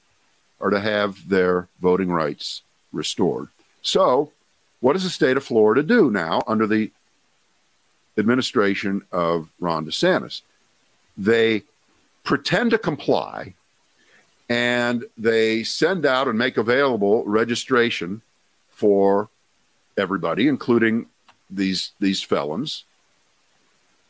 are 0.59 0.69
to 0.69 0.79
have 0.79 1.29
their 1.29 1.67
voting 1.81 2.11
rights 2.11 2.61
restored. 2.91 3.49
So, 3.81 4.31
what 4.79 4.93
does 4.93 5.03
the 5.03 5.09
state 5.09 5.37
of 5.37 5.43
Florida 5.43 5.83
do 5.83 6.09
now 6.09 6.41
under 6.47 6.67
the 6.67 6.91
administration 8.17 9.01
of 9.11 9.49
Ron 9.59 9.85
DeSantis? 9.85 10.41
They 11.17 11.63
pretend 12.23 12.71
to 12.71 12.77
comply 12.77 13.53
and 14.49 15.05
they 15.17 15.63
send 15.63 16.05
out 16.05 16.27
and 16.27 16.37
make 16.37 16.57
available 16.57 17.23
registration 17.25 18.21
for 18.71 19.29
everybody, 19.97 20.47
including 20.47 21.07
these 21.49 21.91
these 21.99 22.21
felons. 22.21 22.83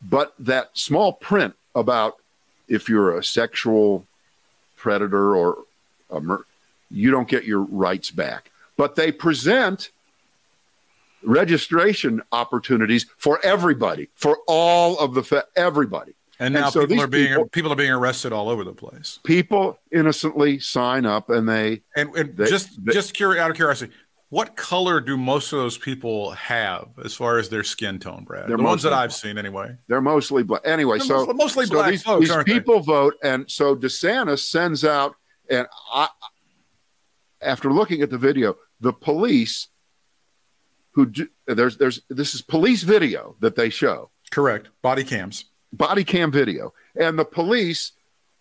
But 0.01 0.33
that 0.39 0.77
small 0.77 1.13
print 1.13 1.55
about 1.75 2.17
if 2.67 2.89
you're 2.89 3.17
a 3.17 3.23
sexual 3.23 4.05
predator 4.83 5.35
or 5.35 5.63
mur- 6.21 6.45
you 6.91 7.09
don't 7.09 7.27
get 7.27 7.45
your 7.45 7.61
rights 7.61 8.11
back. 8.11 8.51
But 8.77 8.95
they 8.95 9.11
present 9.11 9.89
registration 11.23 12.21
opportunities 12.31 13.05
for 13.17 13.39
everybody, 13.43 14.09
for 14.13 14.39
all 14.47 14.99
of 14.99 15.13
the 15.15 15.45
everybody. 15.55 16.13
And 16.39 16.53
now 16.53 16.65
and 16.65 16.73
so 16.73 16.81
people 16.81 17.03
are 17.03 17.07
being 17.07 17.29
people, 17.29 17.45
people, 17.47 17.71
are 17.71 17.77
being 17.77 17.91
arrested 17.91 18.33
all 18.33 18.49
over 18.49 18.63
the 18.63 18.73
place. 18.73 19.19
People 19.23 19.79
innocently 19.91 20.59
sign 20.59 21.05
up 21.05 21.29
and 21.29 21.47
they 21.47 21.81
and, 21.95 22.13
and 22.15 22.35
they, 22.35 22.49
just 22.49 22.83
they, 22.83 22.91
just 22.91 23.13
curious, 23.13 23.41
out 23.41 23.51
of 23.51 23.55
curiosity, 23.55 23.93
what 24.33 24.55
color 24.55 24.99
do 24.99 25.15
most 25.15 25.53
of 25.53 25.59
those 25.59 25.77
people 25.77 26.31
have 26.31 26.87
as 27.05 27.13
far 27.13 27.37
as 27.37 27.49
their 27.49 27.63
skin 27.63 27.99
tone, 27.99 28.23
Brad? 28.23 28.47
The 28.47 28.57
ones 28.57 28.81
that 28.81 28.91
I've 28.91 29.13
seen, 29.13 29.37
anyway. 29.37 29.75
They're 29.87 30.01
mostly 30.01 30.41
black. 30.41 30.63
Anyway, 30.65 30.97
they're 30.97 31.05
so 31.05 31.27
mostly 31.33 31.67
so 31.67 31.75
black 31.75 31.91
these, 31.91 32.01
folks, 32.01 32.27
these 32.27 32.43
people 32.43 32.79
they? 32.79 32.85
vote, 32.85 33.13
and 33.21 33.49
so 33.49 33.75
DeSantis 33.75 34.39
sends 34.39 34.83
out, 34.83 35.15
and 35.51 35.67
I, 35.93 36.07
after 37.43 37.71
looking 37.71 38.01
at 38.01 38.09
the 38.09 38.17
video, 38.17 38.55
the 38.81 38.91
police 38.91 39.67
who 40.93 41.05
do, 41.05 41.27
there's 41.45 41.77
there's 41.77 42.01
this 42.09 42.33
is 42.33 42.41
police 42.41 42.81
video 42.81 43.35
that 43.39 43.55
they 43.55 43.69
show. 43.69 44.09
Correct. 44.31 44.69
Body 44.81 45.03
cams. 45.03 45.45
Body 45.71 46.03
cam 46.03 46.31
video, 46.31 46.73
and 46.99 47.19
the 47.19 47.25
police 47.25 47.91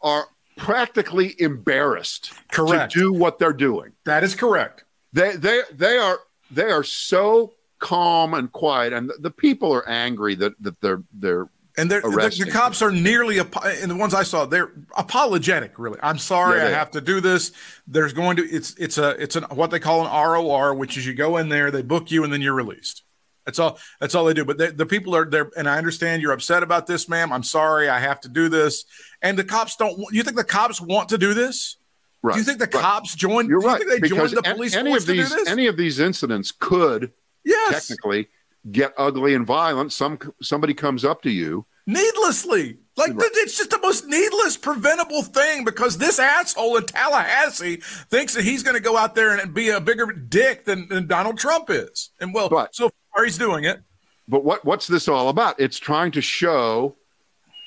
are 0.00 0.28
practically 0.56 1.34
embarrassed 1.38 2.32
correct. 2.50 2.94
to 2.94 2.98
do 2.98 3.12
what 3.12 3.38
they're 3.38 3.52
doing. 3.52 3.92
That 4.06 4.24
is 4.24 4.34
correct. 4.34 4.84
They 5.12 5.36
they 5.36 5.62
they 5.72 5.96
are 5.98 6.18
they 6.50 6.70
are 6.70 6.84
so 6.84 7.54
calm 7.78 8.34
and 8.34 8.50
quiet, 8.50 8.92
and 8.92 9.08
the, 9.08 9.14
the 9.18 9.30
people 9.30 9.72
are 9.72 9.88
angry 9.88 10.34
that 10.36 10.60
that 10.62 10.80
they're 10.80 11.02
they're 11.12 11.48
and 11.78 11.90
they're, 11.90 12.02
the, 12.02 12.44
the, 12.44 12.50
cops 12.50 12.82
are 12.82 12.92
nearly 12.92 13.38
and 13.38 13.90
the 13.90 13.96
ones 13.96 14.12
I 14.12 14.24
saw 14.24 14.44
they're 14.44 14.72
apologetic. 14.96 15.78
Really, 15.78 15.98
I'm 16.02 16.18
sorry 16.18 16.58
yeah, 16.58 16.66
I 16.66 16.70
have 16.70 16.90
to 16.92 17.00
do 17.00 17.20
this. 17.20 17.52
There's 17.86 18.12
going 18.12 18.36
to 18.36 18.44
it's 18.44 18.74
it's 18.74 18.98
a 18.98 19.10
it's 19.22 19.36
an 19.36 19.44
what 19.44 19.70
they 19.70 19.80
call 19.80 20.06
an 20.06 20.12
ROR, 20.12 20.74
which 20.74 20.96
is 20.96 21.06
you 21.06 21.14
go 21.14 21.38
in 21.38 21.48
there, 21.48 21.70
they 21.70 21.82
book 21.82 22.10
you, 22.10 22.24
and 22.24 22.32
then 22.32 22.42
you're 22.42 22.54
released. 22.54 23.02
That's 23.44 23.58
all. 23.58 23.78
That's 24.00 24.14
all 24.14 24.24
they 24.24 24.34
do. 24.34 24.44
But 24.44 24.58
they, 24.58 24.70
the 24.70 24.86
people 24.86 25.16
are 25.16 25.24
there, 25.24 25.50
and 25.56 25.68
I 25.68 25.78
understand 25.78 26.22
you're 26.22 26.32
upset 26.32 26.62
about 26.62 26.86
this, 26.86 27.08
ma'am. 27.08 27.32
I'm 27.32 27.42
sorry, 27.42 27.88
I 27.88 27.98
have 27.98 28.20
to 28.20 28.28
do 28.28 28.48
this. 28.48 28.84
And 29.20 29.38
the 29.38 29.44
cops 29.44 29.76
don't. 29.76 29.98
You 30.12 30.22
think 30.22 30.36
the 30.36 30.44
cops 30.44 30.80
want 30.80 31.08
to 31.08 31.18
do 31.18 31.34
this? 31.34 31.76
Right. 32.22 32.34
Do 32.34 32.38
you 32.38 32.44
think 32.44 32.58
the 32.58 32.66
right. 32.66 32.82
cops 32.82 33.14
joined? 33.16 33.48
You're 33.48 33.60
right. 33.60 33.82
they 33.88 33.98
because 33.98 34.32
joined 34.32 34.44
the 34.44 34.54
police 34.54 34.74
any 34.74 34.94
of 34.94 35.06
these 35.06 35.34
any 35.48 35.66
of 35.66 35.76
these 35.76 35.98
incidents 35.98 36.52
could 36.52 37.10
yes. 37.44 37.88
technically 37.88 38.28
get 38.70 38.94
ugly 38.96 39.34
and 39.34 39.46
violent. 39.46 39.92
Some 39.92 40.18
somebody 40.40 40.74
comes 40.74 41.04
up 41.04 41.22
to 41.22 41.30
you 41.30 41.66
needlessly. 41.86 42.78
Like 42.94 43.14
right. 43.14 43.30
it's 43.34 43.56
just 43.56 43.70
the 43.70 43.78
most 43.78 44.06
needless, 44.06 44.56
preventable 44.56 45.22
thing 45.22 45.64
because 45.64 45.96
this 45.96 46.18
asshole 46.18 46.76
in 46.76 46.84
Tallahassee 46.84 47.76
thinks 48.10 48.34
that 48.34 48.44
he's 48.44 48.62
going 48.62 48.76
to 48.76 48.82
go 48.82 48.98
out 48.98 49.14
there 49.14 49.36
and 49.36 49.54
be 49.54 49.70
a 49.70 49.80
bigger 49.80 50.06
dick 50.12 50.66
than, 50.66 50.88
than 50.88 51.06
Donald 51.06 51.38
Trump 51.38 51.70
is. 51.70 52.10
And 52.20 52.34
well, 52.34 52.50
but, 52.50 52.74
so 52.74 52.90
far 53.14 53.24
he's 53.24 53.38
doing 53.38 53.64
it. 53.64 53.80
But 54.28 54.44
what 54.44 54.64
what's 54.64 54.86
this 54.86 55.08
all 55.08 55.30
about? 55.30 55.58
It's 55.58 55.78
trying 55.78 56.12
to 56.12 56.20
show 56.20 56.96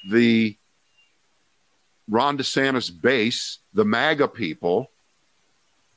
the 0.09 0.55
Ron 2.07 2.37
DeSantis 2.37 2.89
base, 3.01 3.59
the 3.73 3.85
MAGA 3.85 4.27
people, 4.27 4.91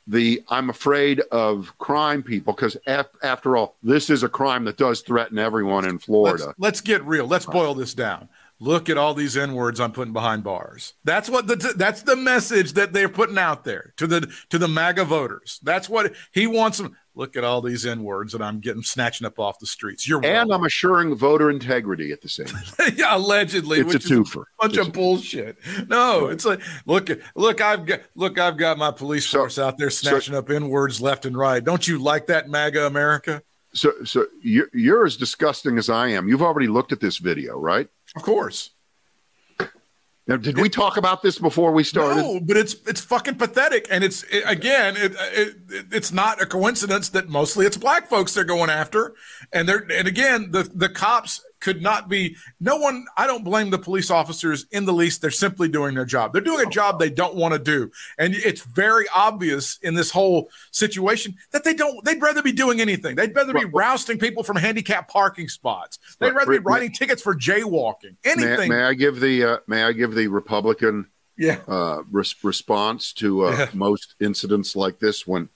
the 0.06 0.42
I'm 0.48 0.70
afraid 0.70 1.20
of 1.32 1.76
crime 1.78 2.22
people, 2.22 2.54
because 2.54 2.76
af- 2.86 3.10
after 3.22 3.56
all, 3.56 3.76
this 3.82 4.08
is 4.08 4.22
a 4.22 4.28
crime 4.28 4.64
that 4.64 4.78
does 4.78 5.02
threaten 5.02 5.38
everyone 5.38 5.84
in 5.84 5.98
Florida. 5.98 6.46
Let's, 6.46 6.58
let's 6.58 6.80
get 6.80 7.04
real. 7.04 7.26
Let's 7.26 7.44
boil 7.44 7.74
this 7.74 7.92
down. 7.92 8.28
Look 8.60 8.88
at 8.88 8.98
all 8.98 9.14
these 9.14 9.36
N 9.36 9.54
words 9.54 9.78
I'm 9.78 9.92
putting 9.92 10.12
behind 10.12 10.42
bars. 10.42 10.94
That's 11.04 11.30
what 11.30 11.46
the 11.46 11.74
that's 11.76 12.02
the 12.02 12.16
message 12.16 12.72
that 12.72 12.92
they're 12.92 13.08
putting 13.08 13.38
out 13.38 13.62
there 13.64 13.92
to 13.98 14.06
the 14.06 14.32
to 14.48 14.58
the 14.58 14.66
MAGA 14.66 15.04
voters. 15.04 15.60
That's 15.62 15.88
what 15.88 16.12
he 16.32 16.48
wants 16.48 16.78
them 16.78 16.96
look 17.18 17.36
at 17.36 17.42
all 17.42 17.60
these 17.60 17.84
N 17.84 18.04
words 18.04 18.32
that 18.32 18.40
I'm 18.40 18.60
getting 18.60 18.82
snatching 18.82 19.26
up 19.26 19.38
off 19.38 19.58
the 19.58 19.66
streets. 19.66 20.08
You're 20.08 20.24
and 20.24 20.52
I'm 20.52 20.64
assuring 20.64 21.14
voter 21.16 21.50
integrity 21.50 22.12
at 22.12 22.22
the 22.22 22.28
same 22.28 22.46
time. 22.46 22.92
yeah, 22.96 23.16
allegedly, 23.16 23.80
it's 23.80 23.94
a 23.94 23.98
twofer. 23.98 24.42
A 24.42 24.44
bunch 24.60 24.78
it's 24.78 24.86
of 24.86 24.92
bullshit. 24.94 25.58
No, 25.88 26.26
right. 26.26 26.32
it's 26.32 26.44
like 26.44 26.60
look 26.86 27.10
at 27.10 27.18
look. 27.34 27.60
I've 27.60 27.84
got 27.84 28.00
look. 28.14 28.38
I've 28.38 28.56
got 28.56 28.78
my 28.78 28.92
police 28.92 29.26
force 29.26 29.56
so, 29.56 29.66
out 29.66 29.76
there 29.76 29.90
snatching 29.90 30.34
so, 30.34 30.38
up 30.38 30.48
N 30.48 30.68
words 30.68 31.00
left 31.00 31.26
and 31.26 31.36
right. 31.36 31.62
Don't 31.62 31.86
you 31.86 31.98
like 31.98 32.26
that, 32.28 32.48
MAGA 32.48 32.86
America? 32.86 33.42
So, 33.74 33.92
so 34.04 34.26
you're, 34.40 34.68
you're 34.72 35.04
as 35.04 35.16
disgusting 35.16 35.76
as 35.76 35.90
I 35.90 36.08
am. 36.08 36.26
You've 36.26 36.42
already 36.42 36.68
looked 36.68 36.92
at 36.92 37.00
this 37.00 37.18
video, 37.18 37.58
right? 37.58 37.88
Of 38.16 38.22
course. 38.22 38.70
Now, 40.28 40.36
did 40.36 40.58
we 40.58 40.68
talk 40.68 40.98
about 40.98 41.22
this 41.22 41.38
before 41.38 41.72
we 41.72 41.82
started? 41.82 42.20
No, 42.20 42.38
but 42.38 42.58
it's 42.58 42.76
it's 42.86 43.00
fucking 43.00 43.36
pathetic, 43.36 43.86
and 43.90 44.04
it's 44.04 44.24
it, 44.24 44.44
again, 44.44 44.94
it, 44.98 45.14
it, 45.18 45.56
it's 45.90 46.12
not 46.12 46.42
a 46.42 46.44
coincidence 46.44 47.08
that 47.10 47.30
mostly 47.30 47.64
it's 47.64 47.78
black 47.78 48.10
folks 48.10 48.34
they're 48.34 48.44
going 48.44 48.68
after, 48.68 49.14
and 49.54 49.66
they're 49.66 49.86
and 49.90 50.06
again 50.06 50.50
the 50.50 50.64
the 50.74 50.90
cops 50.90 51.42
could 51.60 51.82
not 51.82 52.08
be 52.08 52.36
no 52.60 52.76
one 52.76 53.04
i 53.16 53.26
don't 53.26 53.44
blame 53.44 53.70
the 53.70 53.78
police 53.78 54.10
officers 54.10 54.66
in 54.70 54.84
the 54.84 54.92
least. 54.92 55.20
They're 55.20 55.30
simply 55.30 55.68
doing 55.68 55.94
their 55.94 56.04
job. 56.04 56.32
They're 56.32 56.42
doing 56.42 56.66
a 56.66 56.70
job 56.70 56.98
they 56.98 57.10
don't 57.10 57.34
want 57.34 57.54
to 57.54 57.58
do. 57.58 57.90
And 58.18 58.34
it's 58.34 58.62
very 58.62 59.06
obvious 59.14 59.78
in 59.82 59.94
this 59.94 60.10
whole 60.10 60.50
situation 60.70 61.36
that 61.52 61.64
they 61.64 61.74
don't 61.74 62.04
they'd 62.04 62.20
rather 62.20 62.42
be 62.42 62.52
doing 62.52 62.80
anything. 62.80 63.16
They'd 63.16 63.34
rather 63.34 63.52
be 63.52 63.64
rousting 63.64 64.18
people 64.18 64.42
from 64.42 64.56
handicapped 64.56 65.10
parking 65.10 65.48
spots. 65.48 65.98
They'd 66.18 66.34
rather 66.34 66.52
be 66.52 66.58
writing 66.58 66.92
tickets 66.92 67.22
for 67.22 67.34
jaywalking. 67.34 68.16
Anything 68.24 68.68
may, 68.68 68.76
may 68.76 68.82
i 68.82 68.94
give 68.94 69.20
the 69.20 69.44
uh, 69.44 69.56
may 69.66 69.82
i 69.82 69.92
give 69.92 70.14
the 70.14 70.28
republican 70.28 71.06
yeah. 71.36 71.58
uh, 71.68 72.02
res- 72.10 72.34
response 72.42 73.12
to 73.14 73.46
uh, 73.46 73.50
yeah. 73.50 73.68
most 73.72 74.14
incidents 74.20 74.74
like 74.74 74.98
this 74.98 75.26
when 75.26 75.48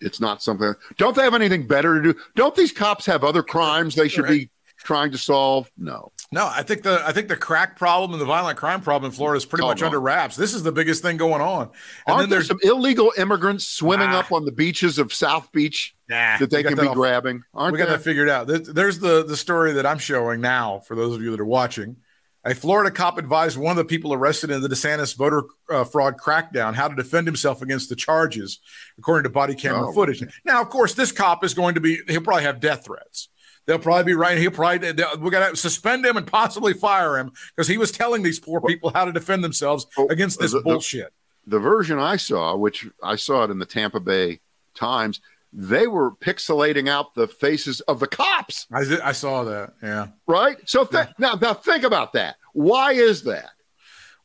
it's 0.00 0.20
not 0.20 0.42
something 0.42 0.74
don't 0.98 1.16
they 1.16 1.22
have 1.22 1.34
anything 1.34 1.66
better 1.66 2.00
to 2.02 2.12
do? 2.12 2.20
Don't 2.34 2.54
these 2.54 2.72
cops 2.72 3.06
have 3.06 3.24
other 3.24 3.42
crimes 3.42 3.94
they 3.94 4.08
should 4.08 4.28
be 4.28 4.50
trying 4.86 5.10
to 5.10 5.18
solve? 5.18 5.70
No. 5.76 6.12
No, 6.32 6.46
I 6.46 6.62
think 6.62 6.82
the 6.82 7.02
I 7.04 7.12
think 7.12 7.28
the 7.28 7.36
crack 7.36 7.76
problem 7.76 8.12
and 8.12 8.20
the 8.20 8.26
violent 8.26 8.58
crime 8.58 8.80
problem 8.80 9.10
in 9.10 9.14
Florida 9.14 9.36
is 9.36 9.44
pretty 9.44 9.64
oh, 9.64 9.68
much 9.68 9.80
no. 9.80 9.86
under 9.86 10.00
wraps. 10.00 10.36
This 10.36 10.54
is 10.54 10.62
the 10.62 10.72
biggest 10.72 11.02
thing 11.02 11.16
going 11.16 11.42
on. 11.42 11.70
And 12.06 12.16
Aren't 12.16 12.30
there 12.30 12.42
some 12.42 12.58
illegal 12.62 13.12
immigrants 13.18 13.66
swimming 13.66 14.08
up 14.08 14.32
on 14.32 14.44
the 14.44 14.52
beaches 14.52 14.98
of 14.98 15.12
South 15.12 15.52
Beach 15.52 15.94
nah, 16.08 16.38
that 16.38 16.50
they 16.50 16.62
can 16.62 16.76
be 16.76 16.86
all, 16.86 16.94
grabbing? 16.94 17.42
Aren't 17.54 17.72
we 17.72 17.78
got 17.78 17.88
that 17.88 18.02
figured 18.02 18.28
out? 18.28 18.46
There's 18.46 18.98
the 18.98 19.24
the 19.24 19.36
story 19.36 19.72
that 19.74 19.86
I'm 19.86 19.98
showing 19.98 20.40
now 20.40 20.80
for 20.80 20.96
those 20.96 21.14
of 21.14 21.22
you 21.22 21.30
that 21.32 21.40
are 21.40 21.44
watching. 21.44 21.96
A 22.44 22.54
Florida 22.54 22.92
cop 22.92 23.18
advised 23.18 23.58
one 23.58 23.72
of 23.72 23.76
the 23.76 23.84
people 23.84 24.14
arrested 24.14 24.52
in 24.52 24.60
the 24.62 24.68
DeSantis 24.68 25.16
voter 25.16 25.42
uh, 25.68 25.82
fraud 25.82 26.16
crackdown 26.16 26.74
how 26.74 26.86
to 26.86 26.94
defend 26.94 27.26
himself 27.26 27.60
against 27.60 27.88
the 27.88 27.96
charges, 27.96 28.60
according 28.98 29.24
to 29.24 29.30
body 29.30 29.56
camera 29.56 29.88
Oh, 29.88 29.92
footage. 29.92 30.22
Now, 30.44 30.62
of 30.62 30.68
course, 30.68 30.94
this 30.94 31.10
cop 31.10 31.42
is 31.42 31.54
going 31.54 31.74
to 31.74 31.80
be, 31.80 31.98
he'll 32.06 32.20
probably 32.20 32.44
have 32.44 32.60
death 32.60 32.84
threats. 32.84 33.30
They'll 33.66 33.78
probably 33.78 34.04
be 34.04 34.14
right. 34.14 34.38
He'll 34.38 34.50
probably, 34.52 34.92
we're 35.20 35.30
going 35.30 35.50
to 35.50 35.56
suspend 35.56 36.06
him 36.06 36.16
and 36.16 36.26
possibly 36.26 36.72
fire 36.72 37.18
him 37.18 37.32
because 37.54 37.68
he 37.68 37.78
was 37.78 37.90
telling 37.90 38.22
these 38.22 38.38
poor 38.38 38.60
people 38.60 38.90
how 38.94 39.04
to 39.04 39.12
defend 39.12 39.42
themselves 39.42 39.86
oh, 39.98 40.04
uh, 40.04 40.06
against 40.06 40.38
this 40.40 40.52
the- 40.52 40.58
the- 40.58 40.64
bullshit. 40.64 41.12
The 41.48 41.60
version 41.60 42.00
I 42.00 42.16
saw, 42.16 42.56
which 42.56 42.86
I 43.04 43.14
saw 43.14 43.44
it 43.44 43.50
in 43.52 43.60
the 43.60 43.66
Tampa 43.66 44.00
Bay 44.00 44.40
Times, 44.74 45.20
they 45.52 45.86
were 45.86 46.10
pixelating 46.10 46.88
out 46.88 47.14
the 47.14 47.28
faces 47.28 47.80
of 47.82 48.00
the 48.00 48.08
cops, 48.08 48.66
I, 48.72 48.82
I 49.02 49.12
saw 49.12 49.44
that. 49.44 49.74
Yeah. 49.80 50.08
right? 50.26 50.56
So 50.68 50.84
th- 50.84 51.06
now, 51.18 51.34
now 51.34 51.54
think 51.54 51.84
about 51.84 52.14
that. 52.14 52.34
Why 52.52 52.92
is 52.92 53.22
that? 53.22 53.50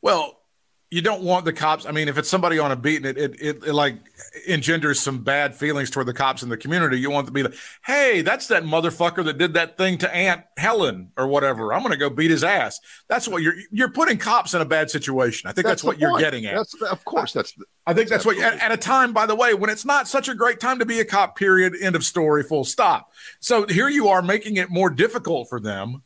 Well, 0.01 0.40
you 0.91 1.01
don't 1.01 1.23
want 1.23 1.45
the 1.45 1.53
cops. 1.53 1.85
I 1.85 1.91
mean, 1.91 2.09
if 2.09 2.17
it's 2.17 2.27
somebody 2.29 2.59
on 2.59 2.73
a 2.73 2.75
beat 2.75 2.97
and 2.97 3.05
it, 3.05 3.17
it, 3.17 3.41
it, 3.41 3.63
it 3.63 3.73
like 3.73 3.95
engenders 4.45 4.99
some 4.99 5.23
bad 5.23 5.55
feelings 5.55 5.89
toward 5.89 6.05
the 6.05 6.13
cops 6.13 6.43
in 6.43 6.49
the 6.49 6.57
community, 6.57 6.99
you 6.99 7.09
want 7.09 7.27
to 7.27 7.33
be 7.33 7.43
like, 7.43 7.53
hey, 7.85 8.21
that's 8.21 8.47
that 8.47 8.63
motherfucker 8.63 9.23
that 9.23 9.37
did 9.37 9.53
that 9.53 9.77
thing 9.77 9.97
to 9.99 10.13
Aunt 10.13 10.43
Helen 10.57 11.13
or 11.15 11.27
whatever. 11.27 11.73
I'm 11.73 11.79
going 11.79 11.93
to 11.93 11.97
go 11.97 12.09
beat 12.09 12.29
his 12.29 12.43
ass. 12.43 12.81
That's 13.07 13.25
what 13.25 13.41
you're 13.41 13.55
you're 13.71 13.91
putting 13.91 14.17
cops 14.17 14.53
in 14.53 14.59
a 14.59 14.65
bad 14.65 14.91
situation. 14.91 15.49
I 15.49 15.53
think 15.53 15.65
that's, 15.65 15.81
the 15.81 15.87
what 15.87 15.97
you're 15.97 16.09
point. 16.09 16.23
getting 16.23 16.45
at. 16.45 16.55
That's 16.55 16.81
of 16.81 17.05
course 17.05 17.31
that's 17.31 17.53
the, 17.53 17.63
I 17.87 17.93
think 17.93 18.09
that's 18.09 18.25
what 18.25 18.35
absolutely- 18.35 18.59
at, 18.59 18.71
at 18.71 18.77
a 18.77 18.77
time, 18.77 19.13
by 19.13 19.25
the 19.25 19.35
way, 19.35 19.53
when 19.53 19.69
it's 19.69 19.85
not 19.85 20.09
such 20.09 20.27
a 20.27 20.35
great 20.35 20.59
time 20.59 20.77
to 20.79 20.85
be 20.85 20.99
a 20.99 21.05
cop. 21.05 21.37
Period. 21.37 21.73
End 21.81 21.95
of 21.95 22.03
story. 22.03 22.43
Full 22.43 22.65
stop. 22.65 23.11
So 23.39 23.65
here 23.65 23.87
you 23.87 24.09
are 24.09 24.21
making 24.21 24.57
it 24.57 24.69
more 24.69 24.89
difficult 24.89 25.47
for 25.47 25.61
them. 25.61 26.03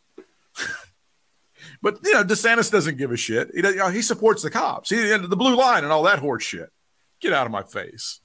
But 1.86 2.00
you 2.04 2.14
know, 2.14 2.24
DeSantis 2.24 2.72
doesn't 2.72 2.98
give 2.98 3.12
a 3.12 3.16
shit. 3.16 3.52
He 3.54 3.58
you 3.58 3.76
know, 3.76 3.90
he 3.90 4.02
supports 4.02 4.42
the 4.42 4.50
cops. 4.50 4.90
He 4.90 4.96
the 4.96 5.36
blue 5.36 5.56
line 5.56 5.84
and 5.84 5.94
all 5.94 6.02
that 6.04 6.18
horse 6.18 6.42
shit. 6.42 6.72
Get 7.22 7.32
out 7.32 7.46
of 7.46 7.52
my 7.52 7.62
face. 7.62 8.22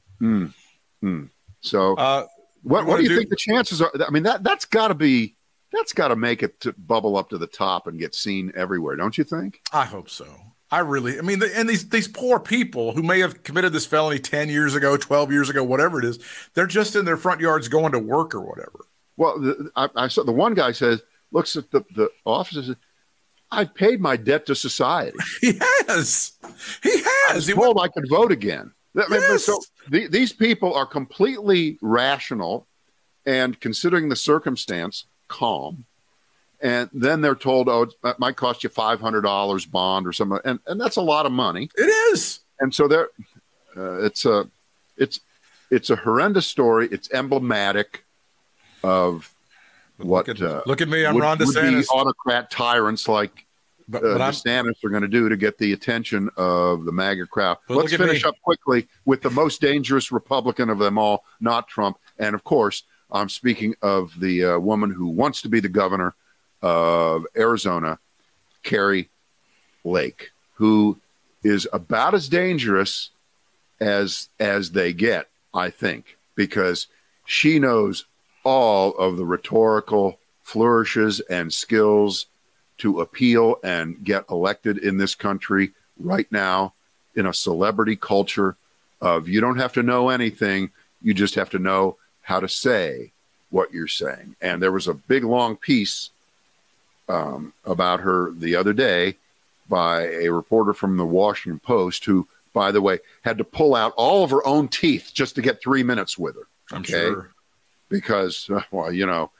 so. 1.60 1.94
Uh, 1.94 2.26
what 2.62 2.86
what 2.86 2.96
do 2.96 3.02
you 3.02 3.10
do- 3.10 3.18
think 3.18 3.28
the 3.28 3.36
chances 3.36 3.82
are? 3.82 3.92
I 4.06 4.10
mean 4.10 4.22
that 4.22 4.42
that's 4.42 4.64
got 4.64 4.88
to 4.88 4.94
be 4.94 5.34
that's 5.72 5.92
got 5.92 6.08
to 6.08 6.16
make 6.16 6.42
it 6.42 6.58
to 6.60 6.72
bubble 6.72 7.18
up 7.18 7.28
to 7.30 7.38
the 7.38 7.46
top 7.46 7.86
and 7.86 7.98
get 7.98 8.14
seen 8.14 8.50
everywhere, 8.56 8.96
don't 8.96 9.18
you 9.18 9.24
think? 9.24 9.60
I 9.74 9.84
hope 9.84 10.08
so. 10.08 10.26
I 10.70 10.78
really, 10.78 11.18
I 11.18 11.22
mean, 11.22 11.40
the, 11.40 11.54
and 11.54 11.68
these 11.68 11.90
these 11.90 12.08
poor 12.08 12.40
people 12.40 12.92
who 12.92 13.02
may 13.02 13.20
have 13.20 13.42
committed 13.42 13.74
this 13.74 13.84
felony 13.84 14.20
ten 14.20 14.48
years 14.48 14.74
ago, 14.74 14.96
twelve 14.96 15.30
years 15.30 15.50
ago, 15.50 15.62
whatever 15.62 15.98
it 15.98 16.06
is, 16.06 16.18
they're 16.54 16.66
just 16.66 16.96
in 16.96 17.04
their 17.04 17.18
front 17.18 17.42
yards 17.42 17.68
going 17.68 17.92
to 17.92 17.98
work 17.98 18.34
or 18.34 18.40
whatever. 18.40 18.86
Well, 19.18 19.38
the, 19.38 19.70
I, 19.76 19.88
I 19.96 20.08
saw 20.08 20.24
the 20.24 20.32
one 20.32 20.54
guy 20.54 20.72
says 20.72 21.02
looks 21.30 21.56
at 21.56 21.70
the 21.70 21.84
the 21.94 22.08
officer 22.24 22.74
says, 23.52 23.58
"I 23.58 23.64
paid 23.64 24.00
my 24.00 24.16
debt 24.16 24.46
to 24.46 24.54
society." 24.54 25.18
He 25.40 25.58
has, 25.88 26.32
he 26.82 26.90
I 26.90 27.24
has. 27.28 27.36
was 27.36 27.46
He 27.46 27.54
told 27.54 27.78
I 27.80 27.88
could 27.88 28.08
vote 28.08 28.32
again. 28.32 28.72
I 28.96 29.04
Yes. 29.08 29.44
So 29.44 29.60
the, 29.88 30.08
these 30.08 30.32
people 30.32 30.74
are 30.74 30.86
completely 30.86 31.78
rational 31.80 32.66
and 33.26 33.60
considering 33.60 34.08
the 34.08 34.16
circumstance, 34.16 35.04
calm. 35.28 35.84
And 36.62 36.90
then 36.92 37.20
they're 37.22 37.34
told, 37.34 37.68
"Oh, 37.68 37.82
it 38.04 38.18
might 38.18 38.36
cost 38.36 38.64
you 38.64 38.70
five 38.70 39.00
hundred 39.00 39.22
dollars 39.22 39.64
bond 39.64 40.06
or 40.06 40.12
something," 40.12 40.40
and 40.44 40.58
and 40.66 40.80
that's 40.80 40.96
a 40.96 41.02
lot 41.02 41.24
of 41.26 41.32
money. 41.32 41.70
it 41.76 42.12
is. 42.12 42.40
And 42.60 42.74
so 42.74 42.86
there, 42.88 43.08
uh, 43.76 44.02
it's 44.02 44.26
a, 44.26 44.46
it's, 44.98 45.20
it's 45.70 45.88
a 45.88 45.96
horrendous 45.96 46.46
story. 46.46 46.88
It's 46.92 47.10
emblematic 47.12 48.04
of 48.84 49.32
what 50.02 50.28
look 50.28 50.40
at, 50.40 50.42
uh, 50.42 50.62
look 50.66 50.80
at 50.80 50.88
me, 50.88 51.04
I'm 51.04 51.14
would- 51.14 51.22
Ron 51.22 51.38
DeSantis. 51.38 51.86
autocrat 51.90 52.50
tyrants 52.50 53.08
like 53.08 53.46
But, 53.88 54.04
uh, 54.04 54.12
but 54.12 54.20
I'm, 54.20 54.32
DeSantis 54.32 54.84
are 54.84 54.90
going 54.90 55.02
to 55.02 55.08
do 55.08 55.28
to 55.28 55.36
get 55.36 55.58
the 55.58 55.72
attention 55.72 56.30
of 56.36 56.84
the 56.84 56.92
MAGA 56.92 57.26
crowd. 57.26 57.58
Let's 57.68 57.94
finish 57.94 58.22
me. 58.24 58.28
up 58.28 58.36
quickly 58.42 58.86
with 59.04 59.22
the 59.22 59.30
most 59.30 59.60
dangerous 59.60 60.12
Republican 60.12 60.70
of 60.70 60.78
them 60.78 60.96
all, 60.98 61.24
not 61.40 61.68
Trump. 61.68 61.98
And 62.18 62.34
of 62.34 62.44
course, 62.44 62.84
I'm 63.10 63.28
speaking 63.28 63.74
of 63.82 64.18
the 64.20 64.44
uh, 64.44 64.58
woman 64.58 64.90
who 64.90 65.08
wants 65.08 65.42
to 65.42 65.48
be 65.48 65.58
the 65.60 65.68
governor 65.68 66.14
of 66.62 67.26
Arizona, 67.36 67.98
Kari 68.62 69.08
Lake, 69.84 70.30
who 70.54 71.00
is 71.42 71.66
about 71.72 72.14
as 72.14 72.28
dangerous 72.28 73.10
as 73.80 74.28
as 74.38 74.72
they 74.72 74.92
get, 74.92 75.26
I 75.54 75.70
think, 75.70 76.16
because 76.36 76.86
she 77.26 77.58
knows 77.58 78.04
all 78.50 78.98
of 78.98 79.16
the 79.16 79.24
rhetorical 79.24 80.18
flourishes 80.42 81.20
and 81.20 81.52
skills 81.52 82.26
to 82.78 83.00
appeal 83.00 83.54
and 83.62 84.02
get 84.02 84.24
elected 84.28 84.76
in 84.76 84.98
this 84.98 85.14
country 85.14 85.70
right 86.00 86.26
now 86.32 86.72
in 87.14 87.26
a 87.26 87.32
celebrity 87.32 87.94
culture 87.94 88.56
of 89.00 89.28
you 89.28 89.40
don't 89.40 89.58
have 89.58 89.72
to 89.72 89.84
know 89.84 90.08
anything, 90.08 90.68
you 91.00 91.14
just 91.14 91.36
have 91.36 91.48
to 91.48 91.60
know 91.60 91.96
how 92.22 92.40
to 92.40 92.48
say 92.48 93.12
what 93.50 93.72
you're 93.72 93.86
saying. 93.86 94.34
And 94.40 94.60
there 94.60 94.72
was 94.72 94.88
a 94.88 94.94
big 94.94 95.22
long 95.22 95.56
piece 95.56 96.10
um, 97.08 97.52
about 97.64 98.00
her 98.00 98.32
the 98.32 98.56
other 98.56 98.72
day 98.72 99.14
by 99.68 100.08
a 100.08 100.28
reporter 100.28 100.72
from 100.72 100.96
the 100.96 101.06
Washington 101.06 101.60
Post 101.60 102.04
who, 102.04 102.26
by 102.52 102.72
the 102.72 102.82
way, 102.82 102.98
had 103.22 103.38
to 103.38 103.44
pull 103.44 103.76
out 103.76 103.94
all 103.96 104.24
of 104.24 104.30
her 104.30 104.44
own 104.44 104.66
teeth 104.66 105.12
just 105.14 105.36
to 105.36 105.42
get 105.42 105.62
three 105.62 105.84
minutes 105.84 106.18
with 106.18 106.34
her 106.34 106.48
I'm 106.72 106.80
okay. 106.80 106.92
sure. 106.92 107.30
Because, 107.90 108.48
well, 108.70 108.90
you 108.90 109.04
know, 109.04 109.30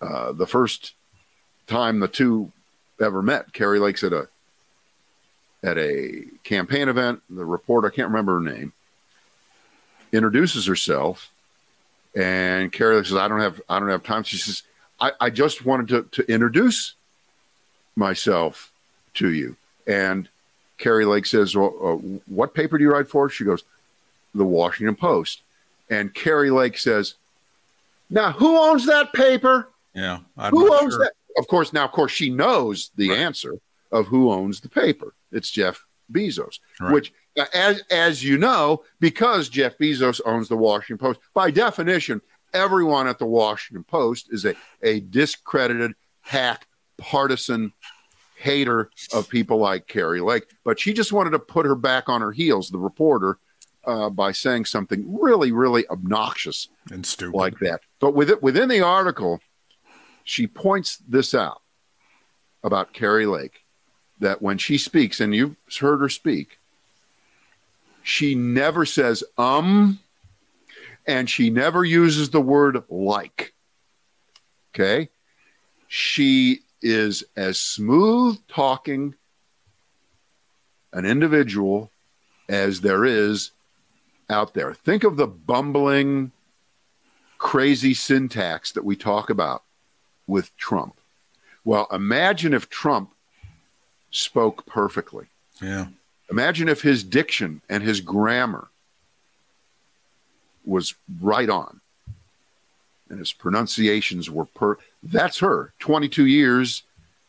uh, 0.00 0.32
the 0.32 0.46
first 0.46 0.92
time 1.66 2.00
the 2.00 2.08
two 2.08 2.52
ever 3.00 3.22
met, 3.22 3.52
Kari 3.52 3.78
Lake's 3.78 4.04
at 4.04 4.12
a 4.12 4.28
at 5.62 5.78
a 5.78 6.24
campaign 6.44 6.88
event. 6.88 7.22
The 7.28 7.44
reporter, 7.44 7.88
I 7.88 7.90
can't 7.90 8.08
remember 8.08 8.34
her 8.34 8.40
name, 8.40 8.72
introduces 10.12 10.66
herself, 10.66 11.30
and 12.14 12.72
Kari 12.72 13.04
says, 13.04 13.16
"I 13.16 13.28
don't 13.28 13.40
have 13.40 13.60
I 13.68 13.78
don't 13.78 13.88
have 13.88 14.02
time." 14.02 14.22
She 14.22 14.36
says, 14.36 14.62
"I, 15.00 15.12
I 15.20 15.30
just 15.30 15.64
wanted 15.64 15.88
to 15.88 16.22
to 16.22 16.32
introduce 16.32 16.94
myself 17.96 18.70
to 19.14 19.30
you." 19.32 19.56
And 19.86 20.28
Kari 20.78 21.04
Lake 21.04 21.26
says, 21.26 21.56
"Well, 21.56 21.74
uh, 21.82 22.18
what 22.26 22.54
paper 22.54 22.78
do 22.78 22.84
you 22.84 22.92
write 22.92 23.08
for?" 23.08 23.28
She 23.30 23.44
goes, 23.44 23.62
"The 24.34 24.44
Washington 24.44 24.96
Post." 24.96 25.40
And 25.90 26.14
Kari 26.14 26.50
Lake 26.50 26.78
says, 26.78 27.14
"Now, 28.14 28.32
who 28.32 28.56
owns 28.56 28.86
that 28.86 29.12
paper? 29.12 29.68
Yeah. 29.94 30.20
I'm 30.38 30.52
who 30.52 30.72
owns 30.72 30.94
sure. 30.94 31.04
that?" 31.04 31.12
Of 31.36 31.48
course, 31.48 31.72
now, 31.72 31.84
of 31.84 31.92
course, 31.92 32.12
she 32.12 32.30
knows 32.30 32.90
the 32.96 33.10
Right. 33.10 33.18
answer 33.18 33.56
of 33.90 34.06
who 34.06 34.30
owns 34.32 34.60
the 34.60 34.68
paper. 34.68 35.12
It's 35.32 35.50
Jeff 35.50 35.84
Bezos, 36.12 36.60
Right. 36.80 36.92
which, 36.92 37.12
as 37.52 37.82
as 37.90 38.22
you 38.22 38.38
know, 38.38 38.84
because 39.00 39.48
Jeff 39.48 39.76
Bezos 39.78 40.20
owns 40.24 40.48
the 40.48 40.56
Washington 40.56 40.98
Post, 40.98 41.18
by 41.34 41.50
definition, 41.50 42.20
everyone 42.52 43.08
at 43.08 43.18
the 43.18 43.26
Washington 43.26 43.82
Post 43.84 44.28
is 44.32 44.44
a 44.44 44.54
a 44.82 45.00
discredited, 45.00 45.94
hack, 46.20 46.68
partisan 46.98 47.72
hater 48.36 48.90
of 49.12 49.28
people 49.28 49.58
like 49.58 49.86
Kari 49.88 50.20
Lake. 50.20 50.44
But 50.64 50.78
she 50.78 50.92
just 50.92 51.12
wanted 51.12 51.30
to 51.30 51.38
put 51.40 51.66
her 51.66 51.74
back 51.74 52.08
on 52.08 52.20
her 52.20 52.32
heels, 52.32 52.70
the 52.70 52.78
reporter, 52.78 53.38
uh, 53.86 54.10
by 54.10 54.32
saying 54.32 54.64
something 54.64 55.20
really, 55.20 55.52
really 55.52 55.86
obnoxious 55.88 56.68
And 56.90 57.04
stupid. 57.04 57.36
like 57.36 57.58
that. 57.60 57.80
But 58.00 58.14
within, 58.14 58.38
within 58.40 58.68
the 58.68 58.80
article, 58.80 59.40
she 60.24 60.46
points 60.46 60.96
this 61.08 61.34
out 61.34 61.60
about 62.62 62.92
Kari 62.92 63.26
Lake 63.26 63.60
that 64.20 64.40
when 64.40 64.58
she 64.58 64.78
speaks, 64.78 65.20
and 65.20 65.34
you've 65.34 65.56
heard 65.80 66.00
her 66.00 66.08
speak, 66.08 66.58
she 68.02 68.34
never 68.34 68.84
says 68.86 69.24
um, 69.38 69.98
and 71.06 71.28
she 71.28 71.50
never 71.50 71.84
uses 71.84 72.30
the 72.30 72.40
word 72.40 72.82
like. 72.88 73.52
Okay. 74.74 75.08
She 75.88 76.60
is 76.82 77.24
as 77.36 77.58
smooth 77.60 78.38
talking 78.48 79.14
an 80.92 81.04
individual 81.06 81.90
as 82.48 82.80
there 82.82 83.04
is 83.04 83.50
out 84.34 84.54
there. 84.54 84.74
Think 84.74 85.04
of 85.04 85.16
the 85.16 85.26
bumbling, 85.26 86.32
crazy 87.38 87.94
syntax 87.94 88.72
that 88.72 88.84
we 88.84 88.96
talk 88.96 89.30
about 89.30 89.62
with 90.26 90.54
Trump. 90.56 90.96
Well, 91.64 91.86
imagine 91.92 92.52
if 92.52 92.68
Trump 92.68 93.10
spoke 94.10 94.66
perfectly. 94.66 95.26
yeah. 95.62 95.86
Imagine 96.30 96.70
if 96.70 96.80
his 96.80 97.04
diction 97.04 97.60
and 97.68 97.82
his 97.82 98.00
grammar 98.00 98.68
was 100.64 100.94
right 101.20 101.50
on 101.50 101.80
and 103.10 103.18
his 103.18 103.32
pronunciations 103.32 104.30
were 104.30 104.46
per 104.46 104.78
that's 105.02 105.40
her 105.40 105.74
22 105.80 106.24
years 106.24 106.82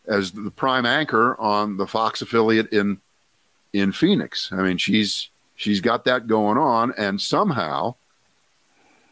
as 0.08 0.32
the 0.32 0.50
prime 0.50 0.86
anchor 0.86 1.40
on 1.40 1.76
the 1.76 1.86
Fox 1.86 2.22
affiliate 2.22 2.72
in 2.72 3.00
in 3.74 3.92
Phoenix. 3.92 4.50
I 4.54 4.62
mean, 4.64 4.78
she's 4.78 5.30
she's 5.56 5.82
got 5.82 6.06
that 6.06 6.28
going 6.28 6.58
on 6.58 6.94
and 6.98 7.20
somehow 7.22 7.96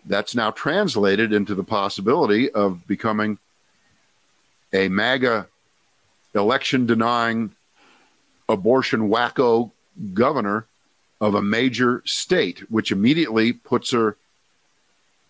that's 0.05 0.35
now 0.35 0.51
translated 0.51 1.31
into 1.31 1.55
the 1.55 1.63
possibility 1.63 2.51
of 2.51 2.85
becoming 2.87 3.37
a 4.73 4.89
MAGA 4.89 5.47
election 6.35 6.85
denying 6.85 7.51
abortion 8.49 9.09
wacko 9.09 9.71
governor 10.13 10.65
of 11.21 11.35
a 11.35 11.41
major 11.41 12.01
state, 12.05 12.59
which 12.69 12.91
immediately 12.91 13.53
puts 13.53 13.91
her 13.91 14.17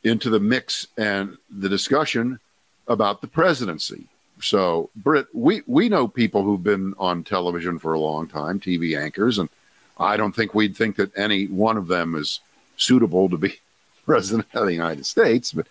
into 0.03 0.30
the 0.30 0.39
mix 0.39 0.88
and 0.97 1.38
the 1.49 1.70
discussion 1.70 2.39
about 2.88 3.22
the 3.22 3.28
presidency. 3.28 4.05
So, 4.41 4.89
Britt, 4.95 5.28
we, 5.34 5.61
we 5.68 5.88
know 5.88 6.07
people 6.07 6.43
who've 6.43 6.64
been 6.64 6.95
on 6.97 7.24
television 7.24 7.80
for 7.80 7.93
a 7.93 7.99
long 7.99 8.28
time, 8.28 8.59
TV 8.59 8.99
anchors, 8.99 9.38
and 9.38 9.49
I 9.98 10.18
don't 10.18 10.36
think 10.36 10.54
we'd 10.54 10.76
think 10.76 10.96
that 10.96 11.16
any 11.18 11.46
one 11.46 11.78
of 11.78 11.88
them 11.88 12.16
is 12.16 12.39
suitable 12.78 13.30
to 13.30 13.38
be 13.38 13.60
president 14.06 14.48
of 14.54 14.66
the 14.66 14.74
United 14.74 15.06
States. 15.06 15.52
But 15.52 15.68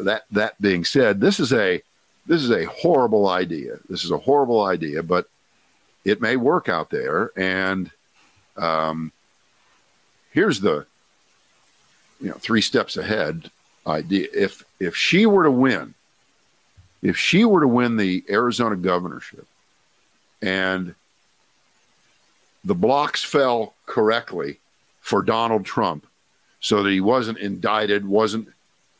that 0.00 0.24
that 0.30 0.60
being 0.60 0.84
said, 0.84 1.20
this 1.20 1.40
is 1.40 1.52
a 1.52 1.82
this 2.26 2.42
is 2.42 2.50
a 2.50 2.66
horrible 2.66 3.28
idea. 3.28 3.78
This 3.88 4.04
is 4.04 4.10
a 4.10 4.18
horrible 4.18 4.64
idea, 4.64 5.02
but 5.02 5.26
it 6.04 6.20
may 6.20 6.36
work 6.36 6.68
out 6.68 6.90
there. 6.90 7.30
And 7.36 7.90
um, 8.56 9.12
here's 10.32 10.60
the 10.60 10.86
you 12.20 12.28
know 12.28 12.36
three 12.36 12.60
steps 12.60 12.96
ahead 12.96 13.50
idea. 13.86 14.28
If 14.32 14.64
if 14.78 14.96
she 14.96 15.26
were 15.26 15.44
to 15.44 15.50
win, 15.50 15.94
if 17.02 17.16
she 17.16 17.44
were 17.44 17.60
to 17.60 17.68
win 17.68 17.96
the 17.96 18.24
Arizona 18.28 18.76
governorship, 18.76 19.46
and 20.40 20.94
the 22.64 22.74
blocks 22.74 23.22
fell 23.24 23.74
correctly 23.86 24.58
for 25.00 25.22
Donald 25.22 25.64
Trump, 25.64 26.06
so 26.60 26.82
that 26.82 26.90
he 26.90 27.00
wasn't 27.00 27.38
indicted, 27.38 28.06
wasn't 28.06 28.48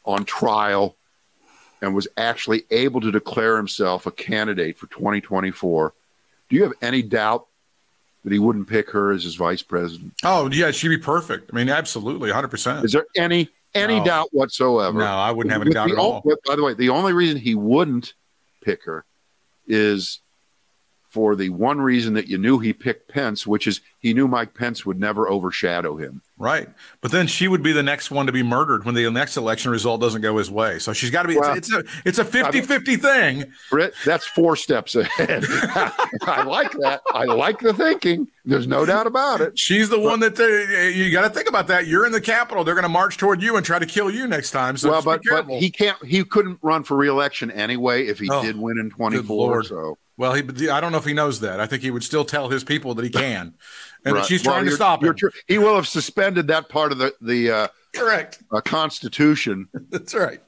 on 0.04 0.24
trial, 0.24 0.96
and 1.80 1.94
was 1.94 2.08
actually 2.16 2.64
able 2.70 3.00
to 3.00 3.12
declare 3.12 3.56
himself 3.56 4.06
a 4.06 4.10
candidate 4.10 4.76
for 4.78 4.86
2024. 4.88 5.92
Do 6.48 6.56
you 6.56 6.62
have 6.64 6.72
any 6.82 7.02
doubt 7.02 7.46
that 8.24 8.32
he 8.32 8.38
wouldn't 8.38 8.68
pick 8.68 8.90
her 8.90 9.12
as 9.12 9.22
his 9.24 9.36
vice 9.36 9.62
president? 9.62 10.12
Oh, 10.24 10.50
yeah, 10.50 10.70
she'd 10.72 10.88
be 10.88 10.98
perfect. 10.98 11.50
I 11.52 11.56
mean, 11.56 11.68
absolutely, 11.68 12.30
100%. 12.30 12.84
Is 12.84 12.92
there 12.92 13.06
any 13.16 13.48
any 13.74 14.00
No. 14.00 14.04
doubt 14.04 14.28
whatsoever? 14.32 14.98
No, 14.98 15.06
I 15.06 15.30
wouldn't 15.30 15.50
have 15.52 15.62
any 15.62 15.70
doubt 15.70 15.90
at 15.90 15.96
all. 15.98 16.20
o- 16.26 16.36
By 16.46 16.56
the 16.56 16.62
way, 16.62 16.74
the 16.74 16.90
only 16.90 17.12
reason 17.14 17.38
he 17.38 17.54
wouldn't 17.54 18.12
pick 18.60 18.84
her 18.84 19.04
is 19.66 20.18
for 21.12 21.36
the 21.36 21.50
one 21.50 21.78
reason 21.78 22.14
that 22.14 22.26
you 22.26 22.38
knew 22.38 22.58
he 22.58 22.72
picked 22.72 23.08
Pence, 23.08 23.46
which 23.46 23.66
is 23.66 23.82
he 24.00 24.14
knew 24.14 24.26
Mike 24.26 24.54
Pence 24.54 24.86
would 24.86 24.98
never 24.98 25.28
overshadow 25.28 25.96
him. 25.96 26.22
Right. 26.38 26.68
But 27.02 27.12
then 27.12 27.26
she 27.26 27.46
would 27.46 27.62
be 27.62 27.70
the 27.72 27.82
next 27.82 28.10
one 28.10 28.24
to 28.26 28.32
be 28.32 28.42
murdered 28.42 28.84
when 28.84 28.94
the 28.94 29.08
next 29.10 29.36
election 29.36 29.70
result 29.70 30.00
doesn't 30.00 30.22
go 30.22 30.38
his 30.38 30.50
way. 30.50 30.78
So 30.78 30.94
she's 30.94 31.10
got 31.10 31.22
to 31.22 31.28
be, 31.28 31.36
Well, 31.36 31.54
it's, 31.54 31.70
a, 31.70 31.84
it's 32.06 32.18
a 32.18 32.24
50 32.24 32.62
50 32.62 32.96
thing. 32.96 33.44
That's 34.06 34.26
four 34.26 34.56
steps 34.56 34.94
ahead. 34.96 35.44
I 36.22 36.42
like 36.44 36.72
that. 36.80 37.02
I 37.12 37.26
like 37.26 37.60
the 37.60 37.74
thinking. 37.74 38.26
There's 38.44 38.66
no 38.66 38.84
doubt 38.86 39.06
about 39.06 39.40
it. 39.42 39.56
She's 39.58 39.88
the 39.90 40.00
one 40.00 40.18
that 40.20 40.34
they, 40.34 40.92
you 40.94 41.12
got 41.12 41.22
to 41.22 41.30
think 41.30 41.48
about 41.48 41.68
that. 41.68 41.86
You're 41.86 42.06
in 42.06 42.12
the 42.12 42.20
Capitol. 42.20 42.64
They're 42.64 42.74
going 42.74 42.82
to 42.82 42.88
march 42.88 43.18
toward 43.18 43.40
you 43.42 43.56
and 43.56 43.64
try 43.64 43.78
to 43.78 43.86
kill 43.86 44.10
you 44.10 44.26
next 44.26 44.50
time. 44.50 44.76
So 44.78 44.90
well, 44.90 45.02
but 45.02 45.20
but 45.28 45.48
he 45.48 45.70
can't. 45.70 46.02
He 46.04 46.24
couldn't 46.24 46.58
run 46.62 46.82
for 46.82 46.96
reelection 46.96 47.50
anyway 47.52 48.06
if 48.06 48.18
he 48.18 48.28
Oh, 48.30 48.42
did 48.42 48.56
win 48.56 48.78
in 48.78 48.88
good 48.88 48.96
24. 48.96 49.64
So 49.64 49.98
well, 50.16 50.34
he, 50.34 50.68
I 50.68 50.80
don't 50.80 50.92
know 50.92 50.98
if 50.98 51.04
he 51.04 51.14
knows 51.14 51.40
that. 51.40 51.60
I 51.60 51.66
think 51.66 51.82
he 51.82 51.90
would 51.90 52.04
still 52.04 52.24
tell 52.24 52.48
his 52.48 52.64
people 52.64 52.94
that 52.94 53.04
he 53.04 53.10
can, 53.10 53.54
and 54.04 54.14
that 54.14 54.20
Right. 54.20 54.26
she's 54.26 54.44
Well, 54.44 54.54
trying 54.54 54.66
to 54.66 54.72
stop 54.72 55.02
you're 55.02 55.14
him. 55.14 55.30
he 55.48 55.58
will 55.58 55.74
have 55.76 55.88
suspended 55.88 56.46
that 56.48 56.68
part 56.68 56.92
of 56.92 56.98
the 56.98 57.14
the 57.20 57.50
uh, 57.50 57.68
Correct. 57.94 58.42
uh, 58.52 58.60
Constitution 58.60 59.68
That's 59.90 60.14
right. 60.14 60.40